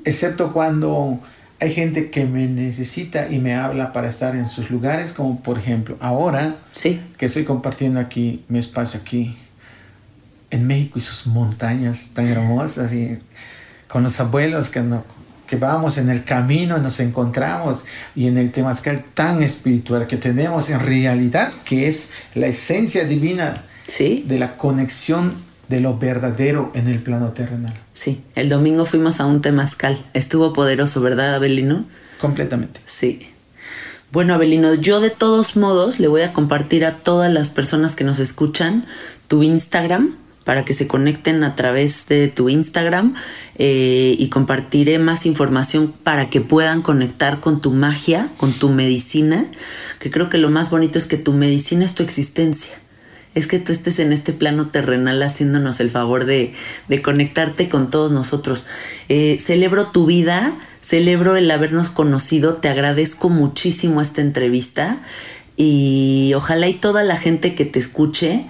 excepto 0.03 0.51
cuando 0.51 1.19
hay 1.59 1.71
gente 1.71 2.09
que 2.09 2.25
me 2.25 2.47
necesita 2.47 3.29
y 3.29 3.39
me 3.39 3.55
habla 3.55 3.93
para 3.93 4.07
estar 4.07 4.36
en 4.36 4.49
sus 4.49 4.69
lugares, 4.71 5.13
como 5.13 5.41
por 5.41 5.57
ejemplo 5.59 5.95
ahora 6.01 6.55
Sí. 6.73 6.99
que 7.17 7.27
estoy 7.27 7.43
compartiendo 7.45 7.99
aquí 7.99 8.43
mi 8.49 8.59
espacio 8.59 8.99
aquí 8.99 9.38
en 10.49 10.67
México 10.67 10.97
y 10.99 11.01
sus 11.01 11.27
montañas 11.27 12.09
tan 12.13 12.27
hermosas 12.27 12.91
y 12.93 13.19
con 13.95 14.03
los 14.03 14.19
abuelos 14.19 14.67
que, 14.67 14.81
no- 14.81 15.05
que 15.47 15.55
vamos 15.55 15.97
en 15.97 16.09
el 16.09 16.25
camino 16.25 16.79
nos 16.79 16.99
encontramos 16.99 17.85
y 18.13 18.27
en 18.27 18.37
el 18.37 18.51
temazcal 18.51 19.05
tan 19.13 19.41
espiritual 19.41 20.05
que 20.05 20.17
tenemos 20.17 20.69
en 20.69 20.81
realidad 20.81 21.53
que 21.63 21.87
es 21.87 22.11
la 22.33 22.47
esencia 22.47 23.05
divina 23.05 23.63
Sí. 23.87 24.25
de 24.27 24.37
la 24.37 24.57
conexión 24.57 25.35
de 25.69 25.80
lo 25.80 25.97
verdadero 25.97 26.73
en 26.76 26.89
el 26.89 27.01
plano 27.01 27.30
terrenal. 27.30 27.73
Sí. 27.93 28.22
El 28.35 28.49
domingo 28.49 28.85
fuimos 28.85 29.22
a 29.22 29.27
un 29.27 29.41
temazcal. 29.41 30.05
Estuvo 30.13 30.51
poderoso, 30.51 30.99
¿verdad, 30.99 31.34
Abelino? 31.34 31.85
Completamente. 32.19 32.81
Sí. 32.85 33.30
Bueno, 34.11 34.34
Abelino, 34.34 34.73
yo 34.73 34.99
de 34.99 35.09
todos 35.09 35.55
modos 35.55 36.01
le 36.01 36.09
voy 36.09 36.23
a 36.23 36.34
compartir 36.34 36.84
a 36.84 36.97
todas 36.97 37.31
las 37.31 37.47
personas 37.47 37.95
que 37.95 38.03
nos 38.03 38.19
escuchan 38.19 38.85
tu 39.30 39.41
Instagram 39.41 40.15
para 40.45 40.63
que 40.63 40.73
se 40.73 40.88
conecten 40.88 41.43
a 41.43 41.55
través 41.55 42.07
de 42.07 42.30
tu 42.30 42.47
Instagram 42.47 43.15
eh, 43.57 44.15
y 44.17 44.30
compartiré 44.30 44.99
más 44.99 45.26
información 45.26 45.93
para 46.03 46.30
que 46.30 46.39
puedan 46.39 46.81
conectar 46.81 47.41
con 47.41 47.59
tu 47.59 47.72
magia, 47.72 48.30
con 48.38 48.53
tu 48.53 48.69
medicina, 48.69 49.47
que 49.99 50.11
creo 50.11 50.30
que 50.30 50.38
lo 50.38 50.49
más 50.49 50.69
bonito 50.69 50.99
es 50.99 51.05
que 51.05 51.17
tu 51.17 51.34
medicina 51.34 51.84
es 51.84 51.95
tu 51.95 52.03
existencia. 52.03 52.76
Es 53.34 53.47
que 53.47 53.59
tú 53.59 53.73
estés 53.73 53.99
en 53.99 54.13
este 54.13 54.31
plano 54.31 54.69
terrenal 54.69 55.22
haciéndonos 55.22 55.81
el 55.81 55.89
favor 55.89 56.26
de, 56.26 56.53
de 56.88 57.01
conectarte 57.01 57.67
con 57.67 57.89
todos 57.89 58.11
nosotros. 58.11 58.67
Eh, 59.09 59.39
celebro 59.41 59.88
tu 59.88 60.05
vida, 60.05 60.53
celebro 60.81 61.35
el 61.35 61.49
habernos 61.51 61.89
conocido, 61.89 62.57
te 62.57 62.69
agradezco 62.69 63.30
muchísimo 63.30 63.99
esta 63.99 64.22
entrevista 64.22 64.99
y 65.57 66.34
ojalá 66.35 66.69
y 66.69 66.76
toda 66.76 67.03
la 67.03 67.17
gente 67.17 67.55
que 67.55 67.65
te 67.65 67.80
escuche 67.80 68.45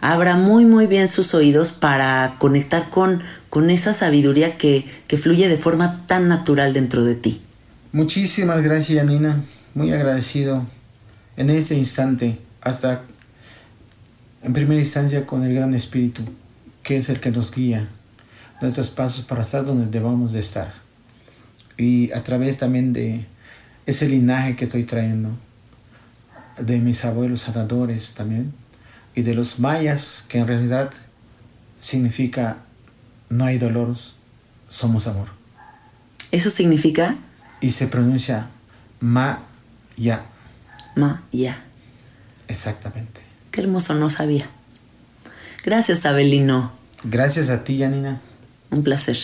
abra 0.00 0.36
muy 0.36 0.64
muy 0.64 0.86
bien 0.86 1.08
sus 1.08 1.34
oídos 1.34 1.72
para 1.72 2.36
conectar 2.38 2.90
con, 2.90 3.22
con 3.48 3.70
esa 3.70 3.94
sabiduría 3.94 4.56
que, 4.56 4.84
que 5.06 5.18
fluye 5.18 5.48
de 5.48 5.58
forma 5.58 6.06
tan 6.06 6.28
natural 6.28 6.72
dentro 6.72 7.04
de 7.04 7.14
ti. 7.14 7.40
Muchísimas 7.92 8.62
gracias, 8.62 8.98
Janina. 8.98 9.42
Muy 9.74 9.92
agradecido 9.92 10.64
en 11.36 11.50
este 11.50 11.74
instante, 11.74 12.38
hasta 12.60 13.02
en 14.42 14.52
primera 14.52 14.80
instancia 14.80 15.26
con 15.26 15.44
el 15.44 15.54
Gran 15.54 15.74
Espíritu, 15.74 16.22
que 16.82 16.96
es 16.96 17.08
el 17.08 17.20
que 17.20 17.30
nos 17.30 17.50
guía 17.52 17.88
nuestros 18.60 18.88
pasos 18.88 19.24
para 19.24 19.42
estar 19.42 19.64
donde 19.64 19.86
debamos 19.86 20.32
de 20.32 20.40
estar. 20.40 20.72
Y 21.76 22.12
a 22.12 22.22
través 22.22 22.58
también 22.58 22.92
de 22.92 23.26
ese 23.86 24.08
linaje 24.08 24.56
que 24.56 24.66
estoy 24.66 24.84
trayendo, 24.84 25.30
de 26.60 26.78
mis 26.78 27.04
abuelos 27.04 27.42
sanadores 27.42 28.14
también, 28.14 28.52
y 29.20 29.22
de 29.22 29.34
los 29.34 29.58
mayas, 29.60 30.24
que 30.28 30.38
en 30.38 30.46
realidad 30.46 30.90
significa 31.78 32.56
no 33.28 33.44
hay 33.44 33.58
dolor, 33.58 33.94
somos 34.68 35.06
amor. 35.06 35.28
Eso 36.32 36.48
significa 36.48 37.16
Y 37.60 37.72
se 37.72 37.86
pronuncia 37.86 38.46
ma 39.00 39.40
ya. 39.96 40.22
ma, 40.96 41.22
ya. 41.32 41.62
Exactamente. 42.48 43.20
Qué 43.50 43.60
hermoso, 43.60 43.94
no 43.94 44.08
sabía. 44.08 44.48
Gracias, 45.64 46.06
Abelino. 46.06 46.72
Gracias 47.04 47.50
a 47.50 47.62
ti, 47.62 47.78
Janina. 47.78 48.20
Un 48.72 48.84
placer. 48.84 49.18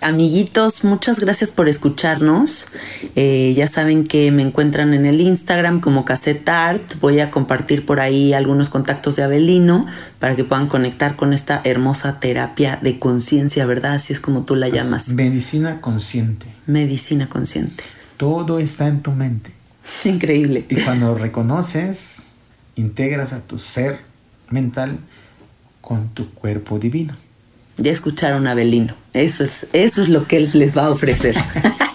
Amiguitos, 0.00 0.84
muchas 0.84 1.18
gracias 1.18 1.50
por 1.50 1.68
escucharnos. 1.68 2.68
Eh, 3.16 3.52
ya 3.56 3.66
saben 3.66 4.06
que 4.06 4.30
me 4.30 4.42
encuentran 4.42 4.94
en 4.94 5.06
el 5.06 5.20
Instagram 5.20 5.80
como 5.80 6.04
Cassette 6.04 6.48
Art. 6.48 6.94
Voy 7.00 7.18
a 7.18 7.32
compartir 7.32 7.84
por 7.84 7.98
ahí 7.98 8.32
algunos 8.32 8.68
contactos 8.68 9.16
de 9.16 9.24
Abelino 9.24 9.86
para 10.20 10.36
que 10.36 10.44
puedan 10.44 10.68
conectar 10.68 11.16
con 11.16 11.32
esta 11.32 11.60
hermosa 11.64 12.20
terapia 12.20 12.78
de 12.80 13.00
conciencia, 13.00 13.66
¿verdad? 13.66 13.94
Así 13.94 14.12
es 14.12 14.20
como 14.20 14.44
tú 14.44 14.54
la 14.54 14.68
llamas. 14.68 15.08
Medicina 15.08 15.80
consciente. 15.80 16.46
Medicina 16.66 17.28
consciente. 17.28 17.82
Todo 18.16 18.60
está 18.60 18.86
en 18.86 19.02
tu 19.02 19.10
mente. 19.10 19.52
Increíble. 20.04 20.64
Y 20.68 20.76
cuando 20.82 21.12
reconoces, 21.16 22.34
integras 22.76 23.32
a 23.32 23.40
tu 23.40 23.58
ser 23.58 23.98
mental 24.48 25.00
con 25.80 26.10
tu 26.10 26.30
cuerpo 26.30 26.78
divino. 26.78 27.14
Ya 27.78 27.92
escucharon 27.92 28.46
a 28.46 28.54
Belino. 28.54 28.94
Eso 29.12 29.44
es, 29.44 29.66
eso 29.72 30.02
es 30.02 30.08
lo 30.08 30.26
que 30.26 30.36
él 30.38 30.50
les 30.54 30.76
va 30.76 30.86
a 30.86 30.90
ofrecer. 30.90 31.36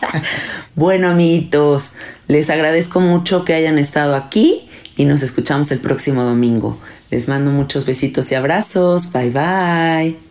bueno, 0.75 1.09
amiguitos, 1.09 1.93
les 2.27 2.49
agradezco 2.49 2.99
mucho 2.99 3.45
que 3.45 3.53
hayan 3.53 3.77
estado 3.77 4.15
aquí 4.15 4.69
y 4.95 5.05
nos 5.05 5.23
escuchamos 5.23 5.71
el 5.71 5.79
próximo 5.79 6.23
domingo. 6.23 6.77
Les 7.09 7.27
mando 7.27 7.51
muchos 7.51 7.85
besitos 7.85 8.31
y 8.31 8.35
abrazos. 8.35 9.11
Bye 9.11 9.29
bye. 9.29 10.30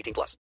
18 0.01 0.13
plus. 0.13 0.41